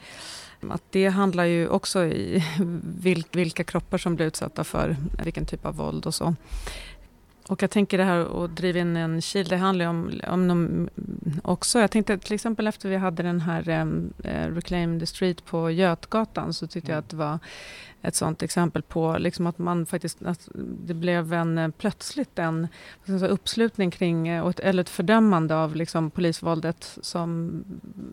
att 0.70 0.82
det 0.90 1.08
handlar 1.08 1.44
ju 1.44 1.68
också 1.68 2.04
i 2.04 2.44
vilka 3.32 3.64
kroppar 3.64 3.98
som 3.98 4.16
blir 4.16 4.26
utsatta 4.26 4.64
för 4.64 4.96
vilken 5.24 5.46
typ 5.46 5.66
av 5.66 5.76
våld 5.76 6.06
och 6.06 6.14
så. 6.14 6.34
Och 7.46 7.62
jag 7.62 7.70
tänker 7.70 7.98
det 7.98 8.04
här 8.04 8.44
att 8.44 8.56
driva 8.56 8.78
in 8.78 8.96
en 8.96 9.20
kil, 9.20 9.48
det 9.48 9.56
handlar 9.56 9.84
ju 9.84 9.88
om, 9.88 10.20
om 10.28 10.48
någon, 10.48 10.90
också, 11.44 11.78
jag 11.78 11.90
tänkte 11.90 12.18
till 12.18 12.34
exempel 12.34 12.66
efter 12.66 12.88
vi 12.88 12.96
hade 12.96 13.22
den 13.22 13.40
här 13.40 13.70
eh, 14.24 14.54
Reclaim 14.54 15.00
the 15.00 15.06
Street 15.06 15.44
på 15.44 15.70
Götgatan 15.70 16.54
så 16.54 16.66
tyckte 16.66 16.90
jag 16.90 16.98
att 16.98 17.08
det 17.08 17.16
var 17.16 17.38
ett 18.02 18.14
sånt 18.14 18.42
exempel 18.42 18.82
på 18.82 19.16
liksom 19.18 19.46
att 19.46 19.58
man 19.58 19.86
faktiskt, 19.86 20.22
att 20.22 20.48
det 20.86 20.94
blev 20.94 21.32
en 21.32 21.58
eh, 21.58 21.68
plötsligt 21.68 22.38
en 22.38 22.68
säga, 23.06 23.28
uppslutning 23.28 23.90
kring, 23.90 24.28
eh, 24.28 24.52
eller 24.58 24.80
ett 24.80 24.88
fördömande 24.88 25.56
av 25.56 25.76
liksom 25.76 26.10
polisvåldet 26.10 26.98
som 27.02 27.54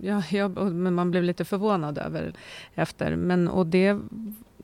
ja, 0.01 0.23
jag, 0.29 0.73
man 0.75 1.11
blev 1.11 1.23
lite 1.23 1.45
förvånad 1.45 1.97
över 1.97 2.33
efter. 2.75 3.15
Men, 3.15 3.47
och 3.47 3.65
det 3.67 3.99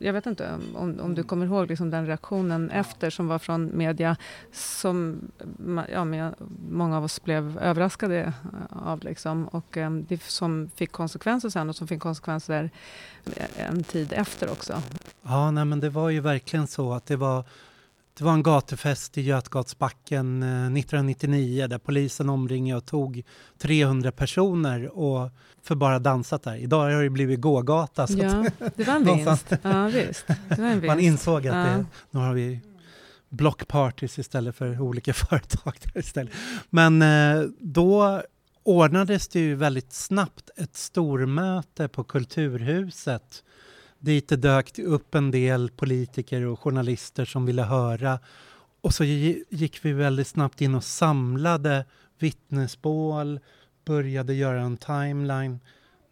jag 0.00 0.12
vet 0.12 0.26
inte 0.26 0.58
om, 0.74 1.00
om 1.00 1.14
du 1.14 1.22
kommer 1.22 1.46
ihåg 1.46 1.68
liksom 1.68 1.90
den 1.90 2.06
reaktionen 2.06 2.70
efter 2.70 3.10
som 3.10 3.28
var 3.28 3.38
från 3.38 3.78
media 3.78 4.16
som 4.52 5.20
ja, 5.92 6.04
men 6.04 6.34
många 6.70 6.96
av 6.96 7.04
oss 7.04 7.24
blev 7.24 7.58
överraskade 7.58 8.32
av. 8.70 9.02
Liksom, 9.02 9.48
och 9.48 9.76
um, 9.76 10.04
det 10.08 10.22
som 10.22 10.70
fick 10.74 10.92
konsekvenser 10.92 11.48
sen 11.48 11.68
och 11.68 11.76
som 11.76 11.88
fick 11.88 12.00
konsekvenser 12.00 12.70
en 13.56 13.84
tid 13.84 14.12
efter 14.12 14.50
också. 14.50 14.82
Ja, 15.22 15.50
nej, 15.50 15.64
men 15.64 15.80
det 15.80 15.90
var 15.90 16.10
ju 16.10 16.20
verkligen 16.20 16.66
så 16.66 16.92
att 16.92 17.06
det 17.06 17.16
var 17.16 17.44
det 18.18 18.24
var 18.24 18.32
en 18.32 18.42
gatufest 18.42 19.18
i 19.18 19.22
Götgatsbacken 19.22 20.42
1999 20.42 21.62
eh, 21.62 21.68
där 21.68 21.78
polisen 21.78 22.28
omringade 22.28 22.78
och 22.78 22.86
tog 22.86 23.22
300 23.58 24.12
personer 24.12 24.98
och 24.98 25.30
för 25.62 25.74
bara 25.74 25.98
dansat 25.98 26.42
där. 26.42 26.56
Idag 26.56 26.90
har 26.90 27.02
det 27.02 27.10
blivit 27.10 27.40
gågata. 27.40 28.06
Så 28.06 28.18
ja, 28.18 28.44
det 28.76 28.84
var 28.86 28.94
en 28.94 29.04
vinst. 29.16 29.52
ja, 29.62 29.86
visst. 29.86 30.26
Det 30.26 30.58
var 30.58 30.66
en 30.66 30.80
vinst. 30.80 30.86
Man 30.86 31.00
insåg 31.00 31.46
att 31.46 31.54
ja. 31.56 31.62
det, 31.62 31.86
nu 32.10 32.20
har 32.20 32.34
vi 32.34 32.60
blockpartys 33.28 34.18
istället 34.18 34.56
för 34.56 34.80
olika 34.80 35.14
företag 35.14 35.74
där 35.82 36.00
istället. 36.00 36.34
Men 36.70 37.02
eh, 37.02 37.42
då 37.60 38.22
ordnades 38.62 39.28
det 39.28 39.40
ju 39.40 39.54
väldigt 39.54 39.92
snabbt 39.92 40.50
ett 40.56 40.76
stormöte 40.76 41.88
på 41.88 42.04
Kulturhuset 42.04 43.44
dit 43.98 44.28
det 44.28 44.36
dök 44.36 44.78
upp 44.78 45.14
en 45.14 45.30
del 45.30 45.70
politiker 45.70 46.42
och 46.42 46.60
journalister 46.60 47.24
som 47.24 47.46
ville 47.46 47.62
höra. 47.62 48.18
Och 48.80 48.94
så 48.94 49.04
gick 49.04 49.84
vi 49.84 49.92
väldigt 49.92 50.26
snabbt 50.26 50.60
in 50.60 50.74
och 50.74 50.84
samlade 50.84 51.84
vittnesmål, 52.18 53.40
började 53.84 54.34
göra 54.34 54.60
en 54.60 54.76
timeline. 54.76 55.60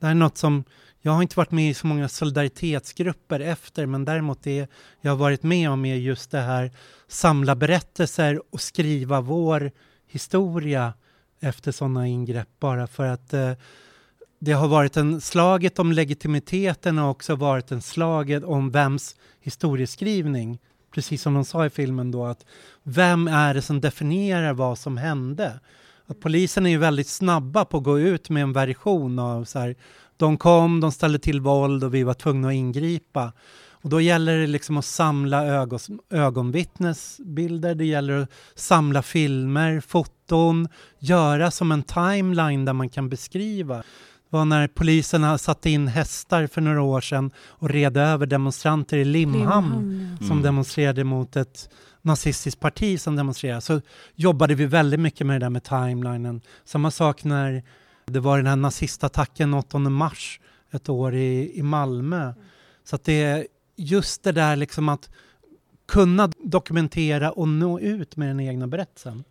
Det 0.00 0.06
här 0.06 0.10
är 0.10 0.18
något 0.18 0.38
som, 0.38 0.64
jag 1.00 1.12
har 1.12 1.22
inte 1.22 1.36
varit 1.36 1.50
med 1.50 1.70
i 1.70 1.74
så 1.74 1.86
många 1.86 2.08
solidaritetsgrupper 2.08 3.40
efter, 3.40 3.86
men 3.86 4.04
däremot 4.04 4.42
det 4.42 4.70
jag 5.00 5.10
har 5.10 5.16
varit 5.16 5.42
med 5.42 5.70
om 5.70 5.84
är 5.84 5.96
just 5.96 6.30
det 6.30 6.40
här 6.40 6.70
samla 7.08 7.54
berättelser 7.56 8.42
och 8.50 8.60
skriva 8.60 9.20
vår 9.20 9.70
historia 10.06 10.92
efter 11.40 11.72
sådana 11.72 12.06
ingrepp 12.06 12.48
bara 12.58 12.86
för 12.86 13.06
att 13.06 13.34
eh, 13.34 13.52
det 14.44 14.52
har 14.52 14.68
varit 14.68 14.96
en 14.96 15.20
slaget 15.20 15.78
om 15.78 15.92
legitimiteten 15.92 16.98
och 16.98 17.10
också 17.10 17.34
varit 17.34 17.72
en 17.72 17.82
slaget 17.82 18.44
om 18.44 18.70
vems 18.70 19.16
historieskrivning. 19.40 20.58
Precis 20.94 21.22
som 21.22 21.34
de 21.34 21.44
sa 21.44 21.66
i 21.66 21.70
filmen 21.70 22.10
då 22.10 22.24
att 22.24 22.44
vem 22.82 23.28
är 23.28 23.54
det 23.54 23.62
som 23.62 23.80
definierar 23.80 24.52
vad 24.52 24.78
som 24.78 24.96
hände? 24.96 25.60
Att 26.06 26.20
polisen 26.20 26.66
är 26.66 26.70
ju 26.70 26.78
väldigt 26.78 27.08
snabba 27.08 27.64
på 27.64 27.76
att 27.76 27.84
gå 27.84 27.98
ut 27.98 28.30
med 28.30 28.42
en 28.42 28.52
version 28.52 29.18
av 29.18 29.44
så 29.44 29.58
här, 29.58 29.76
de 30.16 30.36
kom, 30.36 30.80
de 30.80 30.92
ställde 30.92 31.18
till 31.18 31.40
våld 31.40 31.84
och 31.84 31.94
vi 31.94 32.02
var 32.02 32.14
tvungna 32.14 32.48
att 32.48 32.54
ingripa. 32.54 33.32
Och 33.70 33.90
då 33.90 34.00
gäller 34.00 34.38
det 34.38 34.46
liksom 34.46 34.76
att 34.76 34.84
samla 34.84 35.46
ögon, 35.46 35.78
ögonvittnesbilder, 36.10 37.74
det 37.74 37.84
gäller 37.84 38.18
att 38.18 38.30
samla 38.54 39.02
filmer, 39.02 39.80
foton, 39.80 40.68
göra 40.98 41.50
som 41.50 41.72
en 41.72 41.82
timeline 41.82 42.64
där 42.64 42.72
man 42.72 42.88
kan 42.88 43.08
beskriva 43.08 43.82
var 44.34 44.44
när 44.44 44.68
polisen 44.68 45.38
satte 45.38 45.70
in 45.70 45.88
hästar 45.88 46.46
för 46.46 46.60
några 46.60 46.82
år 46.82 47.00
sedan 47.00 47.30
och 47.38 47.70
red 47.70 47.96
över 47.96 48.26
demonstranter 48.26 48.96
i 48.96 49.04
Limhamn, 49.04 49.38
Limhamn 49.38 50.08
ja. 50.10 50.26
som 50.26 50.30
mm. 50.30 50.42
demonstrerade 50.42 51.04
mot 51.04 51.36
ett 51.36 51.68
nazistiskt 52.02 52.60
parti 52.60 53.00
som 53.00 53.16
demonstrerade. 53.16 53.60
Så 53.60 53.80
jobbade 54.14 54.54
vi 54.54 54.66
väldigt 54.66 55.00
mycket 55.00 55.26
med 55.26 55.40
det 55.40 55.44
där 55.44 55.50
med 55.50 55.64
timelinen. 55.64 56.40
Samma 56.64 56.90
sak 56.90 57.24
när 57.24 57.62
det 58.06 58.20
var 58.20 58.36
den 58.36 58.46
här 58.46 58.56
nazistattacken 58.56 59.54
8 59.54 59.78
mars 59.78 60.40
ett 60.70 60.88
år 60.88 61.14
i, 61.14 61.58
i 61.58 61.62
Malmö. 61.62 62.32
Så 62.84 62.96
att 62.96 63.04
det 63.04 63.22
är 63.22 63.46
just 63.76 64.22
det 64.22 64.32
där 64.32 64.56
liksom 64.56 64.88
att 64.88 65.10
kunna 65.88 66.30
dokumentera 66.44 67.30
och 67.32 67.48
nå 67.48 67.80
ut 67.80 68.16
med 68.16 68.28
den 68.28 68.40
egna 68.40 68.66
berättelsen. 68.66 69.24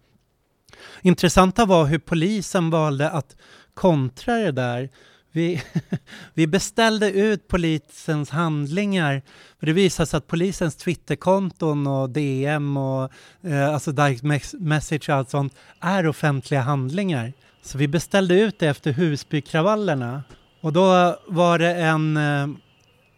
Intressanta 1.02 1.66
var 1.66 1.86
hur 1.86 2.00
polisen 2.00 2.70
valde 2.70 3.10
att 3.10 3.36
kontra 3.74 4.36
det 4.36 4.52
där. 4.52 4.90
Vi, 5.32 5.62
vi 6.34 6.48
beställde 6.48 7.12
ut 7.12 7.48
polisens 7.48 8.30
handlingar. 8.30 9.22
För 9.60 9.66
det 9.66 9.74
visade 9.74 10.08
sig 10.08 10.18
att 10.18 10.28
polisens 10.28 10.76
Twitterkonton 10.76 11.88
och 11.88 12.10
DM 12.10 12.78
och 12.78 13.12
eh, 13.44 13.74
alltså 13.74 13.92
direct 13.92 14.54
message 14.54 15.10
och 15.10 15.16
allt 15.16 15.30
sånt 15.30 15.56
är 15.80 16.08
offentliga 16.08 16.62
handlingar. 16.62 17.34
Så 17.62 17.78
vi 17.78 17.88
beställde 17.88 18.40
ut 18.40 18.60
det 18.60 18.68
efter 18.68 18.92
Husbykravallerna. 18.92 20.24
Och 20.62 20.74
då 20.74 21.18
var 21.28 21.60
det 21.60 21.76
en, 21.76 22.18
eh, 22.18 22.48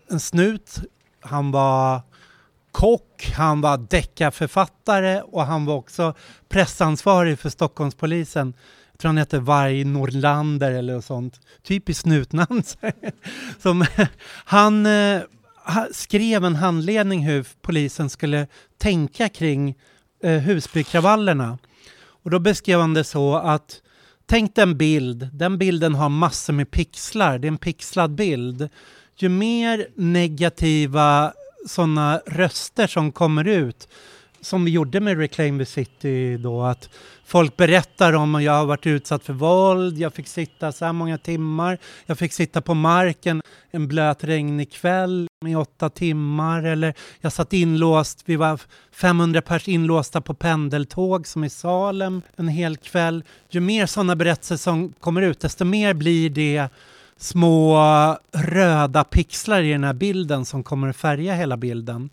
en 0.09 0.19
snut, 0.19 0.79
han 1.21 1.51
var 1.51 2.01
kock, 2.71 3.31
han 3.35 3.61
var 3.61 3.77
deckarförfattare 3.77 5.21
och 5.21 5.45
han 5.45 5.65
var 5.65 5.75
också 5.75 6.13
pressansvarig 6.49 7.39
för 7.39 7.49
Stockholmspolisen. 7.49 8.53
Jag 8.95 8.99
tror 8.99 9.09
han 9.09 9.17
hette 9.17 9.39
Varg 9.39 9.83
Norlander 9.83 10.71
eller 10.71 10.93
något 10.93 11.05
sånt. 11.05 11.39
Typiskt 11.63 12.03
snutnamn. 12.03 12.63
Som, 13.61 13.85
han, 14.45 14.85
eh, 14.85 15.21
skrev 15.91 16.45
en 16.45 16.55
handledning 16.55 17.25
hur 17.25 17.47
polisen 17.61 18.09
skulle 18.09 18.47
tänka 18.77 19.29
kring 19.29 19.75
eh, 20.23 20.39
Husbykravallerna. 20.39 21.57
Och 21.97 22.31
då 22.31 22.39
beskrev 22.39 22.79
han 22.79 22.93
det 22.93 23.03
så 23.03 23.35
att 23.35 23.81
tänk 24.25 24.55
dig 24.55 24.63
en 24.63 24.77
bild, 24.77 25.29
den 25.33 25.57
bilden 25.57 25.95
har 25.95 26.09
massor 26.09 26.53
med 26.53 26.71
pixlar, 26.71 27.39
det 27.39 27.47
är 27.47 27.51
en 27.51 27.57
pixlad 27.57 28.15
bild. 28.15 28.69
Ju 29.17 29.29
mer 29.29 29.87
negativa 29.95 31.33
sådana 31.67 32.21
röster 32.25 32.87
som 32.87 33.11
kommer 33.11 33.47
ut, 33.47 33.87
som 34.41 34.65
vi 34.65 34.71
gjorde 34.71 34.99
med 34.99 35.17
Reclaim 35.17 35.59
the 35.59 35.65
City 35.65 36.37
då, 36.37 36.63
att 36.63 36.89
folk 37.25 37.57
berättar 37.57 38.13
om 38.13 38.35
att 38.35 38.43
jag 38.43 38.53
har 38.53 38.65
varit 38.65 38.87
utsatt 38.87 39.23
för 39.23 39.33
våld, 39.33 39.97
jag 39.97 40.13
fick 40.13 40.27
sitta 40.27 40.71
så 40.71 40.85
här 40.85 40.93
många 40.93 41.17
timmar, 41.17 41.77
jag 42.05 42.17
fick 42.17 42.33
sitta 42.33 42.61
på 42.61 42.73
marken 42.73 43.41
en 43.71 43.87
blöt 43.87 44.23
regnig 44.23 44.71
kväll 44.71 45.27
i 45.45 45.55
åtta 45.55 45.89
timmar 45.89 46.63
eller 46.63 46.93
jag 47.21 47.33
satt 47.33 47.53
inlåst, 47.53 48.21
vi 48.25 48.35
var 48.35 48.59
500 48.91 49.41
pers 49.41 49.67
inlåsta 49.67 50.21
på 50.21 50.33
pendeltåg 50.33 51.27
som 51.27 51.43
i 51.43 51.49
Salem 51.49 52.21
en 52.35 52.47
hel 52.47 52.77
kväll. 52.77 53.23
Ju 53.49 53.59
mer 53.59 53.85
sådana 53.85 54.15
berättelser 54.15 54.57
som 54.57 54.93
kommer 54.99 55.21
ut, 55.21 55.39
desto 55.39 55.65
mer 55.65 55.93
blir 55.93 56.29
det 56.29 56.69
små 57.17 57.77
röda 58.31 59.03
pixlar 59.03 59.61
i 59.61 59.71
den 59.71 59.83
här 59.83 59.93
bilden 59.93 60.45
som 60.45 60.63
kommer 60.63 60.89
att 60.89 60.95
färga 60.95 61.35
hela 61.35 61.57
bilden. 61.57 62.09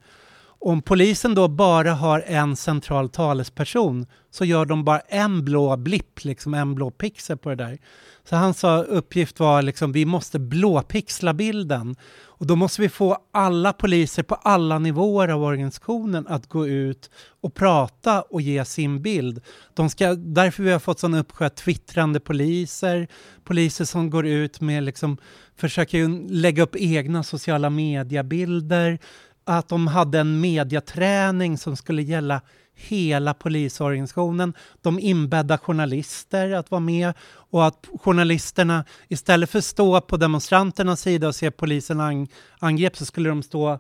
Om 0.65 0.83
polisen 0.83 1.35
då 1.35 1.49
bara 1.49 1.93
har 1.93 2.25
en 2.27 2.57
central 2.57 3.09
talesperson 3.09 4.07
så 4.31 4.45
gör 4.45 4.65
de 4.65 4.85
bara 4.85 5.01
en 5.01 5.45
blå 5.45 5.77
blipp, 5.77 6.25
liksom 6.25 6.55
en 6.55 6.75
blå 6.75 6.91
pixel 6.91 7.39
på 7.39 7.49
det 7.49 7.55
där. 7.55 7.79
Så 8.25 8.37
hans 8.37 8.65
uppgift 8.89 9.41
var 9.41 9.63
liksom 9.63 9.93
vi 9.93 10.05
måste 10.05 10.39
blåpixla 10.39 11.35
bilden 11.35 11.97
och 12.43 12.47
då 12.47 12.57
måste 12.57 12.83
vi 12.83 12.89
få 12.89 13.19
alla 13.33 13.73
poliser 13.73 14.23
på 14.23 14.35
alla 14.35 14.79
nivåer 14.79 15.29
av 15.29 15.43
organisationen 15.43 16.27
att 16.29 16.49
gå 16.49 16.67
ut 16.67 17.11
och 17.41 17.55
prata 17.55 18.23
och 18.23 18.41
ge 18.41 18.65
sin 18.65 19.03
bild. 19.03 19.41
De 19.75 19.91
ska, 19.91 20.15
därför 20.15 20.63
vi 20.63 20.73
har 20.73 20.79
fått 20.79 20.99
sån 20.99 21.15
uppsjö 21.15 21.49
twittrande 21.49 22.21
poliser, 22.21 23.09
poliser 23.45 23.85
som 23.85 24.11
går 24.11 24.27
ut 24.27 24.61
med 24.61 24.83
liksom, 24.83 25.17
försöker 25.57 26.29
lägga 26.31 26.63
upp 26.63 26.77
egna 26.77 27.23
sociala 27.23 27.71
mediebilder, 27.71 28.99
att 29.45 29.69
de 29.69 29.87
hade 29.87 30.21
en 30.21 30.41
mediaträning 30.41 31.59
som 31.59 31.77
skulle 31.77 32.03
gälla 32.03 32.41
hela 32.75 33.35
polisorganisationen. 33.35 34.55
De 34.83 34.99
inbäddar 34.99 35.57
journalister 35.57 36.53
att 36.53 36.71
vara 36.71 36.81
med 36.81 37.13
och 37.33 37.67
att 37.67 37.89
journalisterna 38.01 38.85
istället 39.09 39.51
för 39.51 39.59
att 39.59 39.65
stå 39.65 40.01
på 40.01 40.17
demonstranternas 40.17 41.01
sida 41.01 41.29
och 41.29 41.35
se 41.35 41.51
polisen 41.51 42.01
ang 42.01 42.29
angrepp 42.59 42.97
så 42.97 43.05
skulle 43.05 43.29
de 43.29 43.43
stå 43.43 43.79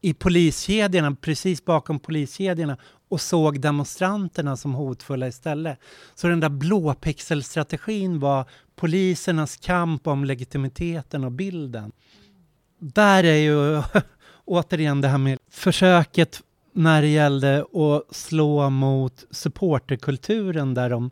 i 0.00 0.14
poliskedjorna, 0.14 1.16
precis 1.20 1.64
bakom 1.64 2.00
poliskedjorna 2.00 2.76
och 3.08 3.20
såg 3.20 3.60
demonstranterna 3.60 4.56
som 4.56 4.74
hotfulla 4.74 5.28
istället. 5.28 5.78
Så 6.14 6.28
den 6.28 6.40
där 6.40 6.48
blåpixelstrategin 6.48 8.18
var 8.18 8.44
polisernas 8.76 9.56
kamp 9.56 10.06
om 10.06 10.24
legitimiteten 10.24 11.24
och 11.24 11.32
bilden. 11.32 11.92
Där 12.78 13.24
är 13.24 13.36
ju 13.36 13.82
återigen 14.44 15.00
det 15.00 15.08
här 15.08 15.18
med 15.18 15.38
försöket 15.50 16.42
när 16.72 17.02
det 17.02 17.08
gällde 17.08 17.60
att 17.60 18.16
slå 18.16 18.70
mot 18.70 19.24
supporterkulturen 19.30 20.74
där 20.74 20.90
de 20.90 21.10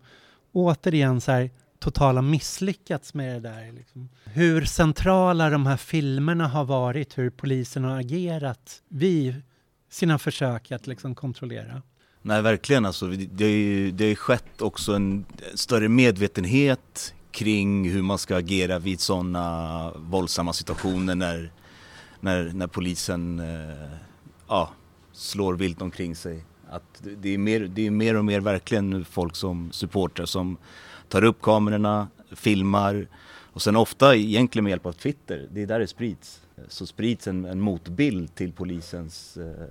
återigen 0.52 1.20
så 1.20 1.32
här 1.32 1.50
totala 1.78 2.22
misslyckats 2.22 3.14
med 3.14 3.34
det 3.34 3.48
där. 3.48 3.72
Liksom. 3.72 4.08
Hur 4.24 4.64
centrala 4.64 5.50
de 5.50 5.66
här 5.66 5.76
filmerna 5.76 6.48
har 6.48 6.64
varit, 6.64 7.18
hur 7.18 7.30
polisen 7.30 7.84
har 7.84 8.00
agerat 8.00 8.82
vid 8.88 9.42
sina 9.90 10.18
försök 10.18 10.72
att 10.72 10.86
liksom 10.86 11.14
kontrollera. 11.14 11.82
Nej, 12.22 12.42
verkligen 12.42 12.84
alltså. 12.84 13.06
Det, 13.06 13.90
det 13.90 14.08
har 14.08 14.14
skett 14.14 14.62
också 14.62 14.94
en 14.94 15.24
större 15.54 15.88
medvetenhet 15.88 17.14
kring 17.30 17.90
hur 17.90 18.02
man 18.02 18.18
ska 18.18 18.36
agera 18.36 18.78
vid 18.78 19.00
sådana 19.00 19.92
våldsamma 19.96 20.52
situationer 20.52 21.14
när, 21.14 21.52
när, 22.22 22.52
när 22.54 22.66
polisen 22.66 23.38
eh, 23.38 23.98
ja, 24.48 24.70
slår 25.12 25.54
vilt 25.54 25.82
omkring 25.82 26.16
sig. 26.16 26.44
Att 26.70 27.02
det, 27.20 27.34
är 27.34 27.38
mer, 27.38 27.60
det 27.60 27.86
är 27.86 27.90
mer 27.90 28.16
och 28.16 28.24
mer 28.24 28.40
verkligen 28.40 29.04
folk 29.04 29.36
som 29.36 29.72
supportrar 29.72 30.26
som 30.26 30.56
tar 31.08 31.24
upp 31.24 31.42
kamerorna, 31.42 32.08
filmar 32.30 33.06
och 33.52 33.62
sen 33.62 33.76
ofta 33.76 34.16
egentligen 34.16 34.64
med 34.64 34.70
hjälp 34.70 34.86
av 34.86 34.92
Twitter, 34.92 35.48
det 35.50 35.62
är 35.62 35.66
där 35.66 35.78
det 35.78 35.86
sprids. 35.86 36.40
Så 36.68 36.86
sprids 36.86 37.26
en, 37.26 37.44
en 37.44 37.60
motbild 37.60 38.34
till 38.34 38.52
polisens 38.52 39.36
eh, 39.36 39.64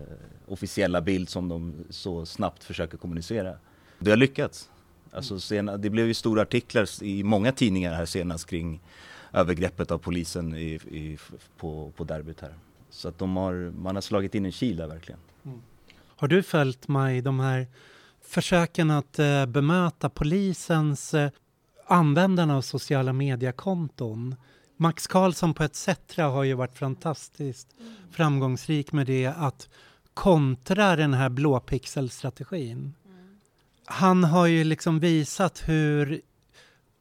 officiella 0.48 1.02
bild 1.02 1.30
som 1.30 1.50
de 1.50 1.74
så 1.90 2.26
snabbt 2.26 2.64
försöker 2.64 2.98
kommunicera. 2.98 3.56
Det 4.00 4.10
har 4.10 4.18
lyckats. 4.18 4.70
Alltså 5.12 5.40
sena, 5.40 5.78
det 5.78 5.90
blev 5.90 6.08
ju 6.08 6.14
stora 6.14 6.42
artiklar 6.42 7.04
i 7.04 7.24
många 7.24 7.52
tidningar 7.52 7.94
här 7.94 8.06
senast 8.06 8.46
kring 8.46 8.80
övergreppet 9.34 9.92
av 9.92 9.98
polisen 9.98 10.56
i, 10.56 10.74
i, 10.74 11.18
på, 11.58 11.92
på 11.96 12.04
derbyt 12.04 12.42
här. 12.42 12.54
Så 12.90 13.08
att 13.08 13.20
de 13.20 13.38
har, 13.38 13.54
man 13.78 13.96
har 13.96 14.02
slagit 14.02 14.36
in 14.36 14.46
en 14.46 14.52
kil 14.52 14.78
där 14.78 14.88
verkligen. 14.88 15.20
Mm. 15.46 15.62
Har 16.16 16.28
du 16.28 16.44
följt 16.44 16.88
mig 16.88 17.22
de 17.22 17.40
här 17.40 17.68
försöken 18.22 18.92
att 18.92 19.20
eh, 19.20 19.46
bemöta 19.46 20.10
polisens 20.10 21.14
eh, 21.14 21.32
användarna 21.88 22.58
av 22.58 22.62
sociala 22.62 23.14
mediekonton? 23.14 24.36
Max 24.78 25.08
Karlsson 25.08 25.54
på 25.54 25.64
ETC 25.64 25.88
har 26.18 26.44
ju 26.44 26.54
varit 26.54 26.78
fantastiskt 26.78 27.68
mm. 27.80 27.94
framgångsrik 28.12 28.92
med 28.92 29.08
det 29.08 29.28
att 29.28 29.70
kontra 30.14 30.96
den 30.96 31.14
här 31.14 31.30
blåpixelstrategin. 31.30 32.78
Mm. 33.06 33.40
Han 33.86 34.24
har 34.24 34.48
ju 34.48 34.64
liksom 34.64 35.00
visat 35.00 35.64
hur 35.66 36.22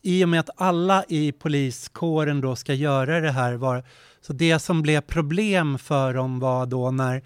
i 0.03 0.25
och 0.25 0.29
med 0.29 0.41
att 0.41 0.51
alla 0.57 1.05
i 1.09 1.33
poliskåren 1.33 2.41
då 2.41 2.57
ska 2.57 2.75
göra 2.75 3.21
det 3.21 3.31
här 3.31 3.55
var 3.55 3.85
så 4.21 4.33
det 4.33 4.59
som 4.59 4.83
blev 4.83 5.01
problem 5.01 5.79
för 5.79 6.15
dem 6.15 6.41
var 6.41 6.67
då 6.67 6.91
när 6.91 7.21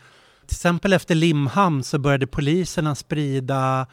till 0.47 0.57
exempel 0.57 0.93
efter 0.93 1.15
Limhamn 1.15 1.85
så 1.85 1.99
började 1.99 2.27
poliserna 2.27 2.95
sprida 2.95 3.87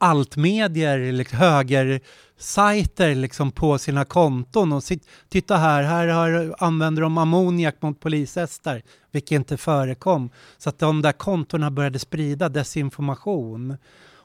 altmedier, 0.00 1.12
liksom 1.12 1.38
högersajter 1.38 3.14
liksom 3.14 3.52
på 3.52 3.78
sina 3.78 4.04
konton 4.04 4.72
och 4.72 4.82
sitt, 4.82 5.08
titta 5.28 5.56
här, 5.56 5.82
här 5.82 6.06
har, 6.06 6.54
använder 6.58 7.02
de 7.02 7.18
ammoniak 7.18 7.82
mot 7.82 8.00
polishästar, 8.00 8.82
vilket 9.10 9.32
inte 9.32 9.56
förekom. 9.56 10.30
Så 10.58 10.68
att 10.68 10.78
de 10.78 11.02
där 11.02 11.12
kontona 11.12 11.70
började 11.70 11.98
sprida 11.98 12.48
desinformation. 12.48 13.76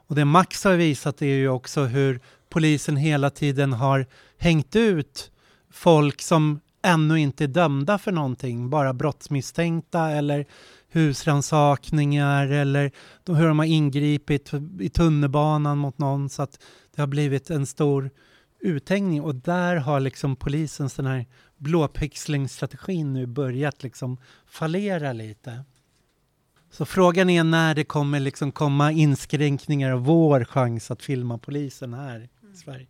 Och 0.08 0.16
det 0.16 0.26
Max 0.26 0.64
har 0.64 0.74
visat 0.74 1.22
är 1.22 1.26
ju 1.26 1.50
också 1.50 1.84
hur 1.84 2.20
polisen 2.56 2.98
hela 2.98 3.30
tiden 3.30 3.74
har 3.74 4.06
hängt 4.38 4.76
ut 4.76 5.32
folk 5.70 6.22
som 6.22 6.60
ännu 6.84 7.20
inte 7.20 7.44
är 7.44 7.48
dömda 7.48 7.98
för 7.98 8.12
någonting, 8.12 8.70
bara 8.70 8.94
brottsmisstänkta 8.94 10.12
eller 10.12 10.46
husransakningar 10.90 12.48
eller 12.48 12.92
hur 13.28 13.48
de 13.48 13.60
har 13.60 13.66
ingripit 13.66 14.52
i 14.80 14.90
tunnelbanan 14.90 15.78
mot 15.78 15.98
någon 15.98 16.30
så 16.30 16.42
att 16.42 16.60
det 16.96 17.02
har 17.02 17.08
blivit 17.08 17.50
en 17.50 17.66
stor 17.66 18.10
uthängning 18.60 19.22
och 19.22 19.36
där 19.36 19.76
har 19.76 20.00
liksom 20.00 20.36
polisens 20.36 20.94
den 20.94 21.06
här 21.06 21.26
blåpixlingsstrategin 21.58 23.14
nu 23.14 23.26
börjat 23.26 23.84
liksom 23.84 24.18
fallera 24.46 25.14
lite. 25.14 25.64
Så 26.72 26.86
frågan 26.86 27.30
är 27.30 27.44
när 27.44 27.76
det 27.76 27.84
kommer 27.84 28.20
liksom 28.20 28.52
komma 28.52 28.92
inskränkningar 28.92 29.92
av 29.92 30.00
vår 30.00 30.46
chans 30.46 30.92
att 30.92 31.04
filma 31.04 31.38
polisen 31.38 31.94
här 31.94 32.30
Sverige. 32.56 32.88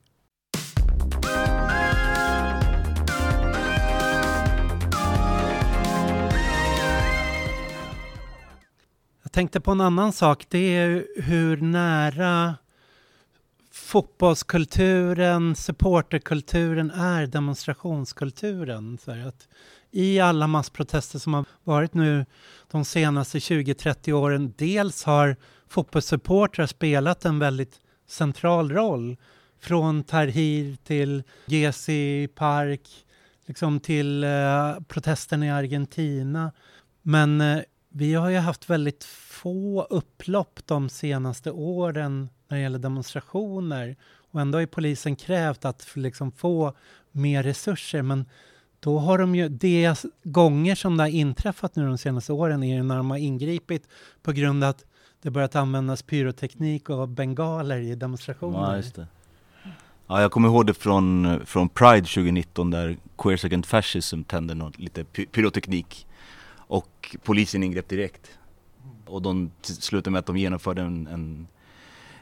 Jag 9.24 9.32
tänkte 9.32 9.62
på 9.62 9.72
en 9.72 9.82
annan 9.82 10.14
sak. 10.14 10.46
Det 10.50 10.76
är 10.76 11.08
hur 11.22 11.58
nära 11.58 12.56
fotbollskulturen, 13.72 15.56
supporterkulturen 15.56 16.92
är 16.92 17.28
demonstrationskulturen. 17.28 18.98
Så 18.98 19.12
att 19.12 19.48
I 19.92 20.20
alla 20.20 20.48
massprotester 20.48 21.20
som 21.20 21.34
har 21.34 21.46
varit 21.64 21.94
nu 21.94 22.26
de 22.72 22.86
senaste 22.86 23.40
20-30 23.40 24.12
åren, 24.12 24.54
dels 24.58 25.04
har 25.04 25.36
fotbollssupportrar 25.68 26.66
spelat 26.66 27.26
en 27.26 27.40
väldigt 27.40 27.82
central 28.08 28.72
roll. 28.72 29.18
Från 29.60 30.04
Tahrir 30.04 30.76
till 30.84 31.24
Gezi 31.46 32.28
Park, 32.36 32.90
liksom 33.46 33.80
till 33.80 34.24
eh, 34.24 34.80
protesterna 34.88 35.46
i 35.46 35.50
Argentina. 35.50 36.52
Men 37.02 37.42
eh, 37.42 37.62
vi 37.90 38.14
har 38.14 38.30
ju 38.30 38.38
haft 38.38 38.70
väldigt 38.70 39.04
få 39.04 39.88
upplopp 39.90 40.60
de 40.66 40.90
senaste 40.90 41.52
åren 41.52 42.30
när 42.48 42.58
det 42.58 42.64
gäller 42.64 42.80
demonstrationer. 42.80 43.96
Och 44.32 44.42
ändå 44.42 44.60
har 44.60 44.66
polisen 44.66 45.16
krävt 45.16 45.66
att 45.66 45.88
liksom 45.96 46.32
få 46.32 46.74
mer 47.12 47.44
resurser. 47.44 48.02
Men 48.02 48.26
då 48.80 49.00
har 49.00 49.18
de 49.18 49.36
ju, 49.36 49.50
de 49.50 49.96
gånger 50.24 50.76
som 50.76 50.98
det 50.98 51.04
har 51.04 51.10
inträffat 51.10 51.76
nu 51.76 51.86
de 51.86 51.98
senaste 51.98 52.34
åren 52.34 52.64
är 52.64 52.84
när 52.84 52.98
de 52.98 53.10
har 53.10 53.18
ingripit 53.18 53.88
på 54.22 54.32
grund 54.32 54.64
av 54.64 54.70
att 54.70 54.86
det 55.22 55.32
börjat 55.32 55.56
användas 55.56 56.04
pyroteknik 56.04 56.90
och 56.90 57.10
bengaler 57.10 57.78
i 57.78 57.96
demonstrationer. 57.96 58.60
Ja, 58.60 58.78
just 58.78 58.96
det. 58.96 59.08
Ja, 60.08 60.22
jag 60.22 60.32
kommer 60.32 60.48
ihåg 60.48 60.66
det 60.66 60.74
från, 60.74 61.40
från 61.46 61.70
Pride 61.70 62.08
2019 62.08 62.72
där 62.72 62.98
Queers 63.18 63.46
Against 63.46 63.70
Fascism 63.70 64.24
tände 64.24 64.54
något, 64.54 64.80
lite 64.80 65.04
pyroteknik 65.04 66.08
och 66.56 67.16
polisen 67.24 67.64
ingrep 67.64 67.90
direkt. 67.90 68.38
Och 69.06 69.22
de 69.22 69.52
slutade 69.62 70.10
med 70.12 70.20
att 70.20 70.26
de 70.26 70.38
genomförde 70.38 70.82
en, 70.82 71.08
en 71.08 71.48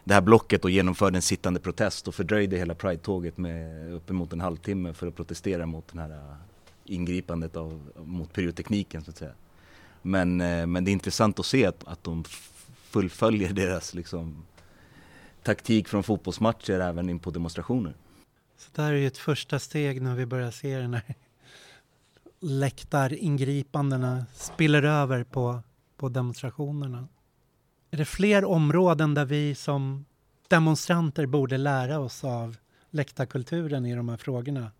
det 0.03 0.13
här 0.13 0.21
blocket 0.21 0.63
och 0.63 0.69
genomförde 0.69 1.17
en 1.17 1.21
sittande 1.21 1.59
protest 1.59 2.07
och 2.07 2.15
fördröjde 2.15 2.57
hela 2.57 2.75
Pride-tåget 2.75 3.38
med 3.38 3.91
uppemot 3.93 4.34
en 4.34 4.41
halvtimme 4.41 4.93
för 4.93 5.07
att 5.07 5.15
protestera 5.15 5.65
mot 5.65 5.88
det 5.93 5.99
här 5.99 6.09
äh, 6.09 6.36
ingripandet 6.86 7.55
av, 7.55 7.89
mot 8.05 8.34
pyrotekniken 8.34 9.03
så 9.03 9.11
att 9.11 9.17
säga. 9.17 9.34
Men, 10.01 10.41
äh, 10.41 10.67
men 10.67 10.86
det 10.86 10.91
är 10.91 10.93
intressant 10.93 11.39
att 11.39 11.45
se 11.45 11.65
att, 11.65 11.88
att 11.88 12.03
de 12.03 12.23
fullföljer 12.89 13.53
deras 13.53 13.93
liksom, 13.93 14.45
taktik 15.43 15.87
från 15.87 16.03
fotbollsmatcher 16.03 16.79
även 16.79 17.09
in 17.09 17.19
på 17.19 17.31
demonstrationer. 17.31 17.93
Så 18.57 18.69
det 18.75 18.81
här 18.81 18.93
är 18.93 18.97
ju 18.97 19.07
ett 19.07 19.17
första 19.17 19.59
steg 19.59 20.01
när 20.01 20.15
vi 20.15 20.25
börjar 20.25 20.51
se 20.51 20.77
den 20.77 20.93
här 20.93 21.15
läktaringripandena 22.39 24.25
spiller 24.33 24.83
över 24.83 25.23
på, 25.23 25.59
på 25.97 26.09
demonstrationerna. 26.09 27.07
Är 27.91 27.97
det 27.97 28.05
fler 28.05 28.45
områden 28.45 29.13
där 29.13 29.25
vi 29.25 29.55
som 29.55 30.05
demonstranter 30.47 31.25
borde 31.25 31.57
lära 31.57 31.99
oss 31.99 32.23
av 32.23 32.55
läktarkulturen 32.89 33.85
i 33.85 33.95
de 33.95 34.09
här 34.09 34.17
frågorna? 34.17 34.71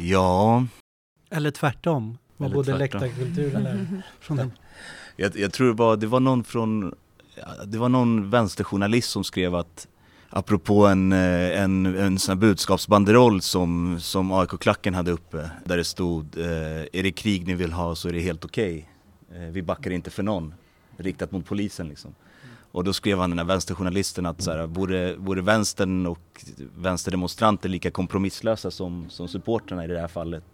Ja. 0.00 0.66
Eller 1.30 1.50
tvärtom? 1.50 2.18
Vad 2.36 2.52
borde 2.52 2.78
läktarkulturen 2.78 3.62
lära 3.62 4.02
från 4.20 4.36
den? 4.36 4.52
Jag, 5.16 5.36
jag 5.36 5.52
tror 5.52 5.66
det 5.66 5.74
var, 5.74 5.96
det 5.96 6.06
var 6.06 6.20
någon 6.20 6.44
från, 6.44 6.94
det 7.66 7.78
var 7.78 7.88
någon 7.88 8.30
vänsterjournalist 8.30 9.10
som 9.10 9.24
skrev 9.24 9.54
att 9.54 9.88
Apropå 10.36 10.86
en, 10.86 11.12
eh, 11.12 11.62
en, 11.62 11.86
en 11.86 12.18
sån 12.18 12.38
budskapsbanderoll 12.38 13.42
som, 13.42 14.00
som 14.00 14.32
AIK-klacken 14.32 14.94
hade 14.94 15.10
uppe 15.10 15.50
Där 15.64 15.76
det 15.76 15.84
stod 15.84 16.38
eh, 16.38 16.46
Är 16.92 17.02
det 17.02 17.12
krig 17.12 17.46
ni 17.46 17.54
vill 17.54 17.72
ha 17.72 17.94
så 17.94 18.08
är 18.08 18.12
det 18.12 18.20
helt 18.20 18.44
okej 18.44 18.88
okay. 19.28 19.42
eh, 19.42 19.50
Vi 19.50 19.62
backar 19.62 19.90
inte 19.90 20.10
för 20.10 20.22
någon 20.22 20.54
Riktat 20.96 21.32
mot 21.32 21.46
polisen 21.46 21.88
liksom 21.88 22.14
Och 22.72 22.84
då 22.84 22.92
skrev 22.92 23.18
han 23.18 23.30
den 23.30 23.38
här 23.38 23.46
vänsterjournalisten 23.46 24.26
att 24.26 24.42
så 24.42 24.50
här, 24.50 24.66
vore, 24.66 25.14
vore 25.14 25.40
vänstern 25.40 26.06
och 26.06 26.44
vänsterdemonstranter 26.76 27.68
lika 27.68 27.90
kompromisslösa 27.90 28.70
som, 28.70 29.06
som 29.10 29.28
supporterna 29.28 29.84
i 29.84 29.86
det 29.86 30.00
här 30.00 30.08
fallet 30.08 30.44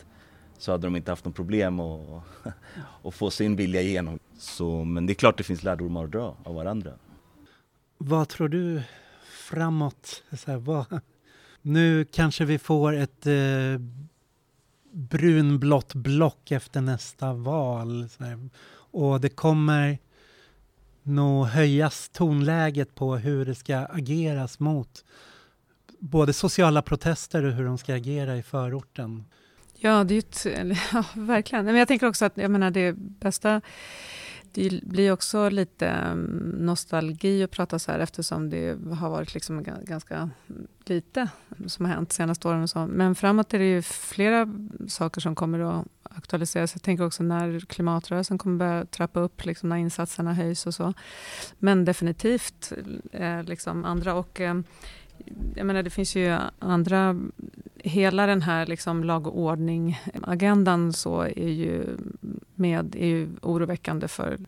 så 0.61 0.73
hade 0.73 0.87
de 0.87 0.97
inte 0.97 1.13
haft 1.13 1.25
något 1.25 1.35
problem 1.35 1.81
att, 1.81 2.23
att 3.05 3.15
få 3.15 3.31
sin 3.31 3.57
vilja 3.57 3.81
igenom. 3.83 4.19
Så, 4.39 4.85
men 4.85 5.07
det 5.07 5.13
är 5.13 5.15
klart 5.15 5.39
det 5.39 5.45
finns 5.45 5.63
lärdomar 5.63 6.05
att 6.05 6.11
dra 6.11 6.37
av 6.45 6.55
varandra. 6.55 6.93
Vad 7.99 8.29
tror 8.29 8.49
du 8.49 8.83
framåt? 9.31 10.23
Så 10.33 10.51
här, 10.51 10.59
vad, 10.59 11.01
nu 11.63 12.05
kanske 12.05 12.45
vi 12.45 12.59
får 12.59 12.93
ett 12.93 13.27
eh, 13.27 13.81
brunblått 14.93 15.95
block 15.95 16.51
efter 16.51 16.81
nästa 16.81 17.33
val. 17.33 18.09
Och 18.73 19.21
det 19.21 19.29
kommer 19.29 19.99
nog 21.03 21.47
höjas 21.47 22.09
tonläget 22.09 22.95
på 22.95 23.17
hur 23.17 23.47
det 23.47 23.55
ska 23.55 23.77
ageras 23.77 24.61
mot 24.61 25.05
både 25.99 26.33
sociala 26.33 26.83
protester 26.83 27.45
och 27.45 27.53
hur 27.53 27.65
de 27.65 27.79
ska 27.79 27.95
agera 27.95 28.37
i 28.37 28.43
förorten. 28.43 29.25
Ja, 29.83 30.05
det 30.05 30.15
är 30.15 30.19
ett, 30.19 30.47
ja, 30.93 31.05
verkligen. 31.15 31.65
Men 31.65 31.77
jag 31.77 31.89
tänker 31.89 32.09
också 32.09 32.25
att 32.25 32.37
jag 32.37 32.51
menar, 32.51 32.71
det 32.71 32.93
bästa 32.97 33.61
det 34.53 34.83
blir 34.83 35.13
också 35.13 35.49
lite 35.49 35.89
mm, 35.89 36.55
nostalgi 36.59 37.43
att 37.43 37.51
prata 37.51 37.79
så 37.79 37.93
här 37.93 37.99
eftersom 37.99 38.51
det 38.51 38.79
har 38.95 39.11
varit 39.11 39.35
liksom 39.35 39.65
ganska 39.83 40.31
lite 40.85 41.29
som 41.67 41.85
har 41.85 41.95
hänt 41.95 42.09
de 42.09 42.15
senaste 42.15 42.49
åren. 42.49 42.63
Och 42.63 42.71
så. 42.71 42.87
Men 42.87 43.15
framåt 43.15 43.55
är 43.55 43.59
det 43.59 43.65
ju 43.71 43.83
flera 43.83 44.49
saker 44.89 45.21
som 45.21 45.35
kommer 45.35 45.59
att 45.61 45.87
aktualiseras. 46.03 46.75
Jag 46.75 46.83
tänker 46.83 47.07
också 47.07 47.23
när 47.23 47.61
klimatrörelsen 47.61 48.39
kommer 48.39 48.59
börja 48.59 48.85
trappa 48.85 49.21
upp, 49.21 49.45
liksom 49.45 49.69
när 49.69 49.77
insatserna 49.77 50.35
höjs 50.35 50.67
och 50.67 50.75
så. 50.75 50.95
Men 51.59 51.85
definitivt 51.85 52.73
eh, 53.13 53.43
liksom 53.43 53.85
andra. 53.85 54.15
och 54.15 54.41
eh, 54.41 54.55
jag 55.55 55.67
menar, 55.67 55.83
det 55.83 55.91
finns 55.91 56.17
ju 56.17 56.39
andra... 56.59 57.17
Hela 57.83 58.27
den 58.27 58.43
här 58.43 58.67
liksom 58.67 59.05
lag 59.05 59.27
och 59.27 59.39
ordning-agendan 59.39 60.93
så 60.93 61.21
är 61.21 61.49
ju, 61.49 61.97
med, 62.55 62.97
är 62.97 63.07
ju 63.07 63.29
oroväckande 63.43 64.09
för 64.09 64.39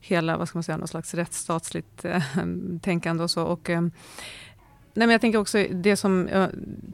hela, 0.00 0.36
vad 0.36 0.48
ska 0.48 0.58
man 0.58 0.62
säga, 0.62 0.78
något 0.78 0.90
slags 0.90 1.14
rättsstatsligt 1.14 2.04
äh, 2.04 2.38
eh, 2.38 2.46
tänkande 2.82 3.22
och 3.22 3.30
så. 3.30 3.44
Och, 3.44 3.70
äh, 3.70 3.86
Nej, 4.96 5.06
men 5.06 5.12
jag 5.12 5.20
tänker 5.20 5.38
också, 5.38 5.64
det 5.70 5.96
som, 5.96 6.28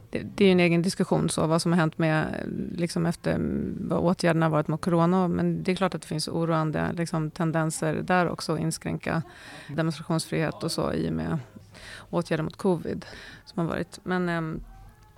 det, 0.09 0.43
är 0.43 0.45
ju 0.45 0.51
en 0.51 0.59
egen 0.59 0.81
diskussion, 0.81 1.29
så, 1.29 1.47
vad 1.47 1.61
som 1.61 1.71
har 1.71 1.79
hänt 1.79 1.97
med, 1.97 2.25
liksom 2.75 3.05
efter 3.05 3.37
vad 3.79 3.99
åtgärderna 3.99 4.45
har 4.45 4.51
varit 4.51 4.67
mot 4.67 4.81
corona. 4.81 5.27
Men 5.27 5.63
det 5.63 5.71
är 5.71 5.75
klart 5.75 5.95
att 5.95 6.01
det 6.01 6.07
finns 6.07 6.27
oroande 6.27 6.91
liksom, 6.93 7.31
tendenser 7.31 8.01
där 8.03 8.29
också, 8.29 8.53
att 8.53 8.59
inskränka 8.59 9.21
demonstrationsfrihet 9.67 10.63
och 10.63 10.71
så 10.71 10.93
i 10.93 11.09
och 11.09 11.13
med 11.13 11.39
åtgärder 12.09 12.43
mot 12.43 12.57
covid 12.57 13.05
som 13.45 13.59
har 13.59 13.75
varit. 13.75 13.99
Men 14.03 14.29
eh, 14.29 14.61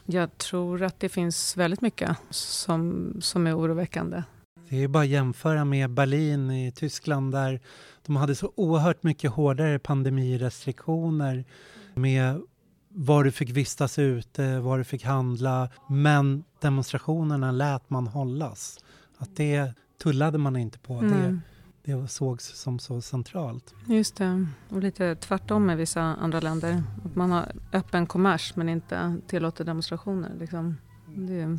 jag 0.06 0.38
tror 0.38 0.84
att 0.84 1.00
det 1.00 1.10
finns 1.10 1.58
väldigt 1.58 1.82
mycket 1.82 2.18
som, 2.30 3.14
som 3.22 3.48
är 3.48 3.58
oroväckande. 3.58 4.24
Det 4.70 4.84
är 4.84 4.88
bara 4.88 5.04
att 5.04 5.10
jämföra 5.10 5.66
med 5.66 5.90
Berlin 5.90 6.52
i 6.52 6.72
Tyskland 6.72 7.32
där 7.32 7.60
de 8.06 8.16
hade 8.16 8.36
så 8.36 8.52
oerhört 8.56 9.04
mycket 9.04 9.32
hårdare 9.32 9.80
pandemirestriktioner 9.80 11.46
med 11.94 12.42
var 12.90 13.24
du 13.24 13.32
fick 13.32 13.50
vistas 13.50 14.00
ute, 14.00 14.60
var 14.60 14.78
du 14.78 14.84
fick 14.84 15.04
handla. 15.04 15.70
Men 15.90 16.44
demonstrationerna 16.62 17.52
lät 17.52 17.90
man 17.90 18.08
hållas. 18.08 18.80
Att 19.18 19.36
det 19.36 19.74
tullade 20.04 20.38
man 20.38 20.56
inte 20.56 20.80
på. 20.80 20.94
Mm. 20.94 21.12
Det, 21.12 21.40
det 21.86 22.08
sågs 22.08 22.46
som 22.46 22.80
så 22.80 23.02
centralt. 23.02 23.74
Just 23.88 24.16
det, 24.16 24.48
och 24.70 24.82
lite 24.82 25.16
tvärtom 25.16 25.66
med 25.66 25.78
vissa 25.78 26.02
andra 26.02 26.40
länder. 26.40 26.84
Att 27.06 27.16
man 27.16 27.32
har 27.32 27.52
öppen 27.74 28.08
kommers 28.08 28.56
men 28.56 28.70
inte 28.70 29.18
tillåter 29.28 29.64
demonstrationer. 29.64 30.32
Liksom. 30.40 30.78
Det... 31.06 31.58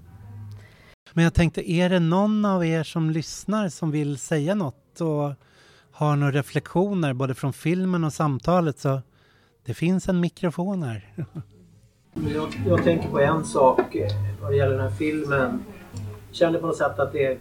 Men 1.12 1.24
jag 1.24 1.34
tänkte, 1.34 1.70
är 1.70 1.88
det 1.88 2.00
någon 2.00 2.44
av 2.44 2.64
er 2.64 2.82
som 2.82 3.10
lyssnar 3.10 3.68
som 3.68 3.90
vill 3.90 4.18
säga 4.18 4.54
något 4.54 5.00
och 5.00 5.34
har 5.90 6.16
några 6.16 6.32
reflektioner 6.32 7.12
både 7.12 7.34
från 7.34 7.52
filmen 7.52 8.04
och 8.04 8.12
samtalet 8.12 8.78
så 8.78 9.00
det 9.64 9.74
finns 9.74 10.08
en 10.08 10.20
mikrofon 10.20 10.82
här. 10.82 11.14
Jag, 12.34 12.62
jag 12.66 12.84
tänker 12.84 13.08
på 13.08 13.20
en 13.20 13.44
sak 13.44 13.94
eh, 13.94 14.12
vad 14.40 14.50
det 14.50 14.56
gäller 14.56 14.72
den 14.72 14.90
här 14.90 14.96
filmen. 14.96 15.64
Jag 16.26 16.36
känner 16.36 16.58
på 16.58 16.66
något 16.66 16.76
sätt 16.76 16.98
att 16.98 17.12
det 17.12 17.38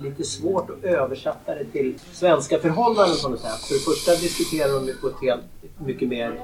lite 0.00 0.24
svårt 0.24 0.70
att 0.70 0.84
översätta 0.84 1.54
det 1.54 1.64
till 1.64 1.98
svenska 2.12 2.58
förhållanden 2.58 3.16
på 3.22 3.28
något 3.28 3.40
sätt. 3.40 3.60
För 3.60 3.74
det 3.74 3.80
första 3.80 4.10
diskuterar 4.10 4.86
de 4.86 4.92
på 5.00 5.08
ett 5.08 5.22
helt 5.22 5.44
mycket 5.78 6.08
mer 6.08 6.40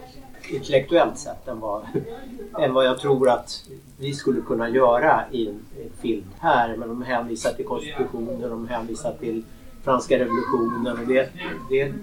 intellektuellt 0.48 1.18
sätt 1.18 1.48
än 1.48 1.60
vad, 1.60 1.86
än 2.58 2.74
vad 2.74 2.86
jag 2.86 2.98
tror 2.98 3.28
att 3.28 3.62
vi 3.98 4.14
skulle 4.14 4.40
kunna 4.40 4.68
göra 4.68 5.24
i 5.30 5.48
en, 5.48 5.60
en 5.82 5.90
film 6.00 6.24
här. 6.38 6.76
Men 6.76 6.88
de 6.88 7.02
hänvisar 7.02 7.52
till 7.52 7.64
konstitutionen, 7.64 8.40
de 8.40 8.68
hänvisar 8.68 9.14
till 9.20 9.42
franska 9.84 10.18
revolutionen 10.18 10.92
och 10.92 11.06
det, 11.06 11.30
det 11.70 11.80
är 11.80 11.94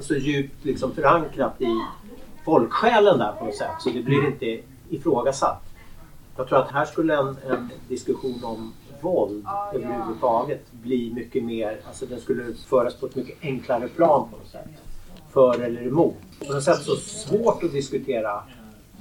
så 0.00 0.14
djupt 0.14 0.64
liksom 0.64 0.94
förankrat 0.94 1.60
i 1.60 1.80
folksjälen 2.44 3.18
där 3.18 3.32
på 3.32 3.44
något 3.44 3.56
sätt 3.56 3.70
så 3.80 3.90
det 3.90 4.02
blir 4.02 4.26
inte 4.26 4.60
ifrågasatt. 4.90 5.62
Jag 6.36 6.48
tror 6.48 6.58
att 6.58 6.70
här 6.70 6.84
skulle 6.84 7.16
en, 7.16 7.36
en 7.48 7.70
diskussion 7.88 8.40
om 8.44 8.72
våld 9.00 9.46
överhuvudtaget 9.74 10.66
bli 10.84 11.12
mycket 11.14 11.44
mer, 11.44 11.80
alltså 11.86 12.06
den 12.06 12.20
skulle 12.20 12.54
föras 12.54 12.94
på 12.94 13.06
ett 13.06 13.16
mycket 13.16 13.36
enklare 13.42 13.88
plan 13.88 14.28
på 14.30 14.36
något 14.36 14.48
sätt. 14.48 14.68
För 15.32 15.60
eller 15.60 15.86
emot. 15.86 16.14
På 16.46 16.52
något 16.52 16.62
sätt 16.62 16.82
så 16.82 16.96
svårt 16.96 17.62
att 17.62 17.72
diskutera 17.72 18.42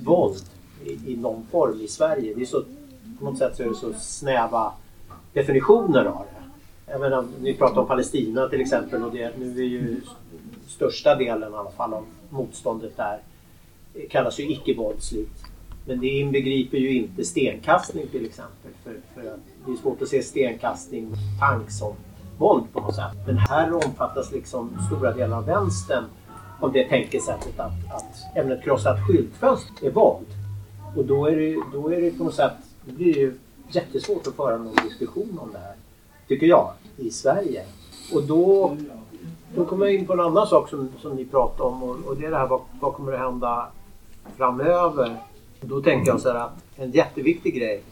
våld 0.03 0.43
i, 0.85 1.13
i 1.13 1.17
någon 1.17 1.47
form 1.51 1.81
i 1.81 1.87
Sverige. 1.87 2.33
Det 2.35 2.41
är 2.41 2.45
så, 2.45 2.63
på 3.19 3.25
något 3.25 3.37
sätt 3.37 3.55
så 3.55 3.63
är 3.63 3.67
det 3.67 3.75
så 3.75 3.93
snäva 3.93 4.73
definitioner 5.33 6.05
av 6.05 6.25
det. 6.25 6.91
Jag 6.91 7.01
menar, 7.01 7.25
ni 7.41 7.53
pratar 7.53 7.81
om 7.81 7.87
Palestina 7.87 8.49
till 8.49 8.61
exempel 8.61 9.03
och 9.03 9.11
det, 9.11 9.37
nu 9.37 9.59
är 9.59 9.67
ju 9.67 10.01
största 10.67 11.15
delen 11.15 11.53
i 11.53 11.55
alla 11.55 11.71
fall 11.71 11.93
av 11.93 12.05
motståndet 12.29 12.97
där 12.97 13.19
kallas 14.09 14.39
ju 14.39 14.51
icke-våldsligt. 14.51 15.45
Men 15.85 15.99
det 15.99 16.07
inbegriper 16.07 16.77
ju 16.77 16.93
inte 16.93 17.25
stenkastning 17.25 18.07
till 18.07 18.25
exempel. 18.25 18.71
För, 18.83 18.95
för 19.13 19.37
det 19.65 19.71
är 19.71 19.75
svårt 19.75 20.01
att 20.01 20.07
se 20.07 20.23
stenkastning 20.23 21.13
tank 21.39 21.71
som 21.71 21.93
våld 22.37 22.63
på 22.73 22.79
något 22.79 22.95
sätt. 22.95 23.17
Men 23.25 23.37
här 23.37 23.73
omfattas 23.73 24.31
liksom 24.31 24.77
stora 24.87 25.13
delar 25.13 25.37
av 25.37 25.45
vänstern 25.45 26.03
av 26.59 26.71
det 26.71 26.89
tänkesättet 26.89 27.59
att, 27.59 27.71
att 27.95 28.37
ämnet 28.37 28.63
krossat 28.63 28.97
skyltfönster 29.07 29.87
är 29.87 29.91
våld. 29.91 30.27
Och 30.95 31.05
då 31.05 31.25
är 31.25 31.35
det, 31.35 31.63
då 31.73 31.93
är 31.93 32.01
det 32.01 32.17
på 32.17 32.23
något 32.23 32.35
sätt, 32.35 32.53
det 32.85 32.91
blir 32.91 33.17
ju 33.17 33.37
jättesvårt 33.69 34.27
att 34.27 34.35
föra 34.35 34.57
någon 34.57 34.75
diskussion 34.83 35.39
om 35.41 35.51
det 35.51 35.59
här. 35.59 35.75
Tycker 36.27 36.47
jag, 36.47 36.71
i 36.97 37.09
Sverige. 37.09 37.65
Och 38.13 38.23
då, 38.23 38.77
då 39.55 39.65
kommer 39.65 39.85
jag 39.85 39.95
in 39.95 40.07
på 40.07 40.13
en 40.13 40.19
annan 40.19 40.47
sak 40.47 40.69
som, 40.69 40.89
som 41.01 41.15
ni 41.15 41.25
pratade 41.25 41.69
om 41.69 41.83
och, 41.83 41.95
och 42.05 42.17
det 42.17 42.25
är 42.25 42.31
det 42.31 42.37
här 42.37 42.47
vad, 42.47 42.61
vad 42.79 42.93
kommer 42.93 43.13
att 43.13 43.19
hända 43.19 43.67
framöver? 44.37 45.17
Och 45.61 45.67
då 45.67 45.81
tänker 45.81 46.11
jag 46.11 46.21
så 46.21 46.31
här 46.31 46.39
att 46.39 46.63
en 46.75 46.91
jätteviktig 46.91 47.55
grej 47.55 47.83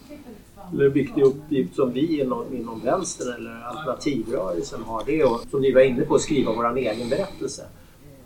eller 0.72 0.84
en 0.84 0.92
viktig 0.92 1.22
uppgift 1.22 1.76
som 1.76 1.92
vi 1.92 2.20
inom, 2.20 2.56
inom 2.56 2.80
vänstern 2.80 3.34
eller 3.34 3.64
alternativrörelsen 3.64 4.82
har 4.82 5.02
det 5.06 5.20
är 5.20 5.34
att, 5.34 5.50
som 5.50 5.60
ni 5.60 5.72
var 5.72 5.80
inne 5.80 6.02
på, 6.02 6.18
skriva 6.18 6.52
vår 6.52 6.78
egen 6.78 7.08
berättelse. 7.08 7.62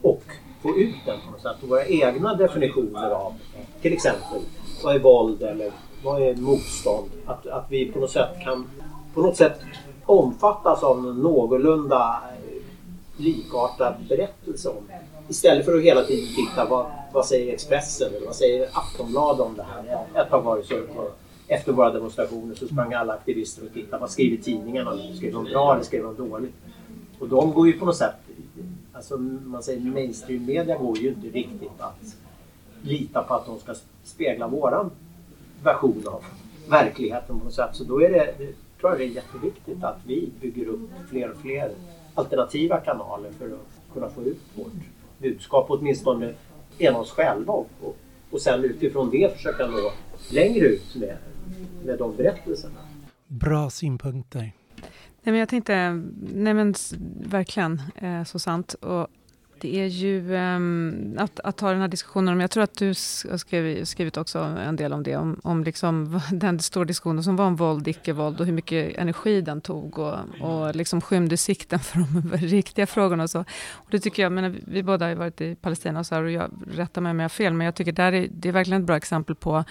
Och 0.03 0.23
få 0.63 0.77
ut 0.77 0.95
den 1.07 1.19
på 1.27 1.31
något 1.31 1.43
sätt. 1.43 1.57
Och 1.63 1.69
våra 1.69 1.87
egna 1.87 2.35
definitioner 2.35 3.11
av 3.11 3.35
till 3.83 3.93
exempel 3.93 4.41
vad 4.85 4.95
är 4.95 4.99
våld 4.99 5.43
eller 5.43 5.73
vad 6.05 6.23
är 6.23 6.37
motstånd? 6.37 7.11
Att, 7.27 7.47
att 7.47 7.67
vi 7.69 7.87
på 7.93 7.99
något 7.99 8.11
sätt 8.11 8.31
kan 8.45 8.67
på 9.15 9.23
något 9.23 9.37
sätt 9.37 9.61
omfattas 10.05 10.83
av 10.83 10.99
en 10.99 11.15
någorlunda 11.15 12.21
eh, 12.31 12.63
likartad 13.17 13.95
berättelse 14.09 14.69
om 14.69 14.89
Istället 15.29 15.65
för 15.65 15.77
att 15.77 15.83
hela 15.83 16.03
tiden 16.03 16.29
titta 16.37 16.65
vad, 16.71 16.87
vad 17.13 17.27
säger 17.27 17.53
Expressen 17.53 18.15
eller 18.15 18.27
vad 18.27 18.35
säger 18.35 18.69
Aftonbladet 18.73 19.47
om 19.47 19.57
det 19.57 19.63
här. 19.63 20.07
Ett 20.23 20.31
tag 20.31 20.43
var 20.43 20.63
så 20.63 20.75
efter 21.49 21.73
våra 21.73 21.93
demonstrationer 21.93 22.55
så 22.55 22.67
sprang 22.67 22.93
alla 22.93 23.13
aktivister 23.13 23.67
och 23.67 23.73
tittade. 23.73 24.01
Vad 24.01 24.11
skriver 24.11 24.43
tidningarna? 24.43 24.99
Skrev 25.17 25.33
de 25.33 25.45
bra 25.45 25.75
eller 25.75 25.85
skrev 25.85 26.03
de 26.03 26.29
dåligt? 26.29 26.55
Och 27.19 27.29
de 27.29 27.53
går 27.53 27.67
ju 27.67 27.73
på 27.73 27.85
något 27.85 27.97
sätt, 27.97 28.15
alltså 28.93 29.17
man 29.17 29.63
säger 29.63 29.81
mainstream 29.81 30.47
media 30.47 30.79
går 30.79 30.99
ju 30.99 31.09
inte 31.09 31.27
riktigt 31.27 31.81
att 31.81 32.17
lita 32.83 33.23
på 33.23 33.35
att 33.35 33.47
de 33.47 33.59
ska 33.59 33.75
spegla 34.05 34.49
våran 34.49 34.91
version 35.63 36.03
av 36.07 36.25
verkligheten 36.69 37.39
på 37.39 37.45
något 37.45 37.55
sätt. 37.55 37.71
Så 37.73 37.85
då 37.85 38.03
är 38.03 38.11
det, 38.11 38.35
tror 38.81 38.93
jag 38.93 38.99
det 38.99 39.05
är 39.05 39.09
jätteviktigt 39.09 39.85
att 39.85 39.99
vi 40.07 40.29
bygger 40.41 40.67
upp 40.67 40.91
fler 41.11 41.31
och 41.31 41.37
fler 41.37 41.71
alternativa 42.15 42.81
kanaler 42.81 43.31
för 43.39 43.47
att 43.47 43.95
kunna 43.95 44.09
få 44.09 44.23
ut 44.23 44.41
vårt 44.55 44.73
budskap 45.19 45.67
åtminstone 45.69 46.35
genom 46.79 47.01
oss 47.01 47.11
själva 47.11 47.53
och, 47.53 47.71
och, 47.81 47.97
och 48.31 48.41
sen 48.41 48.65
utifrån 48.65 49.11
det 49.11 49.37
försöka 49.37 49.67
nå 49.67 49.93
längre 50.31 50.67
ut 50.67 50.97
med, 50.97 51.17
med 51.85 51.99
de 51.99 52.17
berättelserna. 52.17 52.79
Bra 53.27 53.71
synpunkter. 53.71 54.53
Nej, 55.23 55.33
men 55.33 55.35
jag 55.35 55.49
tänkte, 55.49 56.03
nej 56.35 56.55
men 56.55 56.75
verkligen, 57.21 57.83
eh, 57.97 58.25
så 58.25 58.39
sant. 58.39 58.75
Och 58.75 59.09
det 59.61 59.81
är 59.81 59.87
ju 59.87 60.35
um, 60.35 61.15
att, 61.19 61.41
att 61.41 61.57
ta 61.57 61.71
den 61.71 61.81
här 61.81 61.89
diskussionen 61.89 62.35
om, 62.35 62.41
jag 62.41 62.51
tror 62.51 62.63
att 62.63 62.75
du 62.79 62.87
har 62.89 63.37
skrivit, 63.37 63.89
skrivit 63.89 64.17
också 64.17 64.39
en 64.39 64.77
del 64.77 64.93
om 64.93 65.03
det, 65.03 65.17
om, 65.17 65.41
om 65.45 65.65
liksom 65.65 66.21
den 66.33 66.59
stora 66.59 66.85
diskussionen 66.85 67.25
som 67.25 67.37
var 67.37 67.47
om 67.47 67.57
våld, 67.57 67.89
icke-våld 67.89 68.41
och 68.41 68.47
hur 68.47 68.53
mycket 68.53 68.97
energi 68.97 69.41
den 69.41 69.61
tog 69.61 69.99
och, 69.99 70.15
och 70.41 70.77
liksom 70.77 71.01
skymde 71.01 71.37
sikten 71.37 71.79
för 71.81 71.99
de 71.99 72.37
riktiga 72.37 72.87
frågorna 72.87 73.23
och 73.23 73.31
så. 73.31 73.41
Och 73.73 73.89
det 73.91 73.99
tycker 73.99 74.23
jag, 74.23 74.33
men 74.33 74.57
vi 74.67 74.83
båda 74.83 75.05
har 75.05 75.11
ju 75.11 75.17
varit 75.17 75.41
i 75.41 75.55
Palestina 75.55 75.99
och 75.99 76.07
så 76.07 76.15
här, 76.15 76.23
och 76.23 76.31
jag 76.31 76.51
rättar 76.71 77.01
mig 77.01 77.11
om 77.11 77.19
jag 77.19 77.25
har 77.25 77.29
fel, 77.29 77.55
men 77.55 77.65
jag 77.65 77.75
tycker 77.75 77.93
där 77.93 78.13
är, 78.13 78.29
det 78.31 78.49
är 78.49 78.53
verkligen 78.53 78.81
ett 78.83 78.87
bra 78.87 78.97
exempel 78.97 79.35
på 79.37 79.65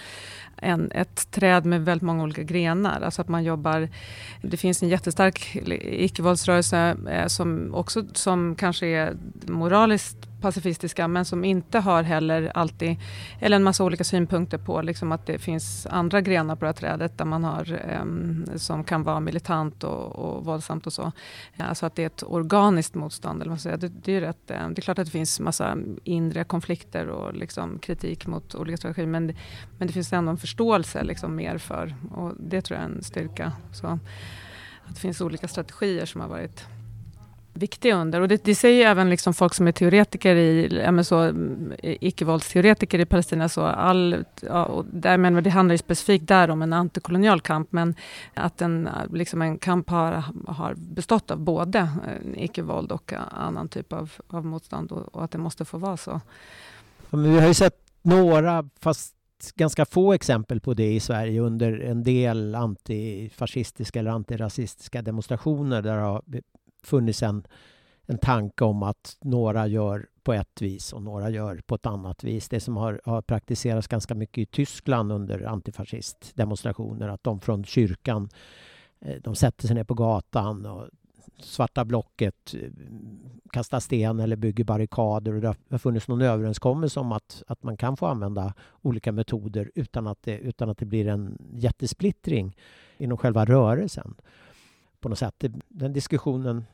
en, 0.56 0.90
ett 0.90 1.30
träd 1.30 1.66
med 1.66 1.84
väldigt 1.84 2.02
många 2.02 2.22
olika 2.22 2.42
grenar. 2.42 3.00
Alltså 3.00 3.22
att 3.22 3.28
man 3.28 3.44
jobbar, 3.44 3.88
det 4.42 4.56
finns 4.56 4.82
en 4.82 4.88
jättestark 4.88 5.56
icke-våldsrörelse 5.82 6.96
eh, 7.10 7.26
som 7.26 7.74
också 7.74 8.04
som 8.12 8.54
kanske 8.54 8.86
är 8.86 9.16
moraliskt 9.46 10.16
pacifistiska 10.46 11.08
men 11.08 11.24
som 11.24 11.44
inte 11.44 11.78
har 11.78 12.02
heller 12.02 12.52
alltid, 12.54 12.96
eller 13.40 13.56
en 13.56 13.62
massa 13.62 13.84
olika 13.84 14.04
synpunkter 14.04 14.58
på 14.58 14.82
liksom 14.82 15.12
att 15.12 15.26
det 15.26 15.38
finns 15.38 15.86
andra 15.86 16.20
grenar 16.20 16.56
på 16.56 16.64
det 16.64 16.68
här 16.68 16.72
trädet 16.72 17.18
där 17.18 17.24
man 17.24 17.44
har, 17.44 17.80
eh, 17.88 18.56
som 18.56 18.84
kan 18.84 19.02
vara 19.02 19.20
militant 19.20 19.84
och, 19.84 20.16
och 20.16 20.44
våldsamt 20.44 20.86
och 20.86 20.92
så. 20.92 21.12
Alltså 21.58 21.86
att 21.86 21.94
det 21.96 22.02
är 22.02 22.06
ett 22.06 22.22
organiskt 22.26 22.94
motstånd. 22.94 23.42
Eller 23.42 23.50
vad 23.50 23.60
säger. 23.60 23.76
Det, 23.76 23.88
det, 23.88 24.12
är 24.12 24.20
rätt, 24.20 24.50
ehm, 24.50 24.74
det 24.74 24.80
är 24.80 24.82
klart 24.82 24.98
att 24.98 25.06
det 25.06 25.10
finns 25.10 25.40
massa 25.40 25.76
inre 26.04 26.44
konflikter 26.44 27.08
och 27.08 27.34
liksom 27.34 27.78
kritik 27.78 28.26
mot 28.26 28.54
olika 28.54 28.76
strategier 28.76 29.06
men, 29.06 29.34
men 29.78 29.86
det 29.86 29.92
finns 29.92 30.12
ändå 30.12 30.30
en 30.30 30.36
förståelse 30.36 31.02
liksom 31.04 31.36
mer 31.36 31.58
för, 31.58 31.94
och 32.10 32.32
det 32.38 32.62
tror 32.62 32.80
jag 32.80 32.90
är 32.90 32.94
en 32.94 33.02
styrka. 33.02 33.52
Så, 33.72 33.86
att 33.86 34.94
det 34.94 35.00
finns 35.00 35.20
olika 35.20 35.48
strategier 35.48 36.06
som 36.06 36.20
har 36.20 36.28
varit 36.28 36.66
viktiga 37.56 37.96
under. 37.96 38.20
Och 38.20 38.28
det, 38.28 38.44
det 38.44 38.54
säger 38.54 38.86
även 38.86 39.10
liksom 39.10 39.34
folk 39.34 39.54
som 39.54 39.68
är 39.68 39.72
teoretiker 39.72 40.36
i, 40.36 40.80
ja, 40.84 41.04
så, 41.04 41.32
icke-våldsteoretiker 41.82 42.98
i 42.98 43.04
Palestina. 43.04 43.48
Så 43.48 43.62
all, 43.62 44.24
ja, 44.40 44.64
och 44.64 44.84
där, 44.84 45.18
men 45.18 45.42
det 45.42 45.50
handlar 45.50 45.74
ju 45.74 45.78
specifikt 45.78 46.28
där 46.28 46.50
om 46.50 46.62
en 46.62 46.72
antikolonial 46.72 47.40
kamp, 47.40 47.72
men 47.72 47.94
att 48.34 48.62
en, 48.62 48.88
liksom 49.12 49.42
en 49.42 49.58
kamp 49.58 49.90
har, 49.90 50.24
har 50.46 50.74
bestått 50.74 51.30
av 51.30 51.38
både 51.38 51.78
eh, 51.78 52.44
icke-våld 52.44 52.92
och 52.92 53.12
eh, 53.12 53.20
annan 53.30 53.68
typ 53.68 53.92
av, 53.92 54.12
av 54.28 54.46
motstånd 54.46 54.92
och, 54.92 55.14
och, 55.14 55.24
att 55.24 55.30
det 55.30 55.38
måste 55.38 55.64
få 55.64 55.78
vara 55.78 55.96
så. 55.96 56.20
men 57.10 57.32
vi 57.32 57.40
har 57.40 57.48
ju 57.48 57.54
sett 57.54 57.76
några, 58.02 58.68
fast 58.80 59.16
ganska 59.54 59.84
få 59.84 60.12
exempel 60.12 60.60
på 60.60 60.74
det 60.74 60.92
i 60.92 61.00
Sverige 61.00 61.40
under 61.40 61.80
en 61.80 62.02
del 62.02 62.54
antifascistiska 62.54 63.98
eller 63.98 64.10
antirasistiska 64.10 65.02
demonstrationer 65.02 65.82
där 65.82 65.96
det 65.96 66.02
har 66.02 66.22
funnits 66.86 67.22
en, 67.22 67.46
en 68.06 68.18
tanke 68.18 68.64
om 68.64 68.82
att 68.82 69.16
några 69.20 69.66
gör 69.66 70.06
på 70.22 70.32
ett 70.32 70.62
vis 70.62 70.92
och 70.92 71.02
några 71.02 71.30
gör 71.30 71.60
på 71.66 71.74
ett 71.74 71.86
annat 71.86 72.24
vis. 72.24 72.48
Det 72.48 72.60
som 72.60 72.76
har, 72.76 73.00
har 73.04 73.22
praktiserats 73.22 73.88
ganska 73.88 74.14
mycket 74.14 74.38
i 74.38 74.46
Tyskland 74.46 75.12
under 75.12 75.44
antifascistdemonstrationer, 75.44 77.08
att 77.08 77.24
de 77.24 77.40
från 77.40 77.64
kyrkan 77.64 78.28
eh, 79.00 79.16
de 79.22 79.34
sätter 79.34 79.66
sig 79.66 79.74
ner 79.76 79.84
på 79.84 79.94
gatan 79.94 80.66
och 80.66 80.88
svarta 81.38 81.84
blocket 81.84 82.54
eh, 82.54 82.70
kastar 83.52 83.80
sten 83.80 84.20
eller 84.20 84.36
bygger 84.36 84.64
barrikader. 84.64 85.34
Och 85.34 85.40
det 85.40 85.54
har 85.70 85.78
funnits 85.78 86.08
någon 86.08 86.22
överenskommelse 86.22 87.00
om 87.00 87.12
att, 87.12 87.42
att 87.46 87.62
man 87.62 87.76
kan 87.76 87.96
få 87.96 88.06
använda 88.06 88.54
olika 88.82 89.12
metoder 89.12 89.70
utan 89.74 90.06
att, 90.06 90.22
det, 90.22 90.38
utan 90.38 90.70
att 90.70 90.78
det 90.78 90.86
blir 90.86 91.08
en 91.08 91.38
jättesplittring 91.54 92.56
inom 92.96 93.18
själva 93.18 93.44
rörelsen. 93.44 94.14
På 95.00 95.08
något 95.08 95.18
sätt. 95.18 95.44
Den 95.68 95.92
diskussionen 95.92 96.64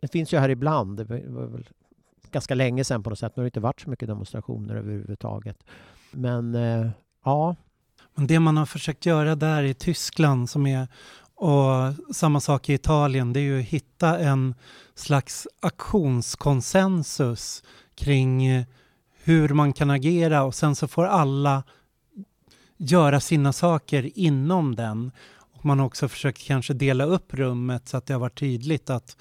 det 0.00 0.08
finns 0.08 0.32
ju 0.32 0.38
här 0.38 0.48
ibland. 0.48 0.96
Det 0.96 1.04
var 1.04 1.46
väl 1.46 1.68
ganska 2.30 2.54
länge 2.54 2.84
sedan 2.84 3.02
på 3.02 3.10
något 3.10 3.18
sätt. 3.18 3.36
Nu 3.36 3.40
har 3.40 3.44
det 3.44 3.48
inte 3.48 3.60
varit 3.60 3.80
så 3.80 3.90
mycket 3.90 4.08
demonstrationer 4.08 4.74
överhuvudtaget. 4.74 5.64
Men 6.10 6.54
eh, 6.54 6.90
ja. 7.24 7.56
Men 8.14 8.26
det 8.26 8.40
man 8.40 8.56
har 8.56 8.66
försökt 8.66 9.06
göra 9.06 9.34
där 9.34 9.62
i 9.62 9.74
Tyskland 9.74 10.50
som 10.50 10.66
är 10.66 10.88
och 11.34 12.14
samma 12.14 12.40
sak 12.40 12.68
i 12.68 12.74
Italien, 12.74 13.32
det 13.32 13.40
är 13.40 13.42
ju 13.42 13.60
att 13.60 13.66
hitta 13.66 14.18
en 14.18 14.54
slags 14.94 15.48
aktionskonsensus 15.60 17.62
kring 17.94 18.46
eh, 18.46 18.64
hur 19.22 19.48
man 19.48 19.72
kan 19.72 19.90
agera 19.90 20.42
och 20.42 20.54
sen 20.54 20.74
så 20.74 20.88
får 20.88 21.06
alla 21.06 21.62
göra 22.76 23.20
sina 23.20 23.52
saker 23.52 24.18
inom 24.18 24.76
den. 24.76 25.12
Och 25.52 25.64
man 25.64 25.78
har 25.78 25.86
också 25.86 26.08
försökt 26.08 26.46
kanske 26.46 26.74
dela 26.74 27.04
upp 27.04 27.34
rummet 27.34 27.88
så 27.88 27.96
att 27.96 28.06
det 28.06 28.14
har 28.14 28.20
varit 28.20 28.38
tydligt 28.38 28.90
att 28.90 29.16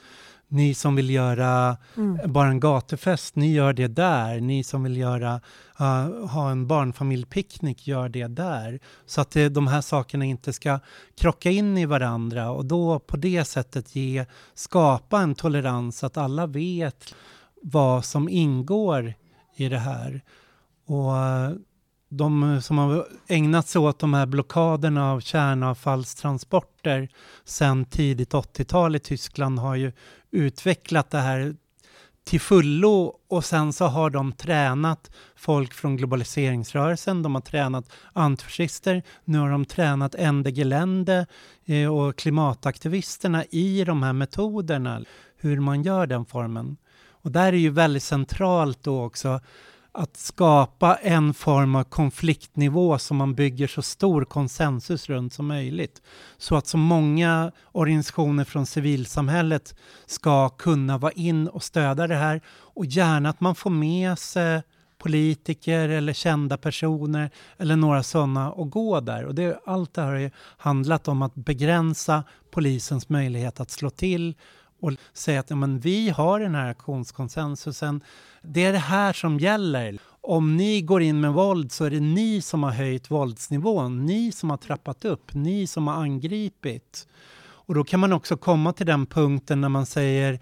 ni 0.52 0.74
som 0.74 0.96
vill 0.96 1.10
göra 1.10 1.78
mm. 1.98 2.34
bara 2.34 2.48
en 2.48 2.60
gatufest, 2.60 3.36
ni 3.36 3.54
gör 3.54 3.74
det 3.74 3.88
där. 3.88 4.40
Ni 4.40 4.64
som 4.64 4.84
vill 4.84 4.98
göra, 4.98 5.42
uh, 5.82 6.28
ha 6.28 6.52
en 6.52 6.68
barnfamiljpicknick, 6.68 7.88
gör 7.88 8.10
det 8.10 8.28
där. 8.28 8.80
Så 9.06 9.22
att 9.22 9.32
det, 9.32 9.50
de 9.50 9.68
här 9.68 9.82
sakerna 9.82 10.26
inte 10.26 10.54
ska 10.54 10.80
krocka 11.18 11.50
in 11.50 11.78
i 11.78 11.86
varandra 11.86 12.52
och 12.52 12.66
då 12.66 13.00
på 13.00 13.18
det 13.18 13.46
sättet 13.46 13.96
ge, 13.96 14.26
skapa 14.54 15.20
en 15.20 15.36
tolerans, 15.36 16.04
att 16.04 16.18
alla 16.18 16.48
vet 16.48 17.16
vad 17.62 18.06
som 18.06 18.30
ingår 18.30 19.14
i 19.56 19.70
det 19.70 19.80
här. 19.80 20.22
Och 20.86 21.12
uh, 21.12 21.60
de 22.10 22.62
som 22.62 22.78
har 22.78 23.08
ägnat 23.28 23.68
sig 23.68 23.82
åt 23.82 24.00
de 24.00 24.14
här 24.14 24.26
blockaderna 24.26 25.12
av 25.12 25.20
kärnavfallstransporter 25.20 27.10
sedan 27.46 27.86
tidigt 27.86 28.34
80-tal 28.34 28.96
i 28.96 29.00
Tyskland 29.00 29.60
har 29.60 29.76
ju 29.76 29.92
utvecklat 30.32 31.10
det 31.10 31.18
här 31.18 31.56
till 32.24 32.42
fullo 32.42 33.16
och 33.30 33.46
sen 33.46 33.74
så 33.74 33.86
har 33.86 34.10
de 34.10 34.32
tränat 34.32 35.12
folk 35.36 35.74
från 35.74 35.98
globaliseringsrörelsen, 35.98 37.24
de 37.24 37.36
har 37.36 37.42
tränat 37.42 37.92
antifascister, 38.14 39.04
nu 39.26 39.40
har 39.40 39.50
de 39.50 39.66
tränat 39.66 40.16
Ende 40.16 40.52
Gelände 40.52 41.26
eh, 41.66 41.96
och 41.96 42.16
klimataktivisterna 42.16 43.46
i 43.46 43.84
de 43.84 44.04
här 44.04 44.14
metoderna, 44.14 45.02
hur 45.38 45.60
man 45.60 45.84
gör 45.84 46.08
den 46.08 46.26
formen. 46.26 46.78
Och 47.22 47.32
där 47.32 47.54
är 47.54 47.58
ju 47.58 47.70
väldigt 47.70 48.04
centralt 48.04 48.84
då 48.84 49.04
också 49.04 49.40
att 49.92 50.18
skapa 50.18 50.96
en 50.96 51.34
form 51.34 51.76
av 51.76 51.84
konfliktnivå 51.84 52.98
som 52.98 53.18
man 53.18 53.36
bygger 53.36 53.68
så 53.68 53.82
stor 53.82 54.26
konsensus 54.26 55.10
runt 55.10 55.34
som 55.34 55.48
möjligt. 55.48 56.02
Så 56.38 56.56
att 56.56 56.68
så 56.68 56.78
många 56.78 57.52
organisationer 57.72 58.44
från 58.44 58.66
civilsamhället 58.66 59.76
ska 60.06 60.50
kunna 60.50 60.98
vara 60.98 61.12
in 61.12 61.48
och 61.48 61.64
stödja 61.64 62.08
det 62.08 62.16
här 62.16 62.42
och 62.48 62.86
gärna 62.86 63.30
att 63.30 63.42
man 63.42 63.56
får 63.56 63.70
med 63.70 64.20
sig 64.20 64.62
politiker 64.98 65.90
eller 65.90 66.14
kända 66.14 66.58
personer 66.58 67.30
eller 67.58 67.76
några 67.76 68.04
sådana 68.04 68.52
och 68.52 68.70
gå 68.70 69.00
där. 69.00 69.26
Och 69.26 69.36
det, 69.36 69.60
allt 69.66 69.94
det 69.94 70.02
här 70.02 70.10
har 70.10 70.20
ju 70.20 70.32
handlat 70.58 71.08
om 71.08 71.22
att 71.22 71.36
begränsa 71.36 72.24
polisens 72.52 73.10
möjlighet 73.10 73.60
att 73.60 73.72
slå 73.72 73.90
till 73.90 74.36
och 74.80 74.92
säga 75.14 75.40
att 75.40 75.50
ja, 75.50 75.56
men 75.56 75.80
vi 75.80 76.10
har 76.10 76.40
den 76.40 76.56
här 76.56 76.70
aktionskonsensusen. 76.70 78.04
Det 78.42 78.66
är 78.66 78.74
det 78.74 78.80
här 78.80 79.14
som 79.14 79.40
gäller. 79.40 79.98
Om 80.22 80.58
ni 80.58 80.82
går 80.82 81.02
in 81.02 81.22
med 81.22 81.34
våld 81.34 81.72
så 81.72 81.86
är 81.86 81.90
det 81.90 82.00
ni 82.00 82.42
som 82.42 82.64
har 82.64 82.72
höjt 82.72 83.12
våldsnivån, 83.12 84.06
ni 84.06 84.32
som 84.32 84.50
har 84.50 84.58
trappat 84.58 85.06
upp, 85.06 85.34
ni 85.34 85.68
som 85.68 85.88
har 85.88 85.96
angripit. 85.96 87.08
Och 87.42 87.76
då 87.76 87.84
kan 87.84 88.00
man 88.00 88.14
också 88.14 88.38
komma 88.38 88.74
till 88.74 88.86
den 88.86 89.06
punkten 89.06 89.62
när 89.62 89.70
man 89.70 89.86
säger 89.86 90.40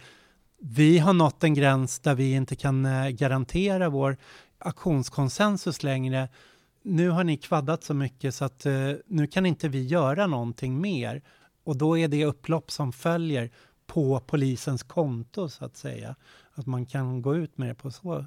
vi 0.60 0.98
har 0.98 1.14
nått 1.14 1.44
en 1.44 1.54
gräns 1.54 2.00
där 2.00 2.16
vi 2.16 2.32
inte 2.32 2.56
kan 2.56 2.86
eh, 2.86 3.10
garantera 3.10 3.90
vår 3.90 4.18
aktionskonsensus 4.60 5.84
längre. 5.84 6.30
Nu 6.84 7.10
har 7.10 7.24
ni 7.24 7.38
kvaddat 7.38 7.84
så 7.84 7.94
mycket 7.94 8.36
så 8.36 8.46
att 8.46 8.66
eh, 8.66 8.92
nu 9.06 9.28
kan 9.28 9.46
inte 9.46 9.70
vi 9.70 9.84
göra 9.84 10.28
någonting 10.28 10.82
mer. 10.82 11.22
Och 11.64 11.78
då 11.78 11.98
är 11.98 12.08
det 12.08 12.26
upplopp 12.26 12.72
som 12.72 12.94
följer 12.94 13.52
på 13.88 14.20
polisens 14.20 14.84
konto 14.84 15.50
så 15.50 15.66
att 15.66 15.78
säga. 15.78 16.16
Att 16.54 16.66
man 16.66 16.86
kan 16.86 17.22
gå 17.22 17.36
ut 17.36 17.58
med 17.58 17.70
det 17.70 17.76
på 17.76 17.92
så, 17.92 18.26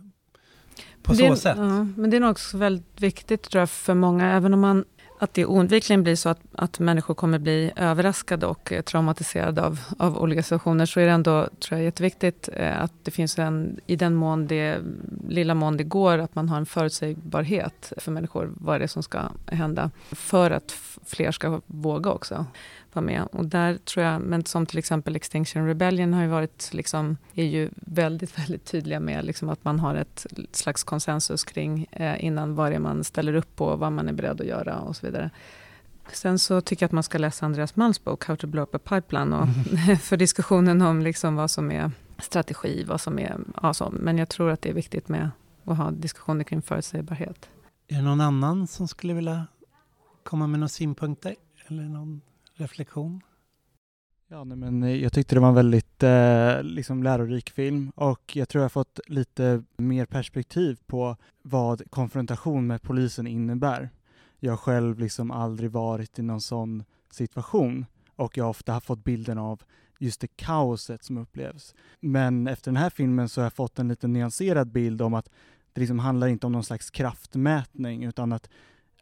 på 1.03 1.13
det, 1.13 1.29
så 1.29 1.37
sätt. 1.37 1.57
Ja, 1.59 1.85
men 1.97 2.11
det 2.11 2.17
är 2.17 2.21
nog 2.21 2.31
också 2.31 2.59
väldigt 2.59 3.01
viktigt 3.01 3.43
tror 3.43 3.61
jag, 3.61 3.71
för 3.71 3.95
många, 3.95 4.33
även 4.33 4.55
om 4.55 4.61
man 4.61 4.85
att 5.23 5.35
det 5.35 5.47
oundvikligen 5.47 6.03
blir 6.03 6.17
så 6.17 6.29
att, 6.29 6.41
att 6.53 6.79
människor 6.79 7.15
kommer 7.15 7.39
bli 7.39 7.73
överraskade 7.77 8.47
och 8.47 8.73
traumatiserade 8.85 9.63
av, 9.63 9.81
av 9.99 10.19
olika 10.19 10.43
situationer, 10.43 10.87
så 10.87 11.01
är 11.01 11.07
det 11.07 11.13
ändå 11.13 11.49
tror 11.59 11.79
jag, 11.79 11.85
jätteviktigt 11.85 12.49
eh, 12.53 12.83
att 12.83 12.93
det 13.03 13.11
finns 13.11 13.39
en, 13.39 13.81
i 13.87 13.97
den 13.97 14.15
mån 14.15 14.47
det, 14.47 14.79
lilla 15.29 15.55
mån 15.55 15.77
det 15.77 15.85
går, 15.85 16.19
att 16.19 16.35
man 16.35 16.49
har 16.49 16.57
en 16.57 16.67
förutsägbarhet 16.67 17.93
för 17.97 18.13
människor, 18.13 18.53
vad 18.55 18.81
det 18.81 18.85
är 18.85 18.89
som 18.89 19.03
ska 19.03 19.21
hända, 19.47 19.91
för 20.11 20.51
att 20.51 20.73
fler 21.07 21.33
ska 21.33 21.61
våga 21.67 22.11
också 22.11 22.47
vara 22.95 23.05
med. 23.05 23.23
Och 23.33 23.47
där 23.47 23.79
tror 23.79 24.07
jag, 24.07 24.21
men 24.21 24.45
som 24.45 24.67
till 24.67 24.79
exempel 24.79 25.17
Extinction 25.17 25.67
Rebellion 25.67 26.15
har 26.15 26.23
ju 26.23 26.29
varit, 26.29 26.71
liksom, 26.73 27.17
är 27.35 27.45
ju 27.45 27.71
väldigt, 27.75 28.39
väldigt 28.39 28.65
tydliga 28.65 29.01
med 29.01 29.25
liksom 29.25 29.49
att 29.49 29.65
man 29.65 29.81
har 29.81 29.95
ett 29.95 30.27
slags 30.53 30.85
konsensus 30.85 31.45
kring 31.45 31.87
eh, 31.91 32.25
innan 32.25 32.55
vad 32.55 32.73
det 32.73 32.75
är 32.75 32.81
man 32.81 33.05
ställer 33.05 33.35
upp 33.35 33.57
på, 33.57 33.77
vad 33.77 33.93
man 33.93 34.09
är 34.09 34.13
beredd 34.13 34.41
att 34.41 34.47
göra 34.47 34.79
och 34.79 34.97
så 34.97 35.07
vidare. 35.07 35.31
Sen 36.13 36.39
så 36.39 36.61
tycker 36.61 36.83
jag 36.83 36.89
att 36.89 36.93
man 36.93 37.03
ska 37.03 37.19
läsa 37.19 37.47
Andreas 37.47 37.77
Malms 37.77 38.05
bok 38.05 38.25
How 38.25 38.37
to 38.37 38.47
blow 38.47 38.63
up 38.63 38.75
a 38.75 38.79
pipeline 38.79 39.33
och 39.33 39.47
mm. 39.47 39.97
för 39.99 40.17
diskussionen 40.17 40.83
om 40.83 41.03
liksom 41.03 41.37
vad 41.37 41.51
som 41.51 41.73
är 41.73 41.91
strategi, 42.19 42.85
vad 42.85 43.01
som 43.01 43.19
är... 43.19 43.39
Alltså, 43.55 43.91
men 43.91 44.19
jag 44.19 44.29
tror 44.29 44.51
att 44.51 44.63
det 44.63 44.69
är 44.69 44.75
viktigt 44.75 45.09
med 45.09 45.31
att 45.65 45.77
ha 45.77 45.91
diskussioner 45.91 46.45
kring 46.45 46.63
förutsägbarhet. 46.63 47.49
Är 47.89 47.97
det 47.97 48.03
någon 48.03 48.21
annan 48.21 48.67
som 48.67 48.89
skulle 48.89 49.15
vilja 49.15 49.47
komma 50.23 50.47
med 50.47 50.61
några 50.61 50.69
synpunkter? 50.69 51.37
Eller 51.69 51.83
någon 51.83 52.21
reflektion? 52.61 53.23
Ja, 54.29 54.45
nej, 54.45 54.57
men 54.57 54.83
eh, 54.83 55.03
jag 55.03 55.13
tyckte 55.13 55.35
det 55.35 55.41
var 55.41 55.49
en 55.49 55.55
väldigt 55.55 56.03
eh, 56.03 56.63
liksom 56.63 57.03
lärorik 57.03 57.51
film 57.51 57.93
och 57.95 58.37
jag 58.37 58.49
tror 58.49 58.63
jag 58.63 58.73
fått 58.73 59.01
lite 59.07 59.63
mer 59.77 60.07
perspektiv 60.07 60.79
på 60.87 61.17
vad 61.43 61.91
konfrontation 61.91 62.67
med 62.67 62.83
polisen 62.83 63.27
innebär. 63.27 63.91
Jag 64.39 64.53
har 64.53 64.57
själv 64.57 64.99
liksom 64.99 65.31
aldrig 65.31 65.71
varit 65.71 66.19
i 66.19 66.23
någon 66.23 66.41
sån 66.41 66.85
situation 67.11 67.87
och 68.17 68.37
jag 68.37 68.45
har 68.45 68.51
ofta 68.51 68.81
fått 68.81 69.05
bilden 69.05 69.39
av 69.39 69.63
just 69.99 70.21
det 70.21 70.37
kaoset 70.37 71.05
som 71.05 71.19
upplevs. 71.19 71.75
Men 72.01 72.47
efter 72.47 72.71
den 72.71 72.77
här 72.77 72.91
filmen 72.91 73.29
så 73.29 73.41
har 73.41 73.45
jag 73.45 73.53
fått 73.53 73.79
en 73.79 73.89
lite 73.89 74.09
nyanserad 74.09 74.73
bild 74.73 75.03
om 75.03 75.15
att 75.15 75.31
det 75.73 75.81
liksom 75.81 75.99
handlar 75.99 76.29
inte 76.29 76.47
om 76.47 76.53
någon 76.53 76.65
slags 76.65 76.91
kraftmätning 76.91 78.05
utan 78.05 78.33
att 78.33 78.51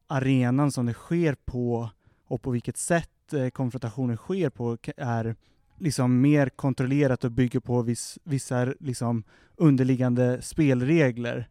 arenan 0.07 0.73
som 0.73 0.87
det 0.87 0.95
sker 0.95 1.37
på 1.45 1.91
och 2.27 2.43
på 2.43 2.51
vilket 2.51 2.77
sätt 2.77 3.11
Eh, 3.33 3.51
konfrontationer 3.51 3.51
konfrontationen 3.51 4.17
sker 4.17 4.51
på 4.51 4.79
är 4.97 5.37
liksom 5.79 6.21
mer 6.21 6.49
kontrollerat 6.49 7.25
och 7.25 7.33
bygger 7.33 7.61
på 7.61 7.83
viss, 7.83 8.19
vissa 8.25 8.65
liksom 8.81 9.25
underliggande 9.57 10.43
spelregler 10.43 11.49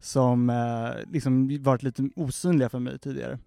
som 0.00 0.50
eh, 0.50 1.12
liksom 1.12 1.62
varit 1.62 1.82
lite 1.82 2.08
osynliga 2.16 2.68
för 2.68 2.78
mig 2.78 2.98
tidigare. 2.98 3.38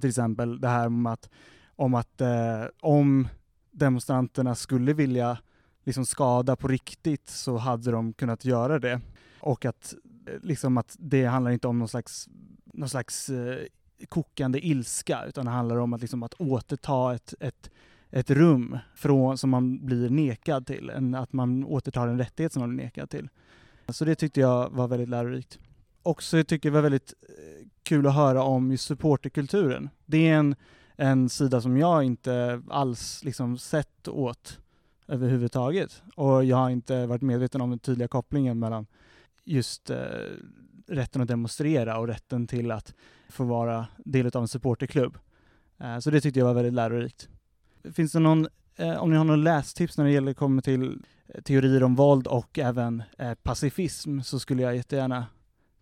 Till 0.00 0.08
exempel 0.08 0.60
det 0.60 0.68
här 0.68 0.86
om 0.86 1.06
att, 1.06 1.30
om, 1.76 1.94
att 1.94 2.20
eh, 2.20 2.64
om 2.80 3.28
demonstranterna 3.70 4.54
skulle 4.54 4.92
vilja 4.92 5.38
liksom 5.84 6.06
skada 6.06 6.56
på 6.56 6.68
riktigt 6.68 7.28
så 7.28 7.56
hade 7.56 7.90
de 7.90 8.12
kunnat 8.12 8.44
göra 8.44 8.78
det. 8.78 9.00
Och 9.40 9.64
att, 9.64 9.94
eh, 10.26 10.40
liksom 10.42 10.78
att 10.78 10.96
det 10.98 11.24
handlar 11.24 11.50
inte 11.50 11.68
om 11.68 11.78
någon 11.78 11.88
slags, 11.88 12.28
någon 12.64 12.88
slags 12.88 13.28
eh, 13.28 13.66
kokande 14.08 14.66
ilska, 14.66 15.24
utan 15.28 15.44
det 15.44 15.50
handlar 15.50 15.76
om 15.76 15.92
att, 15.92 16.00
liksom, 16.00 16.22
att 16.22 16.34
återta 16.34 17.14
ett, 17.14 17.34
ett, 17.40 17.70
ett 18.10 18.30
rum 18.30 18.78
från, 18.94 19.38
som 19.38 19.50
man 19.50 19.86
blir 19.86 20.10
nekad 20.10 20.66
till, 20.66 20.90
en, 20.90 21.14
att 21.14 21.32
man 21.32 21.64
återtar 21.64 22.08
en 22.08 22.18
rättighet 22.18 22.52
som 22.52 22.60
man 22.60 22.76
blir 22.76 22.84
nekad 22.84 23.10
till. 23.10 23.28
Så 23.88 24.04
det 24.04 24.14
tyckte 24.14 24.40
jag 24.40 24.70
var 24.70 24.88
väldigt 24.88 25.08
lärorikt. 25.08 25.58
Också 26.02 26.44
tycker 26.44 26.68
jag 26.68 26.72
det 26.72 26.74
var 26.74 26.82
väldigt 26.82 27.14
eh, 27.22 27.66
kul 27.82 28.06
att 28.06 28.14
höra 28.14 28.42
om 28.42 28.70
just 28.70 28.84
supporterkulturen. 28.84 29.90
Det 30.06 30.28
är 30.28 30.34
en, 30.34 30.56
en 30.96 31.28
sida 31.28 31.60
som 31.60 31.76
jag 31.76 32.04
inte 32.04 32.62
alls 32.68 33.24
liksom 33.24 33.58
sett 33.58 34.08
åt 34.08 34.58
överhuvudtaget. 35.08 36.02
Och 36.14 36.44
jag 36.44 36.56
har 36.56 36.70
inte 36.70 37.06
varit 37.06 37.22
medveten 37.22 37.60
om 37.60 37.70
den 37.70 37.78
tydliga 37.78 38.08
kopplingen 38.08 38.58
mellan 38.58 38.86
just 39.44 39.90
eh, 39.90 39.98
rätten 40.86 41.22
att 41.22 41.28
demonstrera 41.28 41.98
och 41.98 42.06
rätten 42.06 42.46
till 42.46 42.70
att 42.70 42.94
få 43.28 43.44
vara 43.44 43.86
del 43.98 44.26
av 44.26 44.42
en 44.42 44.48
supporterklubb. 44.48 45.18
Eh, 45.78 45.98
så 45.98 46.10
det 46.10 46.20
tyckte 46.20 46.40
jag 46.40 46.46
var 46.46 46.54
väldigt 46.54 46.74
lärorikt. 46.74 47.28
Finns 47.92 48.12
det 48.12 48.18
någon, 48.18 48.48
eh, 48.76 48.96
om 48.96 49.10
ni 49.10 49.16
har 49.16 49.24
någon 49.24 49.44
lästips 49.44 49.98
när 49.98 50.04
det 50.04 50.10
gäller 50.10 50.34
kommer 50.34 50.62
till 50.62 51.02
eh, 51.28 51.42
teorier 51.42 51.82
om 51.82 51.94
våld 51.94 52.26
och 52.26 52.58
även 52.58 53.02
pacifism 53.42 54.20
så 54.20 54.38
skulle 54.38 54.62
jag 54.62 54.76
jättegärna 54.76 55.26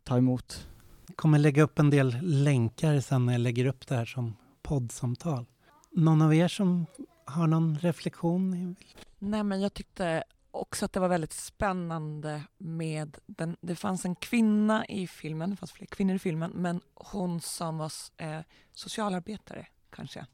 ta 0.04 0.18
emot. 0.18 0.68
Jag 1.06 1.16
kommer 1.16 1.38
lägga 1.38 1.62
upp 1.62 1.78
en 1.78 1.90
del 1.90 2.16
länkar 2.22 3.00
sen 3.00 3.26
när 3.26 3.32
jag 3.32 3.40
lägger 3.40 3.66
upp 3.66 3.86
det 3.86 3.94
här 3.94 4.04
som 4.04 4.36
poddsamtal. 4.62 5.46
Någon 5.90 6.22
av 6.22 6.34
er 6.34 6.48
som 6.48 6.86
har 7.24 7.46
någon 7.46 7.78
reflektion? 7.78 8.76
Nej, 9.18 9.44
men 9.44 9.60
jag 9.60 9.74
tyckte 9.74 10.24
också 10.54 10.84
att 10.84 10.92
det 10.92 11.00
var 11.00 11.08
väldigt 11.08 11.32
spännande 11.32 12.42
med 12.58 13.18
den, 13.26 13.56
det 13.60 13.76
fanns 13.76 14.04
en 14.04 14.14
kvinna 14.14 14.86
i 14.86 15.06
filmen, 15.06 15.50
det 15.50 15.56
fanns 15.56 15.72
fler 15.72 15.86
kvinnor 15.86 16.14
i 16.14 16.18
filmen, 16.18 16.50
men 16.50 16.80
hon 16.94 17.40
som 17.40 17.78
var 17.78 17.92
eh, 18.16 18.40
socialarbetare 18.72 19.66
kanske. 19.90 20.26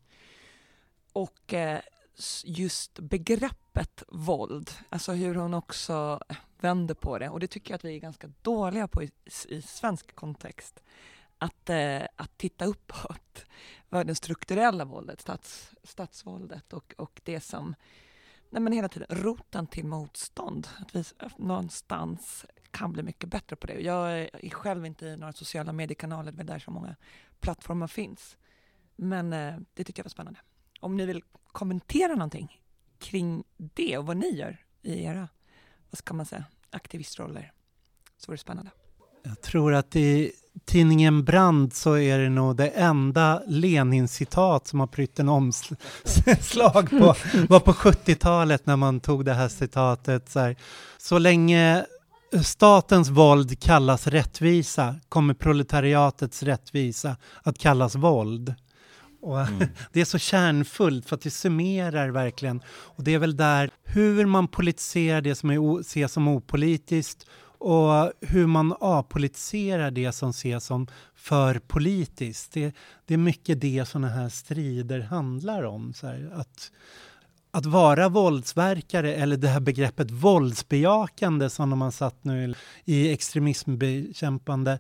Och 1.13 1.55
eh, 1.55 1.81
just 2.45 2.99
begreppet 2.99 4.03
våld, 4.09 4.71
alltså 4.89 5.13
hur 5.13 5.35
hon 5.35 5.55
också 5.55 6.21
vänder 6.61 6.95
på 6.95 7.19
det 7.19 7.29
och 7.29 7.41
det 7.41 7.47
tycker 7.47 7.71
jag 7.71 7.77
att 7.77 7.85
vi 7.85 7.97
är 7.97 8.01
ganska 8.01 8.33
dåliga 8.43 8.89
på 8.89 9.03
i, 9.03 9.11
i 9.49 9.63
svensk 9.63 10.15
kontext. 10.15 10.83
Att, 11.39 11.71
eh, 11.71 12.03
att 12.17 12.39
titta 12.39 12.65
uppåt, 12.65 13.45
vad 13.89 14.07
det 14.07 14.15
strukturella 14.15 14.85
våldet, 14.85 15.21
stats, 15.21 15.71
statsvåldet 15.83 16.73
och, 16.73 16.95
och 16.99 17.21
det 17.25 17.41
som 17.41 17.75
nej 18.51 18.63
men 18.63 18.73
hela 18.73 18.89
tiden 18.89 19.07
roten 19.11 19.67
till 19.67 19.85
motstånd. 19.87 20.69
Att 20.79 20.97
vi 20.97 21.05
någonstans 21.37 22.47
kan 22.71 22.93
bli 22.93 23.03
mycket 23.03 23.29
bättre 23.29 23.57
på 23.57 23.67
det. 23.67 23.81
Jag 23.81 24.21
är 24.21 24.51
själv 24.51 24.87
inte 24.87 25.07
i 25.07 25.17
några 25.17 25.33
sociala 25.33 25.73
mediekanaler, 25.73 26.33
det 26.33 26.43
är 26.43 26.45
där 26.45 26.59
så 26.59 26.71
många 26.71 26.97
plattformar 27.41 27.87
finns. 27.87 28.37
Men 28.97 29.33
eh, 29.33 29.57
det 29.75 29.85
tycker 29.85 30.01
jag 30.01 30.05
var 30.05 30.11
spännande. 30.11 30.41
Om 30.81 30.97
ni 30.97 31.07
vill 31.07 31.23
kommentera 31.47 32.15
någonting 32.15 32.61
kring 32.99 33.45
det 33.57 33.99
och 33.99 34.07
vad 34.07 34.17
ni 34.17 34.31
gör 34.31 34.65
i 34.83 35.05
era, 35.05 35.29
vad 35.91 35.99
ska 35.99 36.15
man 36.15 36.27
säga, 36.27 36.45
aktivistroller, 36.71 37.53
så 38.17 38.27
vore 38.27 38.37
det 38.37 38.41
spännande. 38.41 38.71
Jag 39.23 39.41
tror 39.41 39.75
att 39.75 39.97
i 39.97 40.33
tidningen 40.65 41.25
Brand 41.25 41.73
så 41.73 41.99
är 41.99 42.19
det 42.19 42.29
nog 42.29 42.57
det 42.57 42.69
enda 42.69 43.43
Lenin-citat 43.47 44.67
som 44.67 44.81
har 44.81 44.87
prytt 44.87 45.19
en 45.19 45.29
omslag 45.29 46.91
på, 46.91 47.15
var 47.49 47.61
på 47.61 47.73
70-talet 47.73 48.67
när 48.67 48.77
man 48.77 49.01
tog 49.01 49.25
det 49.25 49.35
här 49.35 49.49
citatet. 49.49 50.31
Så, 50.31 50.41
här, 50.41 50.57
så 50.99 51.19
länge 51.19 51.85
statens 52.43 53.09
våld 53.09 53.61
kallas 53.61 54.07
rättvisa 54.07 54.95
kommer 55.09 55.35
proletariatets 55.35 56.43
rättvisa 56.43 57.17
att 57.43 57.59
kallas 57.59 57.95
våld. 57.95 58.55
Och 59.23 59.41
mm. 59.41 59.69
Det 59.93 60.01
är 60.01 60.05
så 60.05 60.19
kärnfullt 60.19 61.09
för 61.09 61.17
att 61.17 61.23
det 61.23 61.31
summerar 61.31 62.09
verkligen. 62.09 62.63
Och 62.69 63.05
det 63.05 63.15
är 63.15 63.19
väl 63.19 63.37
där 63.37 63.71
hur 63.85 64.27
man 64.27 64.49
politiserar 64.49 65.21
det 65.21 65.35
som 65.35 65.51
är 65.51 65.81
ses 65.81 66.13
som 66.13 66.29
opolitiskt 66.29 67.27
och 67.61 68.13
hur 68.21 68.47
man 68.47 68.75
apolitiserar 68.81 69.91
det 69.91 70.13
som 70.13 70.31
ses 70.31 70.65
som 70.65 70.87
för 71.15 71.59
politiskt. 71.59 72.53
Det, 72.53 72.75
det 73.07 73.15
är 73.15 73.19
mycket 73.19 73.61
det 73.61 73.89
sådana 73.89 74.09
här 74.09 74.29
strider 74.29 75.01
handlar 75.01 75.63
om. 75.63 75.93
Så 75.95 76.07
här, 76.07 76.31
att, 76.35 76.73
att 77.51 77.67
vara 77.67 78.09
våldsverkare 78.09 79.15
eller 79.15 79.37
det 79.37 79.49
här 79.49 79.61
begreppet 79.61 80.11
våldsbejakande 80.11 81.51
som 81.51 81.71
de 81.71 81.81
har 81.81 81.91
satt 81.91 82.25
nu 82.25 82.55
i 82.85 83.13
extremismbekämpande 83.13 84.79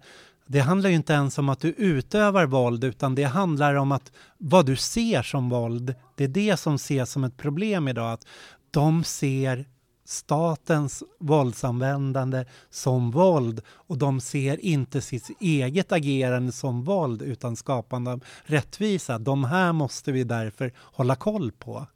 det 0.50 0.60
handlar 0.60 0.90
ju 0.90 0.96
inte 0.96 1.12
ens 1.12 1.38
om 1.38 1.48
att 1.48 1.60
du 1.60 1.68
utövar 1.68 2.46
våld 2.46 2.84
utan 2.84 3.14
det 3.14 3.24
handlar 3.24 3.74
om 3.74 3.92
att 3.92 4.12
vad 4.38 4.66
du 4.66 4.76
ser 4.76 5.22
som 5.22 5.48
våld. 5.48 5.94
Det 6.16 6.24
är 6.24 6.28
det 6.28 6.56
som 6.56 6.74
ses 6.74 7.10
som 7.10 7.24
ett 7.24 7.36
problem 7.36 7.88
idag. 7.88 8.12
Att 8.12 8.26
de 8.70 9.04
ser 9.04 9.64
statens 10.10 11.02
våldsanvändande 11.18 12.44
som 12.70 13.10
våld 13.10 13.62
och 13.68 13.98
de 13.98 14.20
ser 14.20 14.64
inte 14.64 15.00
sitt 15.00 15.30
eget 15.40 15.92
agerande 15.92 16.52
som 16.52 16.84
våld 16.84 17.22
utan 17.22 17.56
skapande 17.56 18.10
av 18.10 18.24
rättvisa. 18.42 19.18
De 19.18 19.44
här 19.44 19.72
måste 19.72 20.12
vi 20.12 20.24
därför 20.24 20.72
hålla 20.76 21.16
koll 21.16 21.52
på. 21.52 21.86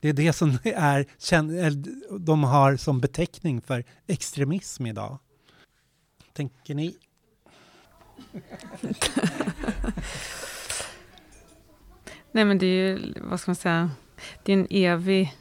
Det 0.00 0.08
är 0.08 0.12
det 0.12 0.32
som 0.32 0.50
är, 0.64 1.06
de 2.18 2.44
har 2.44 2.76
som 2.76 3.00
beteckning 3.00 3.60
för 3.62 3.84
extremism 4.06 4.86
idag. 4.86 5.18
Tänker 6.32 6.74
ni? 6.74 6.96
Nej 12.32 12.44
men 12.44 12.58
det 12.58 12.66
är 12.66 12.88
ju, 12.88 13.14
vad 13.20 13.40
ska 13.40 13.50
man 13.50 13.56
säga, 13.56 13.90
det 14.42 14.52
är 14.52 14.56
en 14.56 14.66
evig 14.70 15.36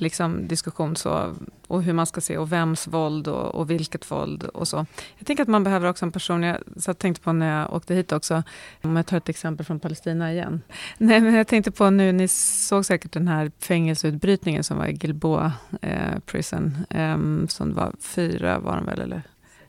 liksom, 0.00 0.48
diskussion 0.48 0.96
så, 0.96 1.34
och 1.66 1.82
hur 1.82 1.92
man 1.92 2.06
ska 2.06 2.20
se 2.20 2.38
och 2.38 2.52
vems 2.52 2.86
våld 2.86 3.28
och, 3.28 3.54
och, 3.54 3.70
vilket 3.70 4.10
våld 4.10 4.44
och 4.44 4.68
så. 4.68 4.86
Jag 5.18 5.26
tänker 5.26 5.42
att 5.42 5.48
man 5.48 5.64
behöver 5.64 5.88
också 5.88 6.04
en 6.04 6.12
person, 6.12 6.42
jag 6.42 6.58
så 6.76 6.94
tänkte 6.94 7.22
på 7.22 7.32
när 7.32 7.60
jag 7.60 7.72
åkte 7.72 7.94
hit 7.94 8.12
också, 8.12 8.42
om 8.82 8.96
jag 8.96 9.06
tar 9.06 9.16
ett 9.16 9.28
exempel 9.28 9.66
från 9.66 9.80
Palestina 9.80 10.32
igen. 10.32 10.62
Nej, 10.98 11.20
men 11.20 11.34
jag 11.34 11.46
tänkte 11.46 11.70
på 11.70 11.90
nu, 11.90 12.12
ni 12.12 12.28
såg 12.28 12.84
säkert 12.86 13.12
den 13.12 13.28
här 13.28 13.50
fängelseutbrytningen 13.58 14.64
som 14.64 14.78
var 14.78 14.86
i 14.86 14.92
Gilboa 14.92 15.52
eh, 15.82 16.18
prison, 16.26 16.76
eh, 16.90 17.18
som 17.48 17.74
var 17.74 17.92
fyra 18.00 18.58
var 18.58 18.76
de 18.76 18.86
väl, 18.86 19.00
eller 19.00 19.22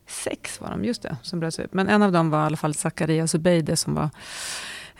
sex 0.08 0.62
var 0.62 0.70
de, 0.70 0.86
just 0.86 1.02
det, 1.02 1.18
som 1.22 1.40
bröts 1.40 1.60
ut. 1.60 1.74
Men 1.74 1.88
en 1.88 2.04
av 2.04 2.12
dem 2.12 2.30
var 2.30 2.44
i 2.44 2.46
alla 2.46 2.58
fall 2.58 2.74
Zakaria 2.74 3.28
Zubeide 3.28 3.76
som 3.78 3.96
var 3.96 4.10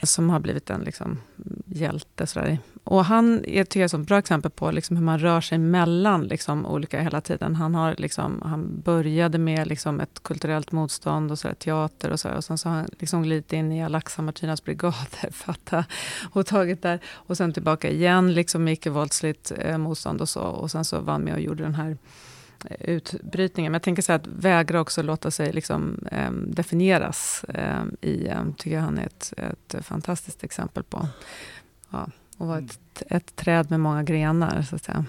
som 0.04 0.30
har 0.30 0.40
blivit 0.40 0.70
en 0.70 0.82
liksom, 0.82 1.20
hjälte. 1.66 2.28
Sådär. 2.28 2.60
Och 2.84 3.06
han 3.06 3.46
är, 3.46 3.64
tycker 3.64 3.80
jag, 3.80 3.94
ett 3.94 4.08
bra 4.08 4.18
exempel 4.18 4.52
på 4.52 4.72
liksom, 4.72 4.98
hur 4.98 5.04
man 5.04 5.20
rör 5.20 5.42
sig 5.42 5.58
mellan 5.58 6.28
liksom, 6.28 6.66
olika 6.66 7.02
hela 7.02 7.22
tiden. 7.22 7.56
Han, 7.56 7.76
har, 7.76 7.96
liksom, 7.98 8.42
han 8.46 8.82
började 8.82 9.38
med 9.38 9.68
liksom, 9.68 10.00
ett 10.00 10.24
kulturellt 10.24 10.72
motstånd 10.72 11.32
och 11.32 11.40
sådär, 11.40 11.56
teater 11.56 12.12
och 12.12 12.20
så. 12.20 12.30
Och 12.30 12.44
sen 12.44 12.58
så 12.58 12.70
har 12.70 12.76
han 12.76 12.90
liksom, 13.00 13.24
glidit 13.24 13.54
in 13.54 13.72
i 13.72 13.84
Al-Aqsa 13.84 14.22
Martinas 14.22 14.64
brigader 14.64 15.32
fatta, 15.32 15.86
och 16.32 16.46
tagit 16.46 16.82
där. 16.82 17.00
Och 17.08 17.38
sen 17.38 17.54
tillbaka 17.54 17.90
igen, 17.90 18.34
liksom, 18.34 18.68
icke-våldsligt 18.68 19.52
eh, 19.58 19.78
motstånd 19.78 20.22
och 20.22 20.30
så. 20.30 20.42
Och 20.42 20.72
sen 20.72 20.86
så 20.86 21.00
var 21.00 21.14
han 21.14 21.22
med 21.22 21.34
och 21.34 21.42
gjorde 21.42 21.64
den 21.64 21.76
här 21.76 21.98
utbrytningen. 22.80 23.72
Men 23.72 23.76
jag 23.76 23.84
tänker 23.84 24.02
så 24.02 24.14
att 24.14 24.28
vägra 24.28 24.82
också 24.82 25.04
låta 25.04 25.32
sig 25.32 25.54
liksom, 25.54 26.08
eh, 26.12 26.32
definieras 26.32 27.44
eh, 27.44 27.84
i, 28.02 28.28
eh, 28.28 28.44
tycker 28.58 28.76
jag 28.76 28.84
han 28.84 28.98
är 28.98 29.06
ett, 29.06 29.34
ett 29.38 29.86
fantastiskt 29.86 30.44
exempel 30.44 30.84
på. 30.84 31.08
Ja, 31.90 32.08
och 32.38 32.48
vara 32.48 32.60
ett, 32.60 33.04
ett 33.08 33.36
träd 33.36 33.70
med 33.70 33.80
många 33.80 34.04
grenar, 34.04 34.62
så 34.62 34.76
att 34.76 34.84
säga. 34.84 35.06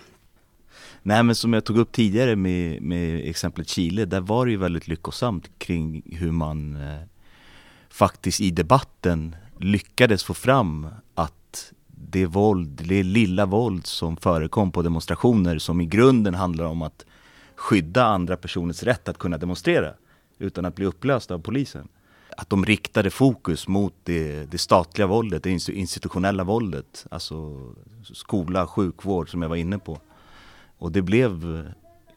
Nej 1.02 1.22
men 1.22 1.34
som 1.34 1.52
jag 1.52 1.64
tog 1.64 1.78
upp 1.78 1.92
tidigare 1.92 2.36
med, 2.36 2.82
med 2.82 3.28
exemplet 3.28 3.68
Chile, 3.68 4.04
där 4.04 4.20
var 4.20 4.46
det 4.46 4.52
ju 4.52 4.58
väldigt 4.58 4.88
lyckosamt 4.88 5.50
kring 5.58 6.02
hur 6.16 6.32
man 6.32 6.76
eh, 6.76 7.00
faktiskt 7.90 8.40
i 8.40 8.50
debatten 8.50 9.36
lyckades 9.58 10.24
få 10.24 10.34
fram 10.34 10.88
att 11.14 11.72
det 11.86 12.26
våld, 12.26 12.82
det 12.84 13.02
lilla 13.02 13.46
våld 13.46 13.86
som 13.86 14.16
förekom 14.16 14.72
på 14.72 14.82
demonstrationer 14.82 15.58
som 15.58 15.80
i 15.80 15.86
grunden 15.86 16.34
handlar 16.34 16.64
om 16.64 16.82
att 16.82 17.04
skydda 17.60 18.04
andra 18.04 18.36
personers 18.36 18.82
rätt 18.82 19.08
att 19.08 19.18
kunna 19.18 19.38
demonstrera 19.38 19.94
utan 20.38 20.64
att 20.64 20.74
bli 20.74 20.86
upplösta 20.86 21.34
av 21.34 21.38
polisen. 21.38 21.88
Att 22.36 22.50
de 22.50 22.64
riktade 22.64 23.10
fokus 23.10 23.68
mot 23.68 23.94
det, 24.02 24.50
det 24.50 24.58
statliga 24.58 25.06
våldet, 25.06 25.42
det 25.42 25.68
institutionella 25.68 26.44
våldet, 26.44 27.06
alltså 27.10 27.68
skola, 28.02 28.66
sjukvård 28.66 29.30
som 29.30 29.42
jag 29.42 29.48
var 29.48 29.56
inne 29.56 29.78
på. 29.78 30.00
Och 30.78 30.92
det 30.92 31.02
blev 31.02 31.64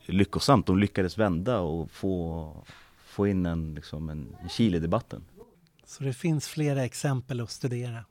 lyckosamt, 0.05 0.65
de 0.65 0.79
lyckades 0.79 1.17
vända 1.17 1.59
och 1.59 1.91
få, 1.91 2.51
få 3.05 3.27
in 3.27 3.45
en, 3.45 3.75
liksom 3.75 4.09
en, 4.09 4.35
en 4.41 4.49
kil 4.49 4.75
i 4.75 4.79
debatten. 4.79 5.25
Så 5.85 6.03
det 6.03 6.13
finns 6.13 6.47
flera 6.47 6.85
exempel 6.85 7.41
att 7.41 7.51
studera. 7.51 8.05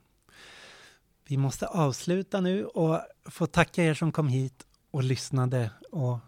Vi 1.29 1.37
måste 1.37 1.67
avsluta 1.67 2.41
nu 2.41 2.65
och 2.65 3.01
få 3.25 3.47
tacka 3.47 3.85
er 3.85 3.95
som 3.95 4.13
kom 4.13 4.29
hit 4.29 4.67
och 4.91 5.03
lyssnade 5.03 5.71
och 5.91 6.19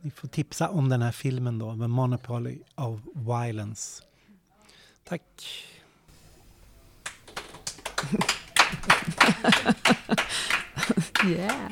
ni 0.00 0.10
får 0.10 0.28
tipsa 0.28 0.68
om 0.68 0.88
den 0.88 1.02
här 1.02 1.12
filmen 1.12 1.58
då, 1.58 1.72
The 1.72 1.88
Monopoly 1.88 2.58
of 2.74 3.00
Violence. 3.14 4.02
Tack. 5.04 5.22
yeah. 11.26 11.70